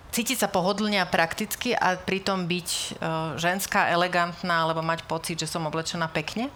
cítiť 0.09 0.37
sa 0.45 0.49
pohodlne 0.49 0.97
a 1.01 1.07
prakticky 1.09 1.73
a 1.73 1.97
pritom 1.97 2.49
byť 2.49 2.69
uh, 2.69 2.89
ženská, 3.37 3.93
elegantná, 3.93 4.65
alebo 4.65 4.81
mať 4.81 5.05
pocit, 5.05 5.37
že 5.37 5.49
som 5.49 5.65
oblečená 5.69 6.09
pekne? 6.09 6.49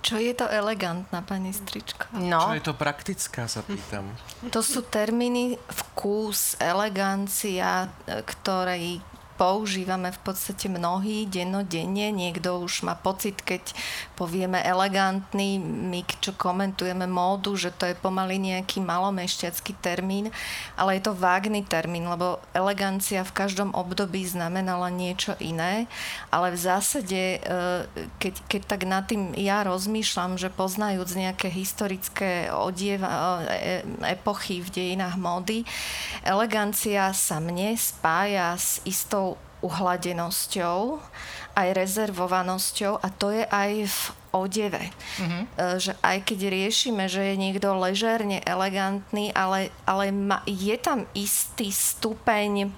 Čo 0.00 0.16
je 0.16 0.32
to 0.32 0.48
elegantná, 0.48 1.20
pani 1.20 1.52
Stričko? 1.52 2.08
No. 2.16 2.40
Čo 2.40 2.56
je 2.56 2.64
to 2.64 2.74
praktická, 2.74 3.44
sa 3.44 3.60
pýtam. 3.60 4.08
To 4.48 4.64
sú 4.64 4.80
termíny 4.80 5.60
vkus, 5.68 6.56
elegancia, 6.56 7.92
ktorý 8.08 9.04
používame 9.40 10.12
v 10.12 10.20
podstate 10.20 10.68
mnohí 10.68 11.24
dennodenne. 11.24 12.12
Niekto 12.12 12.60
už 12.60 12.84
má 12.84 12.92
pocit, 12.92 13.40
keď 13.40 13.72
povieme 14.12 14.60
elegantný, 14.60 15.56
my 15.56 16.04
čo 16.20 16.36
komentujeme 16.36 17.08
módu, 17.08 17.56
že 17.56 17.72
to 17.72 17.88
je 17.88 17.96
pomaly 17.96 18.36
nejaký 18.36 18.84
malomešťacký 18.84 19.80
termín, 19.80 20.28
ale 20.76 21.00
je 21.00 21.08
to 21.08 21.16
vágný 21.16 21.64
termín, 21.64 22.04
lebo 22.04 22.36
elegancia 22.52 23.24
v 23.24 23.32
každom 23.32 23.72
období 23.72 24.28
znamenala 24.28 24.92
niečo 24.92 25.32
iné, 25.40 25.88
ale 26.28 26.52
v 26.52 26.58
zásade, 26.60 27.40
e, 27.40 27.88
keď, 28.20 28.34
keď 28.44 28.62
tak 28.68 28.84
nad 28.84 29.08
tým 29.08 29.32
ja 29.40 29.64
rozmýšľam, 29.64 30.36
že 30.36 30.52
poznajúc 30.52 31.16
nejaké 31.16 31.48
historické 31.48 32.52
odieva, 32.52 33.40
e, 33.48 33.80
epochy 34.04 34.60
v 34.60 34.68
dejinách 34.68 35.16
módy, 35.16 35.64
elegancia 36.28 37.08
sa 37.16 37.40
mne 37.40 37.72
spája 37.80 38.52
s 38.60 38.84
istou 38.84 39.29
uhladenosťou, 39.60 41.00
aj 41.56 41.68
rezervovanosťou 41.76 43.00
a 43.00 43.06
to 43.12 43.34
je 43.34 43.44
aj 43.44 43.70
v 43.86 44.00
odeve. 44.30 44.82
Mm-hmm. 45.18 45.42
Že 45.82 45.92
aj 46.00 46.18
keď 46.22 46.40
riešime, 46.48 47.04
že 47.10 47.34
je 47.34 47.34
niekto 47.36 47.74
ležerne 47.76 48.38
elegantný, 48.46 49.34
ale, 49.34 49.74
ale 49.84 50.14
ma, 50.14 50.40
je 50.46 50.76
tam 50.78 51.04
istý 51.12 51.74
stupeň 51.74 52.52
e, 52.64 52.68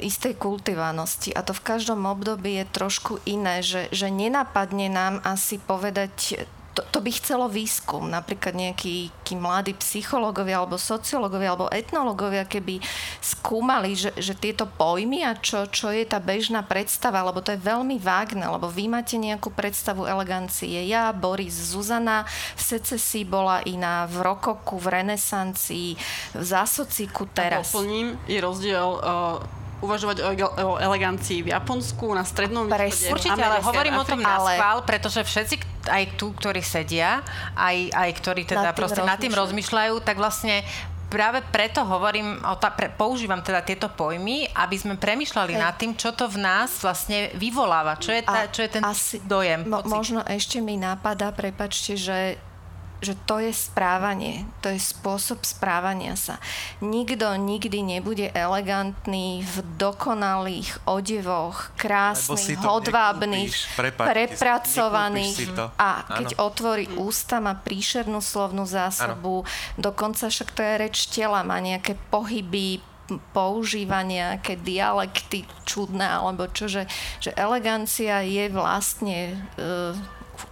istej 0.00 0.40
kultivanosti 0.40 1.36
a 1.36 1.44
to 1.44 1.52
v 1.52 1.64
každom 1.64 2.08
období 2.08 2.56
je 2.58 2.66
trošku 2.72 3.20
iné, 3.28 3.60
že, 3.60 3.92
že 3.92 4.08
nenapadne 4.08 4.88
nám 4.88 5.20
asi 5.22 5.60
povedať 5.60 6.48
to, 6.78 6.86
to 6.94 6.98
by 7.02 7.10
chcelo 7.10 7.50
výskum. 7.50 8.06
Napríklad 8.06 8.54
nejakí 8.54 9.10
mladí 9.34 9.74
psychológovia 9.82 10.62
alebo 10.62 10.78
sociológovia 10.78 11.58
alebo 11.58 11.66
etnológovia, 11.74 12.46
keby 12.46 12.78
skúmali, 13.18 13.98
že, 13.98 14.14
že 14.14 14.38
tieto 14.38 14.70
pojmy 14.70 15.26
a 15.26 15.34
čo, 15.34 15.66
čo 15.66 15.90
je 15.90 16.06
tá 16.06 16.22
bežná 16.22 16.62
predstava, 16.62 17.26
lebo 17.26 17.42
to 17.42 17.50
je 17.50 17.58
veľmi 17.58 17.98
vágne, 17.98 18.46
lebo 18.46 18.70
vy 18.70 18.86
máte 18.86 19.18
nejakú 19.18 19.50
predstavu 19.50 20.06
elegancie. 20.06 20.86
Ja, 20.86 21.10
Boris, 21.10 21.74
Zuzana 21.74 22.22
v 22.54 22.62
secesii 22.62 23.26
bola 23.26 23.58
iná, 23.66 24.06
v 24.06 24.22
rokoku, 24.22 24.78
v 24.78 25.02
renesancii, 25.02 25.98
v 26.38 26.44
zásociku 26.46 27.26
teraz. 27.34 27.74
A 27.74 27.82
doplním, 27.82 28.14
je 28.30 28.38
rozdiel 28.38 28.86
uh 29.02 29.58
uvažovať 29.78 30.16
o, 30.26 30.30
o 30.50 30.72
elegancii 30.78 31.46
v 31.46 31.48
Japonsku, 31.54 32.10
na 32.10 32.26
strednom 32.26 32.66
východe. 32.66 33.14
Určite, 33.14 33.38
ale 33.38 33.62
hovorím 33.62 34.02
o 34.02 34.04
tom 34.04 34.18
na 34.18 34.42
schvál, 34.42 34.82
pretože 34.82 35.22
všetci, 35.22 35.77
aj 35.88 36.20
tu, 36.20 36.36
ktorí 36.36 36.60
sedia, 36.60 37.24
aj, 37.56 37.90
aj 37.96 38.10
ktorí 38.20 38.44
teda 38.44 38.70
nad 38.70 38.76
proste 38.76 39.02
nad 39.02 39.18
tým 39.18 39.32
rozmýšľajú, 39.32 40.04
tak 40.04 40.20
vlastne 40.20 40.62
práve 41.08 41.40
preto 41.48 41.82
hovorím, 41.82 42.36
o 42.44 42.54
ta, 42.60 42.68
pre, 42.68 42.92
používam 42.92 43.40
teda 43.40 43.64
tieto 43.64 43.88
pojmy, 43.88 44.52
aby 44.52 44.76
sme 44.76 44.94
premyšľali 45.00 45.56
Hej. 45.56 45.62
nad 45.64 45.74
tým, 45.74 45.92
čo 45.96 46.12
to 46.12 46.28
v 46.28 46.38
nás 46.38 46.84
vlastne 46.84 47.32
vyvoláva, 47.34 47.96
čo 47.96 48.12
je, 48.12 48.22
ta, 48.22 48.46
čo 48.52 48.60
je 48.68 48.70
ten 48.76 48.84
asi, 48.84 49.18
dojem. 49.24 49.64
Mo, 49.64 49.80
možno 49.88 50.20
ešte 50.28 50.60
mi 50.60 50.76
napadá, 50.76 51.32
prepačte, 51.32 51.96
že 51.96 52.36
že 52.98 53.14
to 53.26 53.38
je 53.38 53.54
správanie, 53.54 54.42
to 54.58 54.74
je 54.74 54.80
spôsob 54.82 55.46
správania 55.46 56.18
sa. 56.18 56.42
Nikto 56.82 57.38
nikdy 57.38 57.78
nebude 57.98 58.26
elegantný 58.34 59.46
v 59.46 59.56
dokonalých 59.78 60.82
odevoch, 60.82 61.70
krásnych, 61.78 62.58
hodvábnych, 62.58 63.54
prepracovaných. 63.78 65.54
A 65.78 66.02
keď 66.10 66.34
ano. 66.34 66.40
otvorí 66.50 66.90
ústa, 66.98 67.38
má 67.38 67.54
príšernú 67.54 68.18
slovnú 68.18 68.66
zásobu, 68.66 69.46
ano. 69.46 69.50
dokonca 69.78 70.26
však 70.26 70.50
to 70.50 70.60
je 70.66 70.74
reč 70.82 70.96
tela, 71.06 71.46
má 71.46 71.62
nejaké 71.62 71.94
pohyby, 72.10 72.82
používania, 73.32 74.36
nejaké 74.36 74.60
dialekty 74.60 75.48
čudné, 75.64 76.04
alebo 76.04 76.44
čo, 76.52 76.68
že, 76.68 76.84
že 77.22 77.32
elegancia 77.32 78.20
je 78.20 78.52
vlastne 78.52 79.48
uh, 79.56 79.96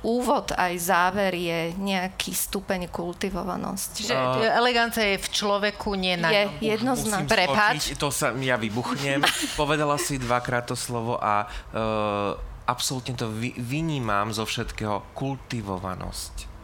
úvod 0.07 0.55
aj 0.55 0.75
záver 0.79 1.35
je 1.35 1.75
nejaký 1.75 2.31
stupeň 2.31 2.87
kultivovanosti. 2.87 4.07
Čiže 4.07 4.15
uh, 4.15 4.55
elegancia 4.55 5.03
je 5.03 5.19
v 5.19 5.29
človeku, 5.35 5.99
nie 5.99 6.15
na 6.15 6.31
Je 6.31 6.71
jednoznačne. 6.79 7.27
Prepač. 7.27 7.91
To 7.99 8.15
sa 8.15 8.31
ja 8.39 8.55
vybuchnem. 8.55 9.27
Povedala 9.61 9.99
si 9.99 10.23
dvakrát 10.23 10.71
to 10.71 10.79
slovo 10.79 11.19
a 11.19 11.51
uh, 11.51 12.39
absolútne 12.71 13.19
to 13.19 13.27
vy, 13.27 13.59
vynímam 13.59 14.31
zo 14.31 14.47
všetkého 14.47 15.03
kultivovanosť 15.19 16.57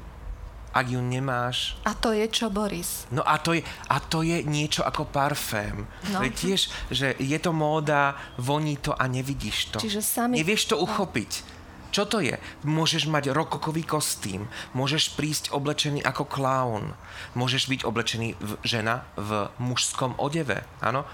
ak 0.72 0.88
ju 0.88 1.00
nemáš... 1.04 1.76
A 1.84 1.92
to 1.92 2.16
je 2.16 2.24
čo, 2.32 2.48
Boris? 2.48 3.04
No 3.12 3.20
a 3.20 3.36
to 3.36 3.52
je, 3.52 3.60
a 3.92 3.96
to 4.00 4.24
je 4.24 4.40
niečo 4.40 4.80
ako 4.80 5.04
parfém. 5.04 5.84
No. 6.08 6.24
Tiež, 6.24 6.72
že 6.88 7.12
je 7.20 7.38
to 7.38 7.52
móda, 7.52 8.16
voní 8.40 8.80
to 8.80 8.96
a 8.96 9.04
nevidíš 9.04 9.76
to. 9.76 9.78
Čiže 9.84 10.00
sami... 10.00 10.40
Nevieš 10.40 10.72
to 10.72 10.80
uchopiť. 10.80 11.51
Čo 11.92 12.08
to 12.08 12.24
je? 12.24 12.40
Môžeš 12.64 13.04
mať 13.04 13.36
rokokový 13.36 13.84
kostým, 13.84 14.48
môžeš 14.72 15.12
prísť 15.12 15.52
oblečený 15.52 16.00
ako 16.00 16.24
klaun, 16.24 16.96
môžeš 17.36 17.68
byť 17.68 17.80
oblečený 17.84 18.32
v, 18.40 18.50
žena 18.64 19.04
v 19.20 19.52
mužskom 19.60 20.16
odeve, 20.16 20.64
áno? 20.80 21.04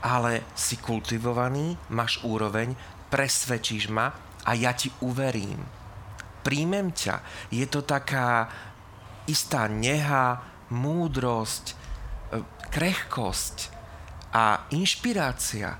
Ale 0.00 0.40
si 0.56 0.80
kultivovaný, 0.80 1.76
máš 1.92 2.24
úroveň, 2.24 2.72
presvedčíš 3.12 3.92
ma 3.92 4.08
a 4.48 4.56
ja 4.56 4.72
ti 4.72 4.88
uverím. 5.04 5.60
Príjmem 6.40 6.88
ťa. 6.88 7.20
Je 7.52 7.68
to 7.68 7.84
taká 7.84 8.48
istá 9.28 9.68
neha, 9.68 10.40
múdrosť, 10.72 11.64
e, 11.68 11.74
krehkosť 12.72 13.68
a 14.32 14.64
inšpirácia. 14.72 15.76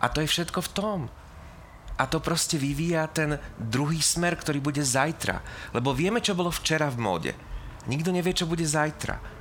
A 0.00 0.04
to 0.08 0.24
je 0.24 0.28
všetko 0.28 0.60
v 0.64 0.72
tom 0.72 1.00
a 1.94 2.10
to 2.10 2.18
proste 2.18 2.58
vyvíja 2.58 3.06
ten 3.06 3.38
druhý 3.54 4.02
smer, 4.02 4.34
ktorý 4.34 4.58
bude 4.58 4.82
zajtra. 4.82 5.38
Lebo 5.70 5.94
vieme, 5.94 6.18
čo 6.18 6.34
bolo 6.34 6.50
včera 6.50 6.90
v 6.90 6.98
móde. 6.98 7.32
Nikto 7.86 8.10
nevie, 8.10 8.34
čo 8.34 8.50
bude 8.50 8.66
zajtra. 8.66 9.34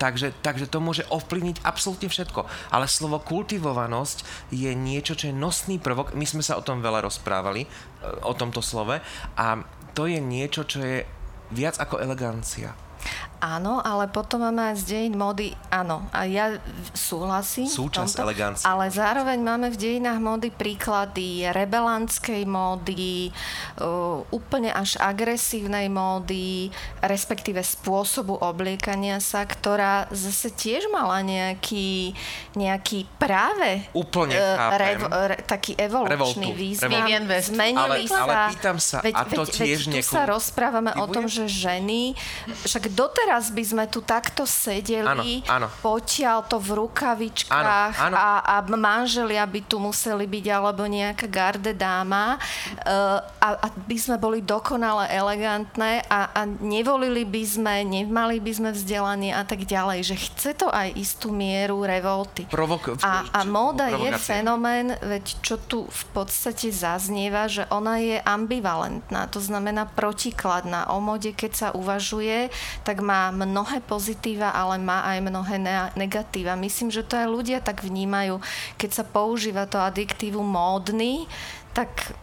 Takže, 0.00 0.32
takže 0.40 0.64
to 0.64 0.80
môže 0.80 1.04
ovplyvniť 1.12 1.60
absolútne 1.60 2.08
všetko. 2.08 2.48
Ale 2.72 2.88
slovo 2.88 3.20
kultivovanosť 3.20 4.48
je 4.48 4.72
niečo, 4.72 5.12
čo 5.12 5.28
je 5.28 5.36
nosný 5.36 5.76
prvok. 5.76 6.16
My 6.16 6.24
sme 6.24 6.40
sa 6.40 6.56
o 6.56 6.64
tom 6.64 6.80
veľa 6.80 7.04
rozprávali, 7.04 7.66
e, 7.66 7.68
o 8.24 8.32
tomto 8.32 8.64
slove. 8.64 8.96
A 9.36 9.46
to 9.92 10.08
je 10.08 10.16
niečo, 10.16 10.64
čo 10.64 10.80
je 10.80 11.04
viac 11.52 11.76
ako 11.76 12.00
elegancia. 12.00 12.72
Áno, 13.40 13.80
ale 13.80 14.04
potom 14.12 14.44
máme 14.44 14.76
aj 14.76 14.84
z 14.84 14.92
dejín 14.92 15.16
módy, 15.16 15.56
áno, 15.72 16.04
a 16.12 16.28
ja 16.28 16.60
súhlasím. 16.92 17.72
Súčasť 17.72 18.20
elegancie. 18.20 18.68
Ale 18.68 18.92
zároveň 18.92 19.40
máme 19.40 19.72
v 19.72 19.80
dejinách 19.80 20.20
módy 20.20 20.52
príklady 20.52 21.48
rebelantskej 21.48 22.44
módy, 22.44 23.32
uh, 23.80 24.20
úplne 24.28 24.68
až 24.76 25.00
agresívnej 25.00 25.88
módy, 25.88 26.68
respektíve 27.00 27.64
spôsobu 27.64 28.36
obliekania 28.44 29.16
sa, 29.24 29.48
ktorá 29.48 30.12
zase 30.12 30.52
tiež 30.52 30.92
mala 30.92 31.24
nejaký, 31.24 32.12
nejaký 32.60 33.08
práve 33.16 33.88
úplne 33.96 34.36
uh, 34.36 34.76
rev, 34.76 35.00
re, 35.08 35.40
taký 35.48 35.80
evolučný 35.80 36.52
význam. 36.52 37.08
Zmenili 37.40 38.04
ale, 38.04 38.04
sa. 38.04 38.20
Ale 38.28 38.34
pýtam 38.52 38.76
sa, 38.76 39.00
veď, 39.00 39.14
a 39.16 39.22
to 39.24 39.42
veď, 39.48 39.56
tiež 39.56 39.80
veď, 39.88 39.92
tu 39.96 40.12
sa 40.12 40.28
rozprávame 40.28 40.92
Vybuje? 40.92 41.00
o 41.00 41.06
tom, 41.08 41.24
že 41.24 41.48
ženy, 41.48 42.12
však 42.68 42.92
doteraz 42.92 43.28
teraz 43.30 43.54
by 43.54 43.62
sme 43.62 43.84
tu 43.86 44.02
takto 44.02 44.42
sedeli, 44.42 45.06
áno, 45.06 45.22
áno. 45.46 45.66
potiaľ 45.86 46.50
to 46.50 46.58
v 46.58 46.82
rukavičkách 46.82 48.10
áno, 48.10 48.10
áno. 48.10 48.16
A, 48.18 48.58
a 48.58 48.66
manželia 48.66 49.46
by 49.46 49.70
tu 49.70 49.78
museli 49.78 50.26
byť 50.26 50.50
alebo 50.50 50.82
nejaká 50.82 51.30
garde 51.30 51.70
dáma 51.70 52.34
uh, 52.34 53.22
a, 53.22 53.48
a 53.54 53.66
by 53.70 53.96
sme 54.02 54.18
boli 54.18 54.42
dokonale 54.42 55.06
elegantné 55.14 56.02
a, 56.10 56.34
a 56.34 56.40
nevolili 56.42 57.22
by 57.22 57.44
sme, 57.46 57.74
nemali 57.86 58.42
by 58.42 58.50
sme 58.50 58.70
vzdelanie 58.74 59.30
a 59.30 59.46
tak 59.46 59.62
ďalej, 59.62 60.10
že 60.10 60.16
chce 60.18 60.50
to 60.58 60.66
aj 60.66 60.90
istú 60.98 61.30
mieru 61.30 61.86
revolty. 61.86 62.50
Provok- 62.50 62.98
a, 62.98 63.30
a 63.30 63.40
móda 63.46 63.94
je 63.94 64.10
fenomén, 64.18 64.98
veď 64.98 65.38
čo 65.38 65.54
tu 65.54 65.86
v 65.86 66.04
podstate 66.10 66.74
zaznieva, 66.74 67.46
že 67.46 67.62
ona 67.70 68.02
je 68.02 68.18
ambivalentná, 68.18 69.30
to 69.30 69.38
znamená 69.38 69.86
protikladná. 69.86 70.90
O 70.90 70.98
móde, 70.98 71.30
keď 71.30 71.52
sa 71.54 71.68
uvažuje, 71.70 72.50
tak 72.82 72.98
má 72.98 73.19
mnohé 73.28 73.84
pozitíva, 73.84 74.56
ale 74.56 74.80
má 74.80 75.04
aj 75.04 75.18
mnohé 75.20 75.56
negatíva. 75.92 76.56
Myslím, 76.56 76.88
že 76.88 77.04
to 77.04 77.20
aj 77.20 77.28
ľudia 77.28 77.60
tak 77.60 77.84
vnímajú. 77.84 78.40
Keď 78.80 78.90
sa 78.96 79.04
používa 79.04 79.68
to 79.68 79.76
adiktívu 79.76 80.40
módny, 80.40 81.28
tak 81.76 82.16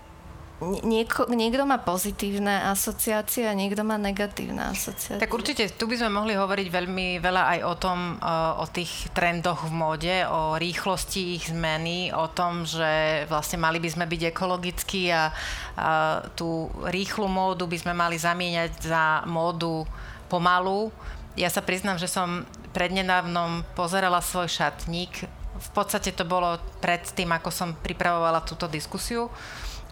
Nieko, 0.58 1.30
niekto 1.30 1.70
má 1.70 1.78
pozitívne 1.78 2.74
asociácie 2.74 3.46
a 3.46 3.54
niekto 3.54 3.86
má 3.86 3.94
negatívne 4.02 4.74
asociácie. 4.74 5.22
Tak 5.22 5.30
určite 5.30 5.70
tu 5.78 5.86
by 5.86 6.02
sme 6.02 6.10
mohli 6.10 6.34
hovoriť 6.34 6.68
veľmi 6.74 7.22
veľa 7.22 7.44
aj 7.54 7.60
o 7.62 7.74
tom, 7.78 8.18
o 8.58 8.66
tých 8.66 9.14
trendoch 9.14 9.70
v 9.70 9.74
móde, 9.78 10.16
o 10.26 10.58
rýchlosti 10.58 11.38
ich 11.38 11.54
zmeny, 11.54 12.10
o 12.10 12.26
tom, 12.34 12.66
že 12.66 13.22
vlastne 13.30 13.62
mali 13.62 13.78
by 13.78 13.86
sme 13.86 14.10
byť 14.10 14.22
ekologickí 14.34 15.14
a, 15.14 15.30
a 15.78 16.26
tú 16.34 16.74
rýchlu 16.90 17.30
módu 17.30 17.70
by 17.70 17.78
sme 17.78 17.94
mali 17.94 18.18
zamieňať 18.18 18.82
za 18.82 19.30
módu 19.30 19.86
pomalu. 20.28 20.94
Ja 21.36 21.50
sa 21.50 21.66
priznám, 21.66 21.98
že 21.98 22.12
som 22.12 22.46
prednedávnom 22.72 23.66
pozerala 23.74 24.22
svoj 24.22 24.52
šatník 24.52 25.28
v 25.58 25.70
podstate 25.74 26.14
to 26.14 26.24
bolo 26.26 26.62
pred 26.80 27.02
tým, 27.02 27.34
ako 27.34 27.50
som 27.50 27.74
pripravovala 27.74 28.46
túto 28.46 28.70
diskusiu 28.70 29.30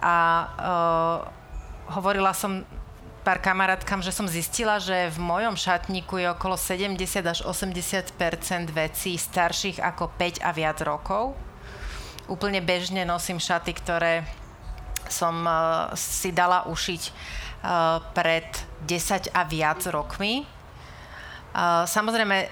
a 0.02 0.16
uh, 0.46 1.18
hovorila 1.98 2.34
som 2.38 2.62
pár 3.26 3.42
kamarátkam, 3.42 4.06
že 4.06 4.14
som 4.14 4.30
zistila, 4.30 4.78
že 4.78 5.10
v 5.10 5.18
mojom 5.18 5.58
šatníku 5.58 6.22
je 6.22 6.30
okolo 6.30 6.54
70 6.54 7.02
až 7.26 7.40
80% 7.42 8.14
vecí 8.70 9.18
starších 9.18 9.82
ako 9.82 10.14
5 10.14 10.46
a 10.46 10.54
viac 10.54 10.78
rokov. 10.86 11.34
Úplne 12.30 12.62
bežne 12.62 13.02
nosím 13.02 13.42
šaty, 13.42 13.74
ktoré 13.74 14.30
som 15.10 15.42
uh, 15.46 15.90
si 15.98 16.30
dala 16.30 16.70
ušiť 16.70 17.02
uh, 17.10 18.02
pred 18.14 18.46
10 18.86 19.34
a 19.34 19.42
viac 19.50 19.82
rokmi 19.90 20.46
Samozrejme, 21.86 22.52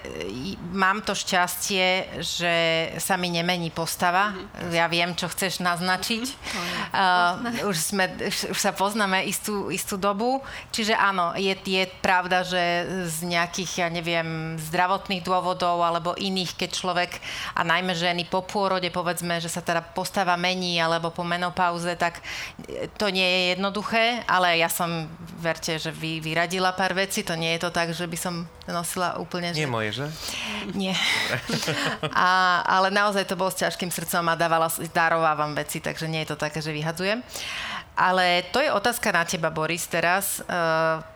mám 0.72 1.04
to 1.04 1.12
šťastie, 1.12 2.16
že 2.24 2.54
sa 2.96 3.20
mi 3.20 3.28
nemení 3.28 3.68
postava. 3.68 4.32
Mm-hmm. 4.32 4.72
Ja 4.72 4.88
viem, 4.88 5.12
čo 5.12 5.28
chceš 5.28 5.60
naznačiť. 5.60 6.24
Uh, 6.94 7.66
už, 7.66 7.90
sme, 7.90 8.06
už, 8.22 8.54
sa 8.54 8.70
poznáme 8.70 9.26
istú, 9.26 9.66
istú 9.66 9.98
dobu. 9.98 10.38
Čiže 10.70 10.94
áno, 10.94 11.34
je, 11.34 11.50
je 11.66 11.90
pravda, 11.98 12.46
že 12.46 12.86
z 13.10 13.34
nejakých, 13.34 13.82
ja 13.82 13.88
neviem, 13.90 14.54
zdravotných 14.70 15.26
dôvodov 15.26 15.82
alebo 15.82 16.14
iných, 16.14 16.54
keď 16.54 16.70
človek, 16.70 17.18
a 17.58 17.66
najmä 17.66 17.98
ženy 17.98 18.30
po 18.30 18.46
pôrode, 18.46 18.86
povedzme, 18.94 19.42
že 19.42 19.50
sa 19.50 19.58
teda 19.58 19.82
postava 19.82 20.38
mení 20.38 20.78
alebo 20.78 21.10
po 21.10 21.26
menopauze, 21.26 21.98
tak 21.98 22.22
to 22.94 23.10
nie 23.10 23.26
je 23.26 23.40
jednoduché, 23.58 24.22
ale 24.30 24.62
ja 24.62 24.70
som, 24.70 25.10
verte, 25.42 25.74
že 25.82 25.90
vy, 25.90 26.22
vyradila 26.22 26.70
pár 26.78 26.94
veci, 26.94 27.26
to 27.26 27.34
nie 27.34 27.58
je 27.58 27.66
to 27.66 27.70
tak, 27.74 27.90
že 27.90 28.06
by 28.06 28.14
som 28.14 28.46
nosila 28.70 29.18
úplne... 29.18 29.50
Nie 29.50 29.66
že... 29.66 29.74
moje, 29.74 29.90
že? 29.98 30.06
Nie. 30.72 30.94
a, 32.14 32.62
ale 32.64 32.88
naozaj 32.94 33.26
to 33.26 33.36
bolo 33.36 33.52
s 33.52 33.60
ťažkým 33.60 33.90
srdcom 33.92 34.24
a 34.30 34.38
dávala, 34.38 34.70
darovávam 34.94 35.52
veci, 35.52 35.82
takže 35.82 36.08
nie 36.08 36.22
je 36.24 36.32
to 36.32 36.38
také, 36.38 36.62
že 36.62 36.72
vyhadzujem. 36.84 37.24
Ale 37.96 38.44
to 38.52 38.60
je 38.60 38.68
otázka 38.68 39.08
na 39.14 39.24
teba, 39.24 39.48
Boris, 39.48 39.88
teraz. 39.88 40.44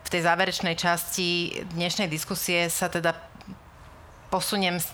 V 0.01 0.09
tej 0.09 0.25
záverečnej 0.25 0.73
časti 0.73 1.61
dnešnej 1.77 2.09
diskusie 2.09 2.65
sa 2.73 2.89
teda 2.89 3.13
posuniem 4.33 4.81
z 4.81 4.87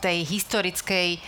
tej 0.00 0.24
historickej 0.24 1.20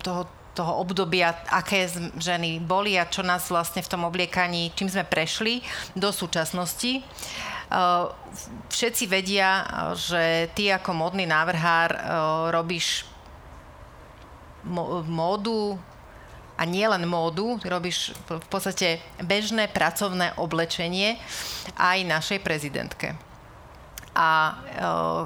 toho, 0.00 0.22
toho 0.54 0.72
obdobia, 0.80 1.34
aké 1.50 1.90
ženy 2.18 2.62
boli 2.62 2.98
a 2.98 3.06
čo 3.10 3.20
nás 3.26 3.50
vlastne 3.50 3.82
v 3.82 3.90
tom 3.90 4.06
obliekaní, 4.06 4.74
čím 4.74 4.90
sme 4.90 5.06
prešli 5.06 5.62
do 5.94 6.10
súčasnosti. 6.10 7.02
Eh, 7.70 8.04
všetci 8.66 9.06
vedia, 9.06 9.62
že 9.94 10.50
ty 10.58 10.74
ako 10.74 10.90
modný 10.90 11.22
návrhár 11.22 11.90
eh, 11.94 12.00
robíš 12.50 13.06
módu 15.06 15.80
a 16.60 16.62
nie 16.68 16.84
len 16.84 17.08
módu, 17.08 17.56
robíš 17.64 18.12
v 18.28 18.48
podstate 18.52 19.00
bežné 19.24 19.72
pracovné 19.72 20.36
oblečenie 20.36 21.16
aj 21.80 22.04
našej 22.04 22.38
prezidentke. 22.44 23.16
A 24.12 24.28
eh, 24.52 25.24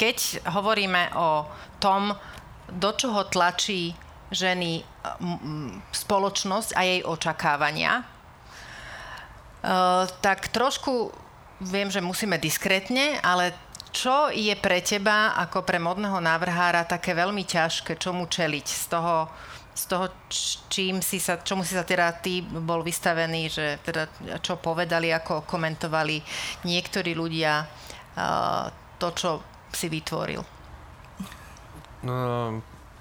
keď 0.00 0.16
hovoríme 0.48 1.12
o 1.12 1.44
tom, 1.76 2.16
do 2.72 2.96
čoho 2.96 3.28
tlačí 3.28 3.92
ženy 4.30 4.80
spoločnosť 5.90 6.78
a 6.78 6.80
jej 6.86 7.00
očakávania, 7.02 8.06
tak 10.22 10.48
trošku 10.54 11.12
viem, 11.60 11.92
že 11.92 12.00
musíme 12.00 12.40
diskrétne, 12.40 13.20
ale 13.20 13.52
čo 13.90 14.30
je 14.30 14.54
pre 14.56 14.80
teba 14.80 15.34
ako 15.36 15.66
pre 15.66 15.82
modného 15.82 16.22
návrhára 16.22 16.86
také 16.86 17.12
veľmi 17.12 17.42
ťažké, 17.42 17.98
čomu 17.98 18.30
čeliť 18.30 18.66
z 18.70 18.84
toho, 18.86 19.26
z 19.80 19.84
toho 19.88 20.06
čím 20.68 21.00
si 21.00 21.16
sa, 21.16 21.40
čomu 21.40 21.64
si 21.64 21.72
sa 21.72 21.88
teda 21.88 22.12
ty 22.20 22.44
bol 22.44 22.84
vystavený, 22.84 23.48
že 23.48 23.80
teda 23.80 24.04
čo 24.44 24.60
povedali, 24.60 25.08
ako 25.08 25.48
komentovali 25.48 26.20
niektorí 26.68 27.16
ľudia 27.16 27.64
to, 29.00 29.08
čo 29.16 29.40
si 29.72 29.88
vytvoril? 29.88 30.44
No, 32.04 32.14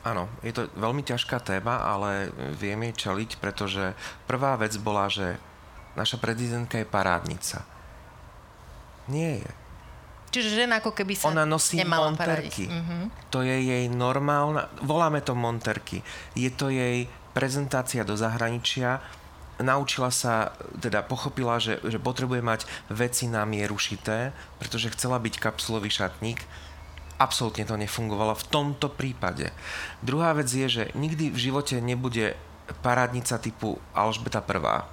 áno, 0.07 0.23
je 0.39 0.55
to 0.55 0.71
veľmi 0.79 1.03
ťažká 1.03 1.43
téma, 1.43 1.83
ale 1.83 2.31
viem 2.55 2.79
jej 2.87 3.11
čeliť, 3.11 3.43
pretože 3.43 3.91
prvá 4.23 4.55
vec 4.55 4.71
bola, 4.79 5.11
že 5.11 5.35
naša 5.99 6.15
prezidentka 6.15 6.79
je 6.79 6.87
parádnica 6.87 7.67
nie 9.09 9.41
je. 9.41 9.51
Čiže 10.29 10.65
žena 10.65 10.77
ako 10.77 10.93
keby 10.93 11.13
sa 11.17 11.33
Ona 11.33 11.43
nosí 11.45 11.81
monterky. 11.81 12.69
Uh-huh. 12.69 13.09
To 13.33 13.41
je 13.41 13.57
jej 13.65 13.85
normálna, 13.89 14.69
voláme 14.85 15.25
to 15.25 15.33
monterky. 15.33 16.05
Je 16.37 16.53
to 16.53 16.69
jej 16.69 17.09
prezentácia 17.33 18.05
do 18.05 18.13
zahraničia. 18.13 19.01
Naučila 19.59 20.07
sa, 20.13 20.55
teda 20.79 21.03
pochopila, 21.03 21.59
že, 21.59 21.83
že 21.83 21.99
potrebuje 21.99 22.39
mať 22.39 22.61
veci 22.93 23.27
na 23.27 23.43
mieru 23.43 23.75
šité, 23.75 24.31
pretože 24.61 24.93
chcela 24.95 25.19
byť 25.19 25.35
kapsulový 25.41 25.91
šatník. 25.91 26.39
Absolútne 27.19 27.67
to 27.67 27.75
nefungovalo 27.75 28.31
v 28.37 28.47
tomto 28.47 28.87
prípade. 28.87 29.51
Druhá 29.99 30.31
vec 30.31 30.47
je, 30.47 30.67
že 30.71 30.83
nikdy 30.95 31.35
v 31.35 31.41
živote 31.51 31.83
nebude 31.83 32.39
parádnica 32.79 33.35
typu 33.41 33.81
Alžbeta 33.91 34.39
I, 34.39 34.87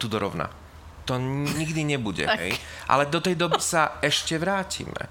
Tudorovna 0.00 0.67
to 1.08 1.16
nikdy 1.16 1.88
nebude, 1.88 2.28
hej. 2.28 2.52
Ale 2.84 3.08
do 3.08 3.24
tej 3.24 3.32
doby 3.32 3.56
sa 3.64 3.96
ešte 4.04 4.36
vrátime. 4.36 5.08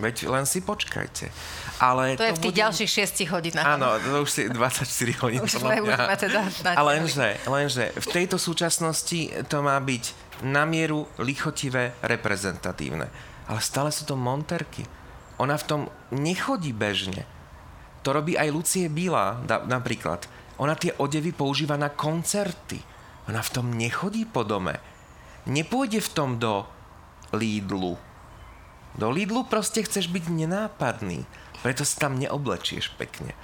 Veď 0.00 0.26
len 0.26 0.48
si 0.48 0.64
počkajte. 0.64 1.30
Ale 1.78 2.16
to, 2.16 2.24
to 2.24 2.26
je 2.26 2.34
v 2.34 2.42
tých 2.42 2.54
bude... 2.56 2.62
ďalších 2.66 2.90
6 3.22 3.32
hodinách. 3.36 3.66
Áno, 3.78 3.94
to 4.00 4.26
už 4.26 4.30
si 4.32 4.42
24 4.48 5.22
hodín. 5.22 5.40
Už 5.44 5.60
sme, 5.60 5.78
už 5.78 5.92
sme 5.94 6.16
teda 6.16 6.40
Ale 6.74 6.98
lenže, 6.98 7.36
lenže 7.46 7.84
v 7.94 8.06
tejto 8.10 8.40
súčasnosti 8.40 9.30
to 9.46 9.56
má 9.62 9.76
byť 9.78 10.04
na 10.42 10.64
mieru 10.64 11.04
lichotivé, 11.20 11.94
reprezentatívne. 12.00 13.06
Ale 13.46 13.60
stále 13.60 13.92
sú 13.92 14.08
to 14.08 14.16
monterky. 14.16 14.88
Ona 15.36 15.54
v 15.60 15.64
tom 15.68 15.80
nechodí 16.10 16.72
bežne. 16.72 17.28
To 18.00 18.16
robí 18.16 18.40
aj 18.40 18.48
Lucie 18.48 18.88
Bíla 18.88 19.44
napríklad. 19.68 20.24
Ona 20.56 20.76
tie 20.76 20.96
odevy 20.96 21.36
používa 21.36 21.76
na 21.76 21.92
koncerty. 21.92 22.80
Ona 23.28 23.40
v 23.44 23.52
tom 23.52 23.72
nechodí 23.76 24.24
po 24.24 24.48
dome 24.48 24.89
nepôjde 25.50 25.98
v 25.98 26.12
tom 26.14 26.38
do 26.38 26.62
Lidlu. 27.34 27.98
Do 28.94 29.10
Lidlu 29.10 29.42
proste 29.46 29.82
chceš 29.82 30.06
byť 30.06 30.30
nenápadný, 30.30 31.26
preto 31.66 31.82
si 31.82 31.98
tam 31.98 32.18
neoblečieš 32.18 32.94
pekne. 32.94 33.34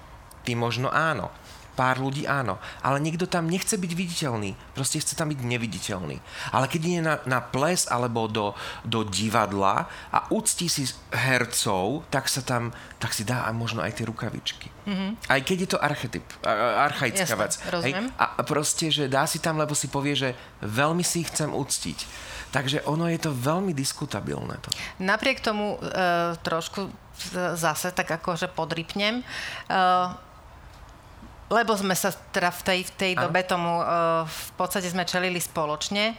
Ty 0.47 0.55
možno 0.55 0.91
áno, 0.95 1.35
pár 1.77 2.01
ľudí 2.01 2.25
áno, 2.25 2.57
ale 2.81 2.99
niekto 3.05 3.29
tam 3.29 3.47
nechce 3.47 3.77
byť 3.77 3.93
viditeľný, 3.93 4.57
proste 4.73 4.97
chce 4.97 5.13
tam 5.13 5.29
byť 5.29 5.41
neviditeľný. 5.45 6.17
Ale 6.57 6.67
keď 6.67 6.81
ide 6.81 7.01
na, 7.05 7.21
na 7.29 7.45
ples 7.45 7.85
alebo 7.93 8.27
do, 8.27 8.57
do 8.83 9.05
divadla 9.05 9.85
a 10.09 10.19
uctí 10.33 10.73
si 10.73 10.89
hercov, 11.13 12.09
tak 12.09 12.33
sa 12.33 12.41
tam, 12.41 12.73
tak 12.97 13.13
si 13.13 13.29
dá 13.29 13.45
možno 13.53 13.85
aj 13.85 14.01
tie 14.01 14.09
rukavičky. 14.09 14.73
Mm-hmm. 14.89 15.11
Aj 15.29 15.41
keď 15.45 15.57
je 15.61 15.69
to 15.69 15.79
archetyp, 15.79 16.25
archaická 16.89 17.37
Jasne, 17.37 17.43
vec. 17.45 17.53
Hej? 17.85 17.93
A 18.17 18.41
proste, 18.41 18.89
že 18.89 19.05
dá 19.13 19.29
si 19.29 19.37
tam, 19.39 19.61
lebo 19.61 19.77
si 19.77 19.93
povie, 19.93 20.17
že 20.17 20.33
veľmi 20.65 21.05
si 21.05 21.23
ich 21.23 21.31
chcem 21.31 21.53
uctiť. 21.53 21.99
Takže 22.55 22.87
ono 22.89 23.11
je 23.11 23.21
to 23.21 23.35
veľmi 23.35 23.77
diskutabilné. 23.77 24.57
To. 24.63 24.69
Napriek 25.03 25.45
tomu 25.45 25.77
e, 25.77 25.79
trošku 26.41 26.89
zase 27.59 27.91
tak 27.93 28.23
akože 28.23 28.49
podrypnem. 28.49 29.21
E, 29.21 29.25
lebo 31.47 31.79
sme 31.79 31.95
sa 31.95 32.11
teda 32.11 32.51
v 32.51 32.63
tej, 32.67 32.81
v 32.87 32.93
tej 32.99 33.13
dobe 33.15 33.41
tomu 33.47 33.79
uh, 33.79 34.27
v 34.27 34.51
podstate 34.59 34.91
sme 34.91 35.07
čelili 35.07 35.39
spoločne. 35.39 36.19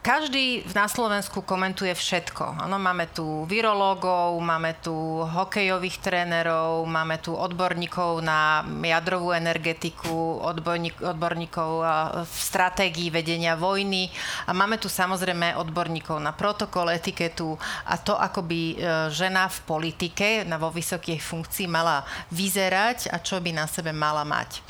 Každý 0.00 0.64
na 0.72 0.88
Slovensku 0.88 1.44
komentuje 1.44 1.92
všetko. 1.92 2.64
Ano, 2.64 2.80
máme 2.80 3.12
tu 3.12 3.44
virológov, 3.44 4.32
máme 4.40 4.80
tu 4.80 4.96
hokejových 5.20 6.00
trénerov, 6.00 6.88
máme 6.88 7.20
tu 7.20 7.36
odborníkov 7.36 8.24
na 8.24 8.64
jadrovú 8.64 9.36
energetiku, 9.36 10.40
odborník, 10.40 11.04
odborníkov 11.04 11.84
v 12.24 12.32
stratégii 12.32 13.12
vedenia 13.12 13.60
vojny 13.60 14.08
a 14.48 14.56
máme 14.56 14.80
tu 14.80 14.88
samozrejme 14.88 15.60
odborníkov 15.60 16.16
na 16.16 16.32
protokol, 16.32 16.88
etiketu 16.96 17.60
a 17.84 18.00
to, 18.00 18.16
ako 18.16 18.40
by 18.40 18.60
e, 18.72 18.76
žena 19.12 19.52
v 19.52 19.58
politike 19.68 20.48
na 20.48 20.56
vo 20.56 20.72
vysokej 20.72 21.20
funkcii 21.20 21.68
mala 21.68 22.08
vyzerať 22.32 23.12
a 23.12 23.20
čo 23.20 23.36
by 23.36 23.52
na 23.52 23.68
sebe 23.68 23.92
mala 23.92 24.24
mať. 24.24 24.50
E, 24.56 24.60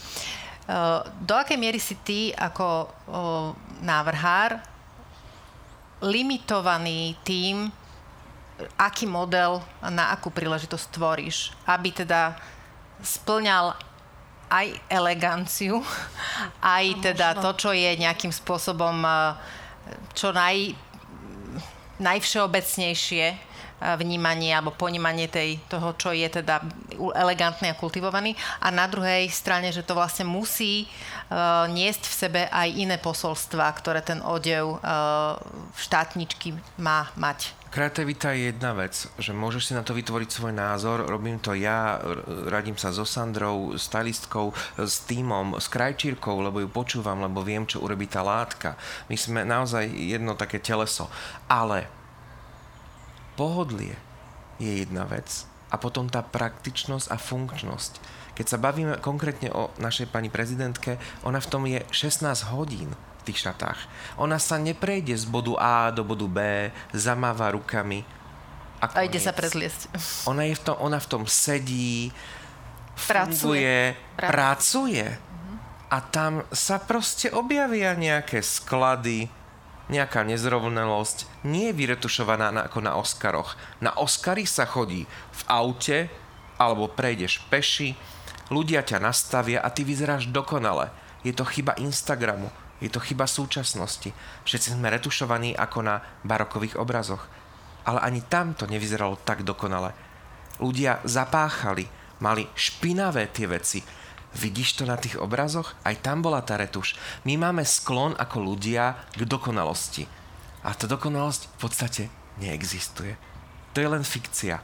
do 1.23 1.39
akej 1.39 1.55
miery 1.55 1.79
si 1.79 1.95
ty 2.03 2.35
ako 2.35 2.91
návrhár 3.87 4.70
limitovaný 6.01 7.17
tým, 7.25 7.69
aký 8.77 9.09
model 9.09 9.65
na 9.85 10.13
akú 10.13 10.29
príležitosť 10.33 10.87
tvoríš, 10.93 11.53
aby 11.65 11.93
teda 11.93 12.37
splňal 13.01 13.77
aj 14.51 14.67
eleganciu, 14.91 15.81
aj 16.65 16.85
teda 17.01 17.39
to, 17.39 17.51
čo 17.57 17.71
je 17.73 17.91
nejakým 17.97 18.33
spôsobom 18.33 19.01
eh, 19.05 19.37
čo 20.17 20.33
naj, 20.33 20.75
najvšeobecnejšie 22.01 23.50
vnímanie 23.81 24.53
alebo 24.53 24.77
ponímanie 24.77 25.27
tej, 25.33 25.57
toho, 25.67 25.97
čo 25.97 26.13
je 26.13 26.29
teda 26.29 26.61
elegantný 27.17 27.73
a 27.73 27.79
kultivovaný. 27.79 28.37
A 28.61 28.69
na 28.69 28.85
druhej 28.85 29.27
strane, 29.33 29.73
že 29.73 29.85
to 29.85 29.97
vlastne 29.97 30.29
musí 30.29 30.85
uh, 30.87 31.65
niesť 31.67 32.03
v 32.05 32.15
sebe 32.15 32.41
aj 32.53 32.69
iné 32.77 32.97
posolstva, 33.01 33.73
ktoré 33.81 34.05
ten 34.05 34.21
odev 34.21 34.79
uh, 34.79 35.41
štátničky 35.77 36.57
má 36.77 37.09
mať. 37.17 37.61
Kreativita 37.71 38.35
je 38.35 38.51
jedna 38.51 38.75
vec, 38.75 39.07
že 39.15 39.31
môžeš 39.31 39.71
si 39.71 39.73
na 39.79 39.87
to 39.87 39.95
vytvoriť 39.95 40.27
svoj 40.27 40.51
názor, 40.51 41.07
robím 41.07 41.39
to 41.39 41.55
ja, 41.55 42.03
radím 42.51 42.75
sa 42.75 42.91
so 42.91 43.07
Sandrou, 43.07 43.79
stylistkou, 43.79 44.51
s 44.75 45.07
týmom, 45.07 45.55
s 45.55 45.71
krajčírkou, 45.71 46.35
lebo 46.43 46.59
ju 46.59 46.67
počúvam, 46.67 47.23
lebo 47.23 47.47
viem, 47.47 47.63
čo 47.71 47.79
urobí 47.79 48.11
tá 48.11 48.27
látka. 48.27 48.75
My 49.07 49.15
sme 49.15 49.47
naozaj 49.47 49.87
jedno 49.87 50.35
také 50.35 50.59
teleso. 50.59 51.07
Ale 51.47 52.00
pohodlie 53.41 53.97
je 54.61 54.85
jedna 54.85 55.09
vec 55.09 55.49
a 55.73 55.81
potom 55.81 56.13
tá 56.13 56.21
praktičnosť 56.21 57.09
a 57.09 57.17
funkčnosť. 57.17 57.93
Keď 58.37 58.47
sa 58.47 58.61
bavíme 58.61 59.01
konkrétne 59.01 59.49
o 59.57 59.73
našej 59.81 60.13
pani 60.13 60.29
prezidentke, 60.29 61.01
ona 61.25 61.41
v 61.41 61.49
tom 61.49 61.65
je 61.65 61.81
16 61.89 62.53
hodín 62.53 62.93
v 62.93 63.23
tých 63.25 63.49
šatách. 63.49 63.81
Ona 64.21 64.37
sa 64.37 64.61
neprejde 64.61 65.17
z 65.17 65.25
bodu 65.25 65.57
A 65.57 65.89
do 65.89 66.05
bodu 66.05 66.29
B, 66.29 66.69
zamáva 66.93 67.57
rukami. 67.57 68.05
A, 68.81 68.85
a 68.93 69.09
ide 69.09 69.21
sa 69.21 69.33
prezliesť. 69.33 69.89
Ona, 70.29 70.45
je 70.45 70.61
v 70.61 70.63
tom, 70.65 70.77
ona 70.77 71.01
v 71.01 71.09
tom 71.09 71.25
sedí, 71.25 72.13
funguje, 72.97 73.97
pracuje. 74.21 74.37
pracuje. 74.37 75.07
A 75.91 75.97
tam 76.05 76.45
sa 76.53 76.77
proste 76.77 77.33
objavia 77.33 77.97
nejaké 77.97 78.45
sklady, 78.45 79.40
nejaká 79.91 80.23
nezrovnalosť. 80.23 81.45
Nie 81.45 81.75
je 81.75 81.79
vyretušovaná 81.83 82.55
ako 82.71 82.79
na 82.81 82.95
Oscaroch. 82.95 83.59
Na 83.83 83.91
Oscary 83.99 84.47
sa 84.47 84.65
chodí 84.65 85.05
v 85.11 85.43
aute, 85.51 86.07
alebo 86.57 86.87
prejdeš 86.87 87.43
peši, 87.51 87.99
ľudia 88.55 88.87
ťa 88.87 89.03
nastavia 89.03 89.59
a 89.61 89.69
ty 89.75 89.83
vyzeráš 89.83 90.31
dokonale. 90.31 90.95
Je 91.27 91.35
to 91.35 91.43
chyba 91.45 91.77
Instagramu. 91.83 92.49
Je 92.81 92.89
to 92.89 93.03
chyba 93.03 93.29
súčasnosti. 93.29 94.09
Všetci 94.49 94.73
sme 94.73 94.89
retušovaní 94.89 95.53
ako 95.53 95.79
na 95.85 96.01
barokových 96.25 96.81
obrazoch. 96.81 97.29
Ale 97.85 98.01
ani 98.01 98.25
tam 98.25 98.57
to 98.57 98.65
nevyzeralo 98.65 99.21
tak 99.21 99.45
dokonale. 99.45 99.93
Ľudia 100.61 101.05
zapáchali, 101.05 101.85
mali 102.25 102.49
špinavé 102.57 103.29
tie 103.33 103.49
veci. 103.49 103.81
Vidíš 104.31 104.79
to 104.79 104.85
na 104.87 104.95
tých 104.95 105.19
obrazoch? 105.19 105.75
Aj 105.83 105.97
tam 105.99 106.23
bola 106.23 106.39
tá 106.45 106.55
retuš. 106.55 106.95
My 107.27 107.35
máme 107.35 107.67
sklon 107.67 108.15
ako 108.15 108.39
ľudia 108.55 108.95
k 109.11 109.27
dokonalosti. 109.27 110.07
A 110.63 110.71
tá 110.77 110.87
dokonalosť 110.87 111.51
v 111.51 111.57
podstate 111.59 112.03
neexistuje. 112.39 113.19
To 113.75 113.83
je 113.83 113.89
len 113.91 114.07
fikcia. 114.07 114.63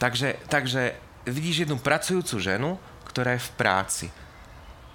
Takže, 0.00 0.40
takže 0.48 0.96
vidíš 1.28 1.68
jednu 1.68 1.78
pracujúcu 1.78 2.40
ženu, 2.40 2.70
ktorá 3.04 3.36
je 3.36 3.44
v 3.44 3.54
práci 3.60 4.06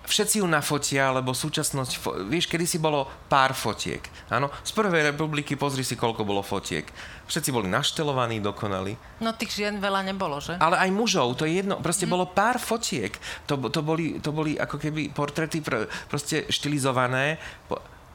všetci 0.07 0.39
ju 0.39 0.47
nafotia, 0.47 1.11
lebo 1.11 1.35
súčasnosť, 1.35 1.93
fo- 1.99 2.15
vieš, 2.25 2.47
kedy 2.47 2.63
si 2.63 2.79
bolo 2.79 3.05
pár 3.27 3.51
fotiek. 3.51 3.99
Áno, 4.31 4.47
z 4.63 4.71
prvej 4.71 5.11
republiky 5.11 5.59
pozri 5.59 5.83
si, 5.83 5.99
koľko 5.99 6.23
bolo 6.23 6.39
fotiek. 6.39 6.87
Všetci 7.27 7.51
boli 7.51 7.67
naštelovaní, 7.67 8.39
dokonali. 8.39 8.95
No 9.19 9.35
tých 9.35 9.59
žien 9.59 9.83
veľa 9.83 10.07
nebolo, 10.07 10.39
že? 10.39 10.55
Ale 10.63 10.79
aj 10.79 10.89
mužov, 10.95 11.35
to 11.35 11.43
je 11.43 11.59
jedno, 11.59 11.83
proste 11.83 12.07
mm. 12.07 12.11
bolo 12.15 12.25
pár 12.31 12.55
fotiek. 12.57 13.11
To, 13.51 13.59
to, 13.67 13.83
boli, 13.83 14.23
to 14.23 14.31
boli 14.31 14.55
ako 14.55 14.79
keby 14.79 15.11
portrety 15.11 15.59
pr- 15.59 15.91
proste 16.07 16.47
štilizované. 16.47 17.35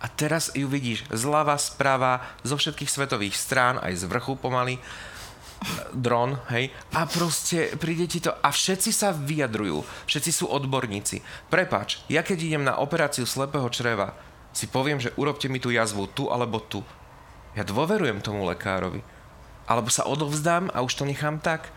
A 0.02 0.10
teraz 0.10 0.50
ju 0.50 0.66
vidíš 0.66 1.06
zľava, 1.14 1.54
sprava, 1.60 2.26
zo 2.42 2.58
všetkých 2.58 2.90
svetových 2.90 3.38
strán, 3.38 3.78
aj 3.78 4.02
z 4.02 4.10
vrchu 4.10 4.34
pomaly 4.34 4.82
dron, 5.94 6.38
hej, 6.50 6.74
a 6.94 7.06
proste 7.06 7.74
príde 7.78 8.06
ti 8.10 8.18
to 8.18 8.34
a 8.34 8.48
všetci 8.50 8.90
sa 8.90 9.14
vyjadrujú, 9.14 9.84
všetci 10.10 10.30
sú 10.34 10.44
odborníci. 10.50 11.22
Prepač, 11.48 12.02
ja 12.10 12.26
keď 12.26 12.38
idem 12.42 12.64
na 12.66 12.78
operáciu 12.78 13.24
slepého 13.24 13.66
čreva, 13.70 14.14
si 14.52 14.68
poviem, 14.68 15.00
že 15.00 15.14
urobte 15.16 15.48
mi 15.48 15.58
tú 15.58 15.72
jazvu 15.72 16.06
tu 16.12 16.28
alebo 16.28 16.60
tu. 16.60 16.84
Ja 17.56 17.64
dôverujem 17.64 18.20
tomu 18.20 18.44
lekárovi. 18.48 19.00
Alebo 19.64 19.88
sa 19.88 20.04
odovzdám 20.04 20.68
a 20.72 20.84
už 20.84 20.92
to 21.00 21.04
nechám 21.08 21.40
tak. 21.40 21.72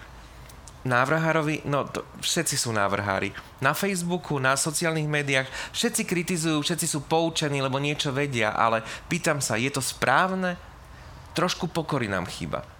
Návrhárovi, 0.85 1.65
no 1.65 1.87
to, 1.89 2.05
všetci 2.21 2.61
sú 2.61 2.69
návrhári. 2.69 3.33
Na 3.57 3.73
Facebooku, 3.73 4.37
na 4.37 4.53
sociálnych 4.53 5.09
médiách, 5.09 5.49
všetci 5.73 6.05
kritizujú, 6.05 6.61
všetci 6.61 6.85
sú 6.85 7.01
poučení, 7.09 7.57
lebo 7.57 7.81
niečo 7.81 8.13
vedia, 8.13 8.53
ale 8.53 8.85
pýtam 9.09 9.41
sa, 9.41 9.57
je 9.57 9.71
to 9.73 9.81
správne? 9.81 10.61
Trošku 11.33 11.73
pokory 11.73 12.05
nám 12.05 12.29
chýba. 12.29 12.74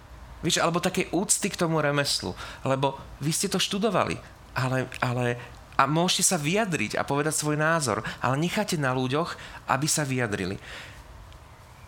Víš, 0.46 0.62
alebo 0.62 0.78
také 0.78 1.10
úcty 1.10 1.50
k 1.50 1.58
tomu 1.58 1.82
remeslu. 1.82 2.38
Lebo 2.62 2.94
vy 3.18 3.34
ste 3.34 3.50
to 3.50 3.58
študovali. 3.58 4.14
Ale, 4.54 4.86
ale 5.02 5.34
a 5.76 5.84
môžete 5.84 6.32
sa 6.32 6.38
vyjadriť 6.38 6.96
a 6.96 7.04
povedať 7.04 7.36
svoj 7.36 7.58
názor, 7.58 8.00
ale 8.22 8.40
necháte 8.40 8.80
na 8.80 8.96
ľuďoch, 8.96 9.36
aby 9.68 9.84
sa 9.90 10.08
vyjadrili. 10.08 10.56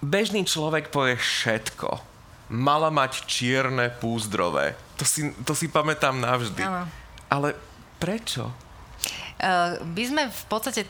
Bežný 0.04 0.44
človek 0.44 0.92
povie 0.92 1.16
všetko. 1.16 2.02
Mala 2.52 2.92
mať 2.92 3.24
čierne 3.24 3.94
púzdrové. 3.96 4.76
To 5.00 5.04
si, 5.06 5.32
to 5.46 5.56
si 5.56 5.72
pamätám 5.72 6.18
navždy. 6.20 6.62
Ano. 6.64 6.84
Ale 7.30 7.56
prečo? 7.96 8.52
Uh, 9.38 9.78
by 9.94 10.04
sme 10.04 10.22
v 10.28 10.44
podstate 10.50 10.82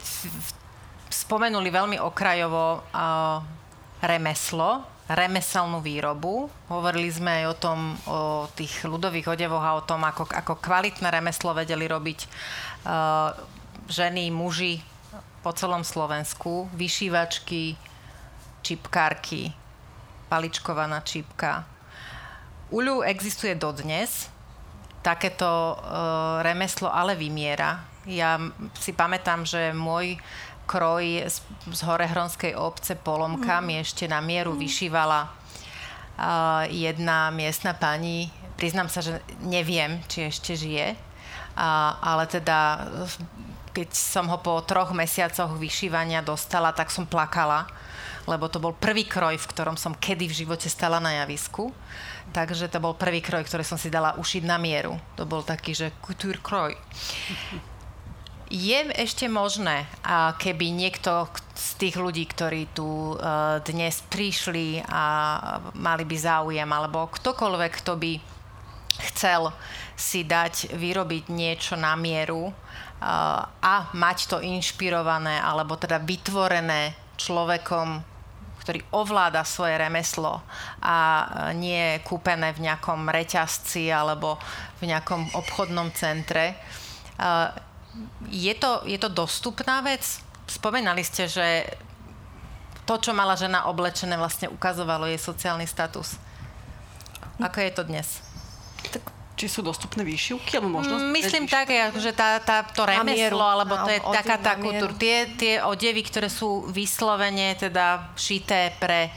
spomenuli 1.09 1.69
veľmi 1.69 1.97
okrajovo 2.01 2.81
uh, 2.81 3.41
remeslo, 4.03 4.85
remeselnú 5.09 5.81
výrobu. 5.81 6.53
Hovorili 6.69 7.09
sme 7.09 7.43
aj 7.43 7.45
o 7.49 7.57
tom, 7.57 7.79
o 8.05 8.45
tých 8.53 8.85
ľudových 8.85 9.33
odevoch 9.33 9.65
a 9.65 9.81
o 9.81 9.87
tom, 9.87 10.05
ako, 10.05 10.29
ako 10.29 10.61
kvalitné 10.61 11.09
remeslo 11.09 11.57
vedeli 11.57 11.89
robiť 11.89 12.19
uh, 12.85 13.33
ženy, 13.89 14.29
muži 14.29 14.85
po 15.41 15.57
celom 15.57 15.81
Slovensku. 15.81 16.69
Vyšívačky, 16.77 17.81
čipkárky, 18.61 19.57
paličkovaná 20.29 21.01
čipka. 21.01 21.65
Uľu 22.69 23.01
existuje 23.01 23.57
dodnes. 23.57 24.29
Takéto 25.01 25.49
uh, 25.49 26.45
remeslo 26.45 26.93
ale 26.93 27.17
vymiera. 27.17 27.81
Ja 28.05 28.37
si 28.77 28.93
pamätám, 28.93 29.49
že 29.49 29.73
môj 29.73 30.21
kroj 30.69 31.25
z, 31.25 31.41
z 31.73 31.81
Horehronskej 31.89 32.53
obce 32.53 32.93
Polomka 33.01 33.59
mm. 33.59 33.65
mi 33.65 33.75
ešte 33.81 34.05
na 34.05 34.21
mieru 34.21 34.53
mm. 34.53 34.61
vyšívala 34.61 35.21
uh, 35.25 36.69
jedna 36.69 37.33
miestna 37.33 37.73
pani. 37.73 38.29
Priznám 38.61 38.93
sa, 38.93 39.01
že 39.01 39.25
neviem, 39.41 40.05
či 40.13 40.29
ešte 40.29 40.53
žije, 40.53 40.93
uh, 40.93 41.97
ale 42.05 42.29
teda 42.29 42.85
keď 43.73 43.89
som 43.95 44.27
ho 44.27 44.43
po 44.43 44.59
troch 44.67 44.91
mesiacoch 44.91 45.55
vyšívania 45.55 46.21
dostala, 46.21 46.75
tak 46.75 46.91
som 46.91 47.07
plakala, 47.07 47.71
lebo 48.27 48.51
to 48.51 48.59
bol 48.59 48.75
prvý 48.75 49.07
kroj, 49.07 49.39
v 49.39 49.51
ktorom 49.55 49.79
som 49.79 49.95
kedy 49.95 50.27
v 50.27 50.39
živote 50.45 50.67
stala 50.67 50.99
na 50.99 51.23
javisku. 51.23 51.71
Takže 52.35 52.69
to 52.69 52.83
bol 52.83 52.93
prvý 52.93 53.25
kroj, 53.25 53.47
ktorý 53.47 53.65
som 53.65 53.81
si 53.81 53.89
dala 53.89 54.19
ušiť 54.21 54.43
na 54.45 54.61
mieru. 54.61 55.01
To 55.17 55.25
bol 55.25 55.41
taký, 55.41 55.73
že 55.73 55.95
couture 56.05 56.37
kroj. 56.43 56.77
Je 58.49 58.81
ešte 58.97 59.29
možné, 59.29 59.85
keby 60.41 60.73
niekto 60.73 61.29
z 61.53 61.69
tých 61.77 62.01
ľudí, 62.01 62.25
ktorí 62.25 62.73
tu 62.73 63.13
e, 63.13 63.15
dnes 63.61 64.01
prišli 64.09 64.81
a 64.89 65.05
mali 65.77 66.09
by 66.09 66.17
záujem, 66.17 66.65
alebo 66.65 67.13
ktokoľvek, 67.13 67.73
kto 67.85 67.93
by 68.01 68.13
chcel 69.13 69.53
si 70.01 70.25
dať 70.25 70.73
vyrobiť 70.73 71.29
niečo 71.29 71.77
na 71.77 71.93
mieru 71.93 72.49
e, 72.49 72.53
a 73.61 73.93
mať 73.93 74.19
to 74.33 74.37
inšpirované, 74.41 75.45
alebo 75.45 75.77
teda 75.77 76.01
vytvorené 76.01 76.97
človekom, 77.21 78.01
ktorý 78.65 78.81
ovláda 78.97 79.45
svoje 79.45 79.77
remeslo 79.77 80.41
a 80.81 80.97
nie 81.53 82.01
je 82.01 82.05
kúpené 82.07 82.57
v 82.57 82.65
nejakom 82.65 83.13
reťazci 83.13 83.93
alebo 83.93 84.41
v 84.81 84.89
nejakom 84.89 85.37
obchodnom 85.37 85.93
centre 85.93 86.57
e, 87.21 87.68
je 88.29 88.55
to, 88.55 88.85
je 88.85 88.99
to 89.01 89.09
dostupná 89.09 89.81
vec? 89.81 90.03
Spomenali 90.49 91.05
ste, 91.05 91.29
že 91.29 91.69
to, 92.89 92.97
čo 92.97 93.13
mala 93.13 93.37
žena 93.37 93.69
oblečené, 93.69 94.17
vlastne 94.17 94.49
ukazovalo 94.49 95.05
jej 95.05 95.21
sociálny 95.21 95.69
status. 95.69 96.17
Ako 97.37 97.59
je 97.61 97.73
to 97.73 97.83
dnes? 97.85 98.25
Tak 98.89 99.05
či 99.39 99.47
sú 99.47 99.63
dostupné 99.63 100.03
výšivky, 100.03 100.59
alebo 100.59 100.83
možnosť? 100.83 101.05
Mm, 101.05 101.13
myslím 101.15 101.45
tak, 101.47 101.71
že 101.95 102.11
tá, 102.11 102.43
tá, 102.43 102.67
to 102.67 102.83
remeslo, 102.83 103.47
alebo 103.47 103.79
to 103.87 103.91
je 103.95 104.01
taká 104.03 104.37
tá 104.43 104.59
kultúra. 104.59 104.91
Tie, 104.99 105.31
tie 105.39 105.55
odevy, 105.63 106.03
ktoré 106.03 106.27
sú 106.27 106.67
vyslovene 106.67 107.55
teda 107.55 108.11
šité 108.19 108.75
pre 108.83 109.15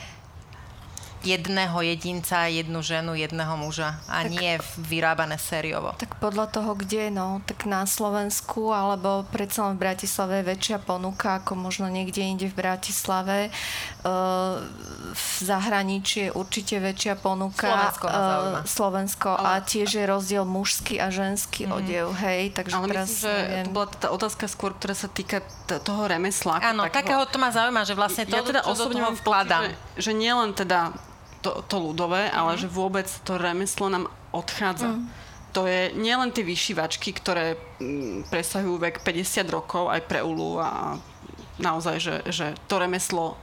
jedného 1.21 1.77
jedinca, 1.81 2.49
jednu 2.49 2.81
ženu, 2.81 3.13
jedného 3.13 3.53
muža 3.57 4.01
a 4.09 4.25
tak, 4.25 4.33
nie 4.33 4.57
vyrábané 4.77 5.37
sériovo. 5.37 5.93
Tak 6.01 6.17
podľa 6.17 6.49
toho, 6.49 6.73
kde, 6.73 7.13
no, 7.13 7.45
tak 7.45 7.69
na 7.69 7.85
Slovensku 7.85 8.73
alebo 8.73 9.25
predsa 9.29 9.69
len 9.69 9.77
v 9.77 9.85
Bratislave 9.85 10.41
je 10.41 10.49
väčšia 10.53 10.77
ponuka 10.81 11.41
ako 11.41 11.53
možno 11.53 11.87
niekde 11.87 12.25
inde 12.25 12.49
v 12.49 12.55
Bratislave. 12.57 13.53
Uh, 14.01 14.65
v 15.13 15.29
zahraničí 15.45 16.29
je 16.29 16.31
určite 16.33 16.81
väčšia 16.81 17.21
ponuka. 17.21 17.69
Slovensko, 17.69 18.05
uh, 18.09 18.65
Slovensko 18.65 19.29
ale... 19.37 19.45
a 19.45 19.51
tiež 19.61 19.89
je 19.93 20.05
rozdiel 20.09 20.43
mužský 20.43 20.97
a 20.97 21.13
ženský 21.13 21.69
mm-hmm. 21.69 21.77
odev, 21.77 22.07
hej, 22.17 22.41
takže 22.57 22.75
ale 22.75 22.85
teraz 22.89 23.07
myslím, 23.09 23.21
že 23.21 23.33
neviem. 23.37 23.65
to 23.65 23.71
bola 23.71 23.87
tá 23.93 24.07
otázka 24.09 24.45
skôr, 24.49 24.71
ktorá 24.73 24.95
sa 24.97 25.05
týka 25.05 25.45
t- 25.69 25.77
toho 25.85 26.09
remesla. 26.09 26.57
Áno, 26.65 26.89
takého, 26.89 27.21
takého 27.21 27.23
to 27.29 27.37
ma 27.37 27.49
zaujíma, 27.53 27.81
že 27.85 27.93
vlastne 27.93 28.23
to, 28.25 28.33
ja 28.33 28.41
teda 28.41 28.61
čo 28.65 28.73
osobne 28.73 29.05
mám 29.05 29.15
vkladám. 29.19 29.69
Že, 29.69 30.01
že 30.01 30.11
nie 30.17 30.33
len 30.33 30.51
teda 30.57 31.10
to, 31.41 31.65
to 31.65 31.77
ľudové, 31.81 32.29
mm. 32.29 32.33
ale 32.33 32.51
mhm. 32.55 32.59
že 32.61 32.67
vôbec 32.69 33.07
to 33.25 33.35
remeslo 33.37 33.89
nám 33.89 34.05
odchádza. 34.31 34.95
Mm. 34.95 35.05
To 35.51 35.67
je 35.67 35.91
nielen 35.99 36.31
tie 36.31 36.47
vyšívačky, 36.47 37.11
ktoré 37.11 37.59
mm, 37.83 38.31
presahujú 38.31 38.79
vek 38.79 39.03
50 39.03 39.51
rokov 39.51 39.91
aj 39.91 40.07
pre 40.07 40.23
ulu 40.23 40.63
a 40.63 40.95
naozaj, 41.59 41.99
že, 41.99 42.15
že 42.31 42.47
to 42.71 42.79
remeslo 42.79 43.35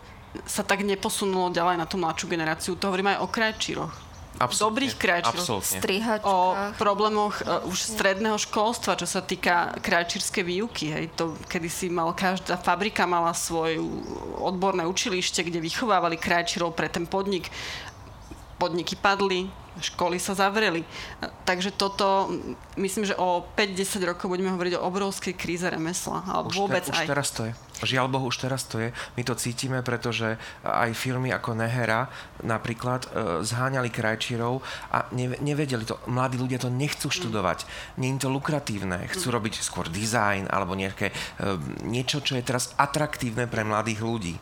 sa 0.48 0.64
tak 0.64 0.84
neposunulo 0.84 1.52
ďalej 1.52 1.76
na 1.76 1.86
tú 1.88 2.00
mladšiu 2.00 2.26
generáciu. 2.28 2.76
To 2.80 2.88
hovorím 2.88 3.12
aj 3.16 3.20
o 3.20 3.28
krajčíroch. 3.28 4.07
Absolutne. 4.38 4.74
Dobrých 4.78 4.94
krajčíroch. 4.96 5.46
O 6.24 6.54
problémoch 6.78 7.42
uh, 7.42 7.66
už 7.66 7.98
stredného 7.98 8.38
školstva, 8.38 8.94
čo 8.94 9.06
sa 9.06 9.20
týka 9.20 9.74
krajčírskej 9.82 10.44
výuky. 10.46 10.84
Hej. 10.94 11.04
To, 11.18 11.34
kedy 11.50 11.68
si 11.68 11.86
mal, 11.90 12.14
každá 12.14 12.54
fabrika 12.54 13.04
mala 13.04 13.34
svoje 13.34 13.82
odborné 14.38 14.86
učilište, 14.86 15.42
kde 15.42 15.58
vychovávali 15.58 16.16
krajčírov 16.16 16.72
pre 16.72 16.86
ten 16.86 17.04
podnik 17.04 17.50
podniky 18.58 18.98
padli, 18.98 19.46
školy 19.80 20.18
sa 20.18 20.34
zavreli. 20.34 20.82
Takže 21.46 21.70
toto, 21.74 22.28
myslím, 22.76 23.06
že 23.06 23.14
o 23.14 23.46
5-10 23.54 24.10
rokov 24.10 24.26
budeme 24.26 24.50
hovoriť 24.50 24.74
o 24.78 24.84
obrovskej 24.84 25.34
kríze 25.38 25.64
remesla. 25.64 26.26
Alebo 26.26 26.50
už 26.50 26.58
vôbec 26.58 26.82
te, 26.84 26.90
už 26.90 27.00
aj. 27.02 27.06
teraz 27.06 27.28
to 27.30 27.46
je. 27.46 27.52
Žiaľ 27.78 28.06
Bohu, 28.10 28.26
už 28.26 28.42
teraz 28.42 28.66
to 28.66 28.82
je. 28.82 28.90
My 29.14 29.22
to 29.22 29.38
cítime, 29.38 29.78
pretože 29.86 30.34
aj 30.66 30.90
firmy 30.98 31.30
ako 31.30 31.54
Nehera 31.54 32.10
napríklad 32.42 33.06
e, 33.06 33.08
zháňali 33.46 33.86
krajčírov 33.94 34.58
a 34.90 35.06
nevedeli 35.14 35.86
to. 35.86 35.94
Mladí 36.10 36.42
ľudia 36.42 36.58
to 36.58 36.74
nechcú 36.74 37.06
študovať. 37.06 37.62
Nie 38.02 38.10
je 38.18 38.26
to 38.26 38.34
lukratívne. 38.34 39.06
Chcú 39.14 39.30
robiť 39.30 39.62
skôr 39.62 39.86
dizajn 39.86 40.50
alebo 40.50 40.74
nejaké, 40.74 41.14
e, 41.14 41.14
niečo, 41.86 42.18
čo 42.18 42.34
je 42.34 42.42
teraz 42.42 42.74
atraktívne 42.74 43.46
pre 43.46 43.62
mladých 43.62 44.02
ľudí 44.02 44.34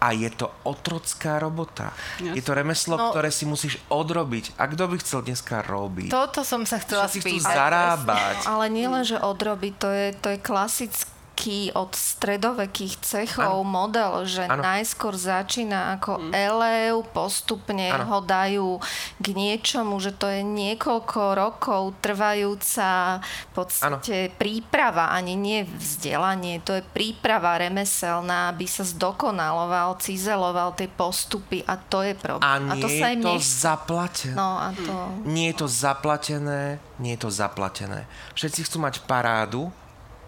a 0.00 0.16
je 0.16 0.32
to 0.32 0.48
otrocká 0.64 1.36
robota. 1.36 1.92
Yes. 2.16 2.40
Je 2.40 2.42
to 2.42 2.56
remeslo, 2.56 2.96
no, 2.96 3.12
ktoré 3.12 3.28
si 3.28 3.44
musíš 3.44 3.76
odrobiť. 3.92 4.56
A 4.56 4.64
kto 4.64 4.88
by 4.88 4.96
chcel 4.96 5.20
dneska 5.20 5.60
robiť? 5.60 6.08
Toto 6.08 6.40
som 6.40 6.64
sa 6.64 6.80
chcela 6.80 7.04
spýtať. 7.04 7.44
zarábať. 7.44 8.48
No, 8.48 8.56
ale 8.56 8.72
nielen, 8.72 9.04
že 9.04 9.20
odrobiť, 9.20 9.72
to 9.76 9.88
je, 9.92 10.06
to 10.16 10.28
je 10.32 10.38
klasické 10.40 11.19
taký 11.40 11.72
od 11.72 11.96
stredovekých 11.96 13.00
cechov 13.00 13.64
ano. 13.64 13.72
model, 13.72 14.28
že 14.28 14.44
ano. 14.44 14.60
najskôr 14.60 15.16
začína 15.16 15.96
ako 15.96 16.20
mm. 16.20 16.32
elev, 16.36 17.00
postupne 17.16 17.88
ano. 17.88 18.04
ho 18.04 18.18
dajú 18.20 18.68
k 19.16 19.26
niečomu, 19.32 19.96
že 20.04 20.12
to 20.12 20.28
je 20.28 20.44
niekoľko 20.44 21.32
rokov 21.32 21.96
trvajúca 22.04 23.24
v 23.24 23.52
podstate 23.56 24.28
ano. 24.28 24.36
príprava, 24.36 25.16
ani 25.16 25.32
nie 25.32 25.64
vzdelanie, 25.64 26.60
to 26.60 26.76
je 26.76 26.84
príprava 26.84 27.56
remeselná, 27.56 28.52
aby 28.52 28.68
sa 28.68 28.84
zdokonaloval, 28.84 29.96
cizeloval 29.96 30.76
tie 30.76 30.92
postupy 30.92 31.64
a 31.64 31.80
to 31.80 32.04
je 32.04 32.12
problém. 32.20 32.44
A, 32.44 32.60
nie 32.60 32.68
a 32.68 32.84
to 32.84 32.88
sa 32.92 33.16
im 33.16 33.24
to 33.24 33.32
nech... 33.32 33.40
zaplatené. 33.40 34.36
No, 34.36 34.60
a 34.60 34.76
to... 34.76 34.92
Nie 35.24 35.56
je 35.56 35.64
to 35.64 35.68
zaplatené, 35.72 36.76
nie 37.00 37.16
je 37.16 37.24
to 37.24 37.30
zaplatené. 37.32 38.04
Všetci 38.36 38.68
chcú 38.68 38.84
mať 38.84 39.00
parádu, 39.08 39.72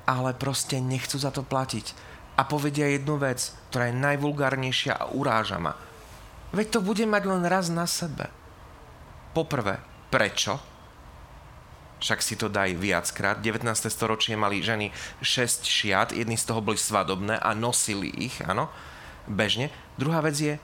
ale 0.08 0.34
proste 0.34 0.82
nechcú 0.82 1.18
za 1.18 1.30
to 1.30 1.46
platiť. 1.46 1.94
A 2.38 2.48
povedia 2.48 2.88
jednu 2.88 3.20
vec, 3.20 3.52
ktorá 3.68 3.92
je 3.92 4.00
najvulgárnejšia 4.00 4.96
a 4.96 5.08
uráža 5.12 5.60
ma. 5.60 5.76
Veď 6.52 6.78
to 6.78 6.80
bude 6.84 7.04
mať 7.04 7.22
len 7.28 7.44
raz 7.48 7.68
na 7.72 7.88
sebe. 7.88 8.28
Poprvé, 9.32 9.80
prečo? 10.12 10.60
Však 12.02 12.20
si 12.20 12.34
to 12.34 12.50
daj 12.50 12.74
viackrát. 12.76 13.38
19. 13.38 13.62
storočie 13.88 14.34
mali 14.34 14.58
ženy 14.58 14.90
6 15.22 15.64
šiat, 15.64 16.12
jedny 16.12 16.34
z 16.34 16.44
toho 16.50 16.58
boli 16.58 16.76
svadobné 16.76 17.38
a 17.38 17.54
nosili 17.54 18.10
ich, 18.10 18.42
áno, 18.42 18.68
bežne. 19.30 19.70
Druhá 19.94 20.18
vec 20.18 20.34
je, 20.34 20.54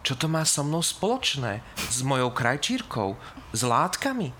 čo 0.00 0.16
to 0.16 0.26
má 0.26 0.42
so 0.48 0.64
mnou 0.64 0.80
spoločné? 0.80 1.60
S 1.76 2.00
mojou 2.00 2.32
krajčírkou? 2.32 3.14
S 3.52 3.60
látkami? 3.62 4.32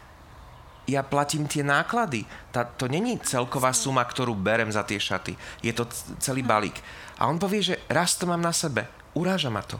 Ja 0.88 1.04
platím 1.04 1.44
tie 1.44 1.60
náklady. 1.66 2.24
Tá, 2.54 2.64
to 2.64 2.88
není 2.88 3.18
celková 3.20 3.74
suma, 3.74 4.04
ktorú 4.04 4.32
berem 4.36 4.72
za 4.72 4.84
tie 4.86 5.00
šaty. 5.00 5.36
Je 5.60 5.72
to 5.74 5.88
celý 6.22 6.40
balík. 6.40 6.78
A 7.20 7.28
on 7.28 7.36
povie, 7.36 7.60
že 7.60 7.80
raz 7.92 8.16
to 8.16 8.24
mám 8.24 8.40
na 8.40 8.54
sebe. 8.54 8.88
Uráža 9.12 9.52
ma 9.52 9.60
to. 9.60 9.76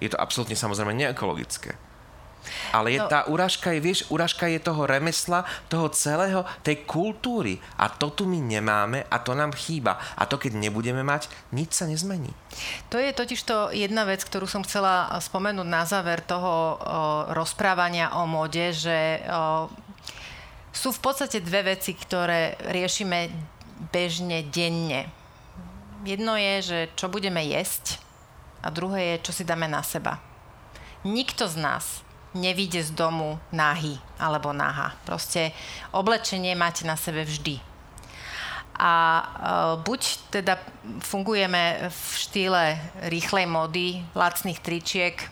Je 0.00 0.08
to 0.08 0.16
absolútne 0.16 0.56
samozrejme 0.56 0.96
neekologické. 0.96 1.76
Ale 2.72 2.96
je, 2.96 3.00
no. 3.00 3.08
tá 3.10 3.28
urážka 3.28 3.72
je, 3.76 3.80
vieš, 3.84 4.00
urážka 4.08 4.48
je 4.48 4.60
toho 4.62 4.88
remesla, 4.88 5.44
toho 5.68 5.92
celého, 5.92 6.46
tej 6.64 6.88
kultúry. 6.88 7.60
A 7.76 7.92
to 7.92 8.08
tu 8.14 8.24
my 8.24 8.40
nemáme 8.40 9.04
a 9.12 9.16
to 9.20 9.36
nám 9.36 9.52
chýba. 9.52 10.00
A 10.16 10.24
to 10.24 10.40
keď 10.40 10.56
nebudeme 10.56 11.04
mať, 11.04 11.28
nič 11.52 11.76
sa 11.76 11.84
nezmení. 11.84 12.32
To 12.88 12.96
je 12.96 13.12
totiž 13.12 13.40
to 13.44 13.56
jedna 13.76 14.08
vec, 14.08 14.24
ktorú 14.24 14.48
som 14.48 14.64
chcela 14.64 15.12
spomenúť 15.20 15.68
na 15.68 15.84
záver 15.84 16.24
toho 16.24 16.50
o, 16.50 16.76
rozprávania 17.36 18.16
o 18.16 18.24
mode, 18.24 18.72
že 18.72 19.20
o, 19.20 19.68
sú 20.70 20.94
v 20.94 21.02
podstate 21.02 21.42
dve 21.42 21.74
veci, 21.74 21.94
ktoré 21.98 22.54
riešime 22.70 23.30
bežne, 23.90 24.46
denne. 24.46 25.10
Jedno 26.06 26.38
je, 26.38 26.54
že 26.62 26.78
čo 26.96 27.12
budeme 27.12 27.42
jesť 27.44 28.00
a 28.62 28.72
druhé 28.72 29.16
je, 29.16 29.24
čo 29.28 29.32
si 29.36 29.44
dáme 29.44 29.68
na 29.68 29.82
seba. 29.84 30.20
Nikto 31.04 31.48
z 31.48 31.56
nás 31.60 31.84
nevíde 32.36 32.80
z 32.84 32.94
domu 32.94 33.40
nahy 33.50 33.98
alebo 34.20 34.54
naha. 34.54 34.94
Proste 35.02 35.50
oblečenie 35.90 36.54
máte 36.54 36.86
na 36.86 36.94
sebe 36.94 37.26
vždy. 37.26 37.58
A 38.80 38.92
e, 38.96 39.24
buď 39.84 40.00
teda 40.32 40.56
fungujeme 41.04 41.92
v 41.92 42.00
štýle 42.16 42.62
rýchlej 43.12 43.44
mody, 43.44 44.00
lacných 44.16 44.62
tričiek, 44.62 45.20
e, 45.20 45.26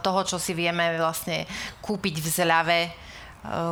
toho, 0.00 0.24
čo 0.24 0.40
si 0.40 0.56
vieme 0.56 0.96
vlastne 0.96 1.44
kúpiť 1.84 2.16
v 2.16 2.28
zľave, 2.32 2.80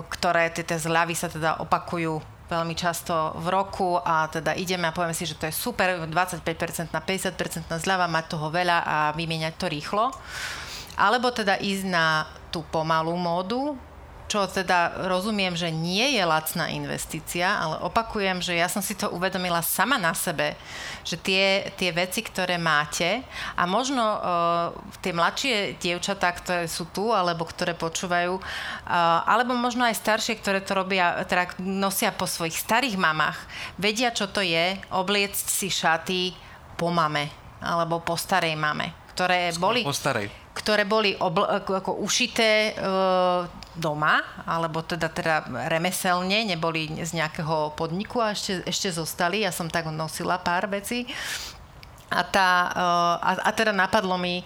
ktoré 0.09 0.49
tie 0.53 0.65
zľavy 0.65 1.13
sa 1.13 1.29
teda 1.29 1.61
opakujú 1.61 2.39
veľmi 2.49 2.73
často 2.73 3.37
v 3.37 3.47
roku 3.53 4.01
a 4.01 4.25
teda 4.33 4.57
ideme 4.57 4.89
a 4.89 4.97
povieme 4.97 5.13
si, 5.13 5.29
že 5.29 5.37
to 5.37 5.45
je 5.45 5.53
super, 5.53 6.09
25% 6.09 6.97
na 6.97 7.01
50% 7.05 7.69
na 7.69 7.77
zľava, 7.77 8.09
mať 8.09 8.25
toho 8.33 8.49
veľa 8.49 8.79
a 8.89 8.97
vymieňať 9.13 9.55
to 9.61 9.67
rýchlo. 9.69 10.09
Alebo 10.97 11.29
teda 11.31 11.61
ísť 11.61 11.85
na 11.87 12.25
tú 12.49 12.65
pomalú 12.73 13.13
módu, 13.15 13.77
čo 14.29 14.45
teda 14.45 15.09
rozumiem, 15.09 15.57
že 15.57 15.73
nie 15.73 16.15
je 16.15 16.23
lacná 16.23 16.69
investícia, 16.69 17.49
ale 17.49 17.81
opakujem, 17.83 18.45
že 18.45 18.55
ja 18.55 18.69
som 18.69 18.85
si 18.85 18.93
to 18.93 19.09
uvedomila 19.09 19.65
sama 19.65 19.97
na 19.97 20.13
sebe, 20.13 20.55
že 21.03 21.17
tie, 21.17 21.73
tie 21.81 21.91
veci, 21.91 22.21
ktoré 22.21 22.61
máte 22.61 23.25
a 23.57 23.65
možno 23.65 24.05
uh, 24.05 24.21
tie 25.01 25.17
mladšie 25.17 25.81
dievčatá, 25.81 26.29
ktoré 26.37 26.69
sú 26.69 26.87
tu 26.93 27.11
alebo 27.11 27.49
ktoré 27.49 27.73
počúvajú, 27.73 28.37
uh, 28.37 29.25
alebo 29.25 29.57
možno 29.57 29.89
aj 29.89 29.97
staršie, 29.97 30.37
ktoré 30.39 30.61
to 30.61 30.77
robia, 30.77 31.25
teda 31.25 31.57
nosia 31.59 32.13
po 32.13 32.29
svojich 32.29 32.61
starých 32.61 33.01
mamách, 33.01 33.41
vedia, 33.81 34.13
čo 34.13 34.29
to 34.29 34.45
je 34.45 34.77
obliecť 34.93 35.47
si 35.49 35.73
šaty 35.73 36.37
po 36.77 36.93
mame 36.93 37.49
alebo 37.59 37.99
po 37.99 38.15
starej 38.15 38.55
mame, 38.55 38.95
ktoré 39.15 39.51
Skôr 39.51 39.75
boli... 39.75 39.81
Po 39.83 39.95
starej. 39.95 40.31
ktoré 40.55 40.87
boli 40.87 41.15
obl- 41.19 41.47
ako 41.47 42.03
ušité 42.03 42.71
e, 42.71 42.73
doma, 43.79 44.21
alebo 44.45 44.83
teda, 44.83 45.09
teda 45.09 45.47
remeselne, 45.71 46.45
neboli 46.45 46.91
z 46.99 47.15
nejakého 47.15 47.79
podniku 47.79 48.19
a 48.21 48.35
ešte, 48.35 48.67
ešte 48.67 48.91
zostali. 48.91 49.47
Ja 49.47 49.55
som 49.55 49.71
tak 49.71 49.87
nosila 49.89 50.37
pár 50.43 50.67
vecí. 50.67 51.07
A, 52.09 52.25
tá, 52.25 52.73
eh, 52.73 53.15
a, 53.21 53.31
a 53.45 53.51
teda 53.53 53.73
napadlo 53.73 54.17
mi 54.17 54.41
eh, 54.41 54.45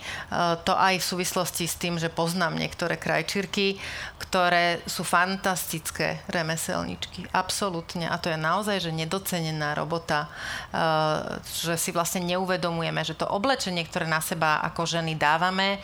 to 0.66 0.74
aj 0.74 0.98
v 0.98 1.08
súvislosti 1.14 1.64
s 1.70 1.78
tým, 1.78 1.94
že 1.94 2.10
poznám 2.10 2.58
niektoré 2.58 2.98
krajčírky, 2.98 3.78
ktoré 4.18 4.82
sú 4.86 5.06
fantastické 5.06 6.26
remeselničky. 6.26 7.30
Absolútne. 7.30 8.10
A 8.10 8.18
to 8.18 8.34
je 8.34 8.38
naozaj, 8.38 8.82
že 8.82 8.90
nedocenená 8.90 9.78
robota, 9.78 10.26
eh, 10.74 11.38
že 11.62 11.78
si 11.78 11.94
vlastne 11.94 12.26
neuvedomujeme, 12.26 13.06
že 13.06 13.14
to 13.14 13.30
oblečenie, 13.30 13.86
ktoré 13.86 14.10
na 14.10 14.18
seba 14.18 14.58
ako 14.66 14.82
ženy 14.86 15.14
dávame, 15.14 15.78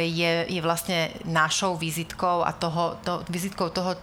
je, 0.00 0.46
je 0.48 0.60
vlastne 0.60 1.12
našou 1.24 1.76
vizitkou 1.76 2.44
a 2.44 2.52
toho, 2.52 2.96
to, 3.04 3.24
vizitkou 3.28 3.68
toho, 3.72 3.96